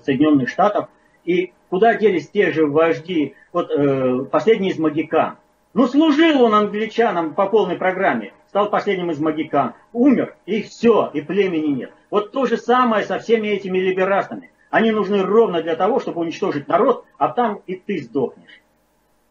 Соединенных 0.05 0.49
Штатов, 0.49 0.89
и 1.25 1.53
куда 1.71 1.95
делись 1.95 2.29
те 2.29 2.53
же 2.53 2.67
вожди, 2.67 3.35
вот 3.53 3.71
э, 3.71 4.27
последний 4.31 4.71
из 4.71 4.79
Магикан. 4.79 5.37
Ну, 5.73 5.89
служил 5.89 6.43
он 6.43 6.55
англичанам 6.55 7.35
по 7.35 7.47
полной 7.47 7.77
программе 7.77 8.33
стал 8.55 8.71
последним 8.71 9.11
из 9.11 9.19
магикан, 9.19 9.75
умер, 9.93 10.37
и 10.47 10.63
все, 10.63 11.11
и 11.13 11.23
племени 11.23 11.73
нет. 11.73 11.93
Вот 12.09 12.31
то 12.31 12.47
же 12.47 12.57
самое 12.57 13.05
со 13.05 13.19
всеми 13.19 13.49
этими 13.49 13.79
либерастами. 13.79 14.53
Они 14.71 14.93
нужны 14.93 15.25
ровно 15.25 15.61
для 15.61 15.75
того, 15.75 15.99
чтобы 15.99 16.21
уничтожить 16.21 16.69
народ, 16.69 17.05
а 17.19 17.31
там 17.31 17.63
и 17.67 17.75
ты 17.75 18.01
сдохнешь. 18.01 18.63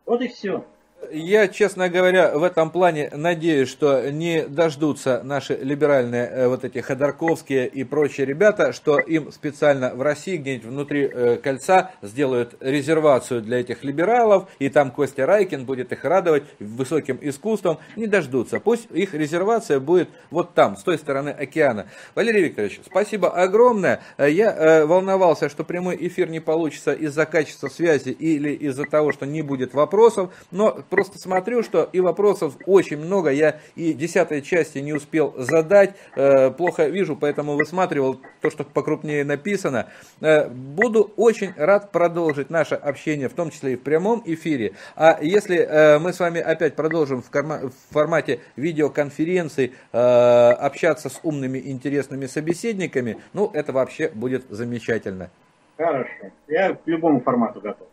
Вот 0.06 0.22
и 0.22 0.28
все. 0.28 0.66
Я, 1.12 1.48
честно 1.48 1.90
говоря, 1.90 2.38
в 2.38 2.44
этом 2.44 2.70
плане 2.70 3.10
надеюсь, 3.14 3.70
что 3.70 4.10
не 4.10 4.46
дождутся 4.48 5.22
наши 5.24 5.56
либеральные 5.56 6.26
э, 6.26 6.48
вот 6.48 6.64
эти 6.64 6.80
Ходорковские 6.80 7.68
и 7.68 7.84
прочие 7.84 8.26
ребята, 8.26 8.74
что 8.74 9.00
им 9.00 9.32
специально 9.32 9.94
в 9.94 10.02
России 10.02 10.38
где-нибудь 10.38 10.66
внутри 10.66 11.10
э, 11.12 11.38
кольца 11.38 11.92
сделают 12.02 12.56
резервацию 12.60 13.42
для 13.42 13.60
этих 13.60 13.84
либералов, 13.84 14.50
и 14.60 14.70
там 14.70 14.92
Костя 14.92 15.26
Райкин 15.26 15.66
будет 15.66 15.92
их 15.92 16.04
радовать 16.04 16.44
высоким 16.60 17.18
искусством. 17.22 17.80
Не 17.96 18.08
дождутся. 18.08 18.60
Пусть 18.60 18.90
их 18.92 19.14
резервация 19.14 19.80
будет 19.80 20.10
вот 20.30 20.54
там, 20.54 20.78
с 20.78 20.84
той 20.84 20.98
стороны 20.98 21.30
океана. 21.30 21.88
Валерий 22.16 22.44
Викторович, 22.44 22.82
спасибо 22.86 23.30
огромное. 23.30 24.02
Э, 24.18 24.30
я 24.30 24.86
волновался, 24.86 25.50
что 25.50 25.64
прямой 25.64 25.98
эфир 26.00 26.30
не 26.30 26.40
получится 26.40 26.94
из-за 26.94 27.26
качества 27.26 27.68
связи 27.68 28.10
или 28.10 28.52
из-за 28.52 28.86
того, 28.86 29.12
что 29.12 29.26
не 29.26 29.42
будет 29.42 29.74
вопросов, 29.74 30.34
но 30.52 30.84
просто 30.94 31.18
смотрю, 31.18 31.64
что 31.64 31.90
и 31.92 32.00
вопросов 32.00 32.54
очень 32.68 32.98
много. 32.98 33.32
Я 33.32 33.58
и 33.76 33.94
десятой 33.94 34.44
части 34.44 34.78
не 34.78 34.94
успел 34.94 35.34
задать. 35.40 35.96
Э, 36.16 36.52
плохо 36.52 36.86
вижу, 36.86 37.16
поэтому 37.16 37.56
высматривал 37.56 38.22
то, 38.42 38.52
что 38.52 38.64
покрупнее 38.64 39.24
написано. 39.24 39.88
Э, 40.22 40.48
буду 40.50 41.12
очень 41.18 41.52
рад 41.58 41.92
продолжить 41.92 42.52
наше 42.52 42.76
общение, 42.76 43.28
в 43.28 43.34
том 43.34 43.50
числе 43.50 43.74
и 43.74 43.76
в 43.76 43.82
прямом 43.82 44.22
эфире. 44.28 44.74
А 44.96 45.18
если 45.20 45.58
э, 45.58 45.98
мы 45.98 46.14
с 46.14 46.20
вами 46.20 46.40
опять 46.40 46.76
продолжим 46.76 47.24
в 47.24 47.72
формате 47.92 48.42
видеоконференции 48.56 49.74
общаться 49.92 51.10
с 51.10 51.20
умными, 51.24 51.58
интересными 51.58 52.28
собеседниками, 52.28 53.18
ну, 53.34 53.50
это 53.52 53.72
вообще 53.72 54.10
будет 54.10 54.46
замечательно. 54.50 55.32
Хорошо. 55.76 56.32
Я 56.48 56.76
к 56.76 56.82
любому 56.86 57.20
формату 57.22 57.62
готов. 57.62 57.88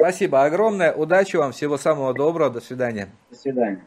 Спасибо 0.00 0.44
огромное. 0.44 0.94
Удачи 0.94 1.36
вам. 1.36 1.52
Всего 1.52 1.76
самого 1.76 2.14
доброго. 2.14 2.50
До 2.50 2.60
свидания. 2.62 3.10
До 3.28 3.36
свидания. 3.36 3.84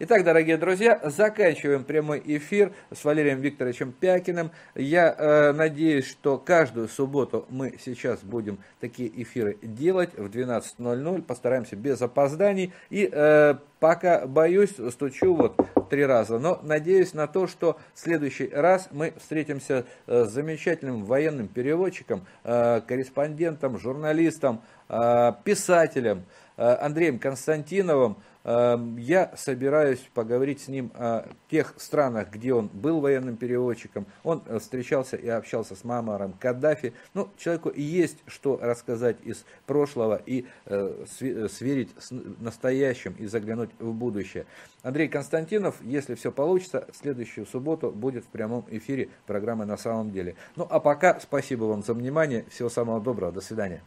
Итак, 0.00 0.24
дорогие 0.24 0.56
друзья, 0.56 1.00
заканчиваем 1.04 1.84
прямой 1.84 2.20
эфир 2.24 2.72
с 2.92 3.04
Валерием 3.04 3.40
Викторовичем 3.40 3.92
Пякиным. 3.92 4.50
Я 4.74 5.14
э, 5.16 5.52
надеюсь, 5.52 6.06
что 6.06 6.38
каждую 6.38 6.88
субботу 6.88 7.46
мы 7.48 7.76
сейчас 7.84 8.20
будем 8.22 8.58
такие 8.80 9.10
эфиры 9.22 9.56
делать 9.62 10.10
в 10.16 10.26
12.00. 10.26 11.22
Постараемся 11.22 11.76
без 11.76 12.02
опозданий. 12.02 12.72
И 12.90 13.08
э, 13.10 13.54
пока 13.80 14.26
боюсь, 14.26 14.74
стучу 14.90 15.34
вот 15.34 15.56
три 15.88 16.04
раза. 16.04 16.38
Но 16.38 16.60
надеюсь 16.62 17.14
на 17.14 17.26
то, 17.26 17.46
что 17.46 17.78
в 17.94 18.00
следующий 18.00 18.48
раз 18.48 18.88
мы 18.92 19.14
встретимся 19.18 19.86
э, 20.06 20.24
с 20.24 20.30
замечательным 20.30 21.04
военным 21.04 21.48
переводчиком, 21.48 22.26
э, 22.44 22.80
корреспондентом, 22.86 23.78
журналистом, 23.78 24.62
э, 24.88 25.32
писателем 25.44 26.24
Андреем 26.56 27.20
Константиновым. 27.20 28.16
Я 28.44 29.30
собираюсь 29.36 30.00
поговорить 30.12 30.62
с 30.62 30.66
ним 30.66 30.90
о 30.96 31.28
тех 31.48 31.72
странах, 31.76 32.30
где 32.32 32.52
он 32.52 32.66
был 32.66 33.00
военным 33.00 33.36
переводчиком. 33.36 34.06
Он 34.24 34.42
встречался 34.58 35.16
и 35.16 35.28
общался 35.28 35.76
с 35.76 35.84
Мамаром 35.84 36.32
Каддафи. 36.32 36.94
Ну, 37.14 37.28
человеку 37.36 37.70
есть 37.72 38.18
что 38.26 38.58
рассказать 38.60 39.18
из 39.22 39.44
прошлого 39.66 40.20
и 40.26 40.46
сверить 40.66 41.90
с 41.96 42.10
настоящим 42.40 43.14
и 43.20 43.26
заглянуть 43.68 43.72
в 43.78 43.92
будущее. 43.92 44.46
Андрей 44.82 45.08
Константинов, 45.08 45.76
если 45.82 46.14
все 46.14 46.32
получится, 46.32 46.86
в 46.92 46.96
следующую 46.96 47.46
субботу 47.46 47.90
будет 47.90 48.24
в 48.24 48.28
прямом 48.28 48.64
эфире 48.70 49.08
программы 49.26 49.64
«На 49.64 49.76
самом 49.76 50.10
деле». 50.10 50.36
Ну, 50.56 50.66
а 50.68 50.80
пока 50.80 51.18
спасибо 51.20 51.64
вам 51.64 51.82
за 51.82 51.94
внимание. 51.94 52.44
Всего 52.50 52.68
самого 52.68 53.00
доброго. 53.00 53.32
До 53.32 53.40
свидания. 53.40 53.82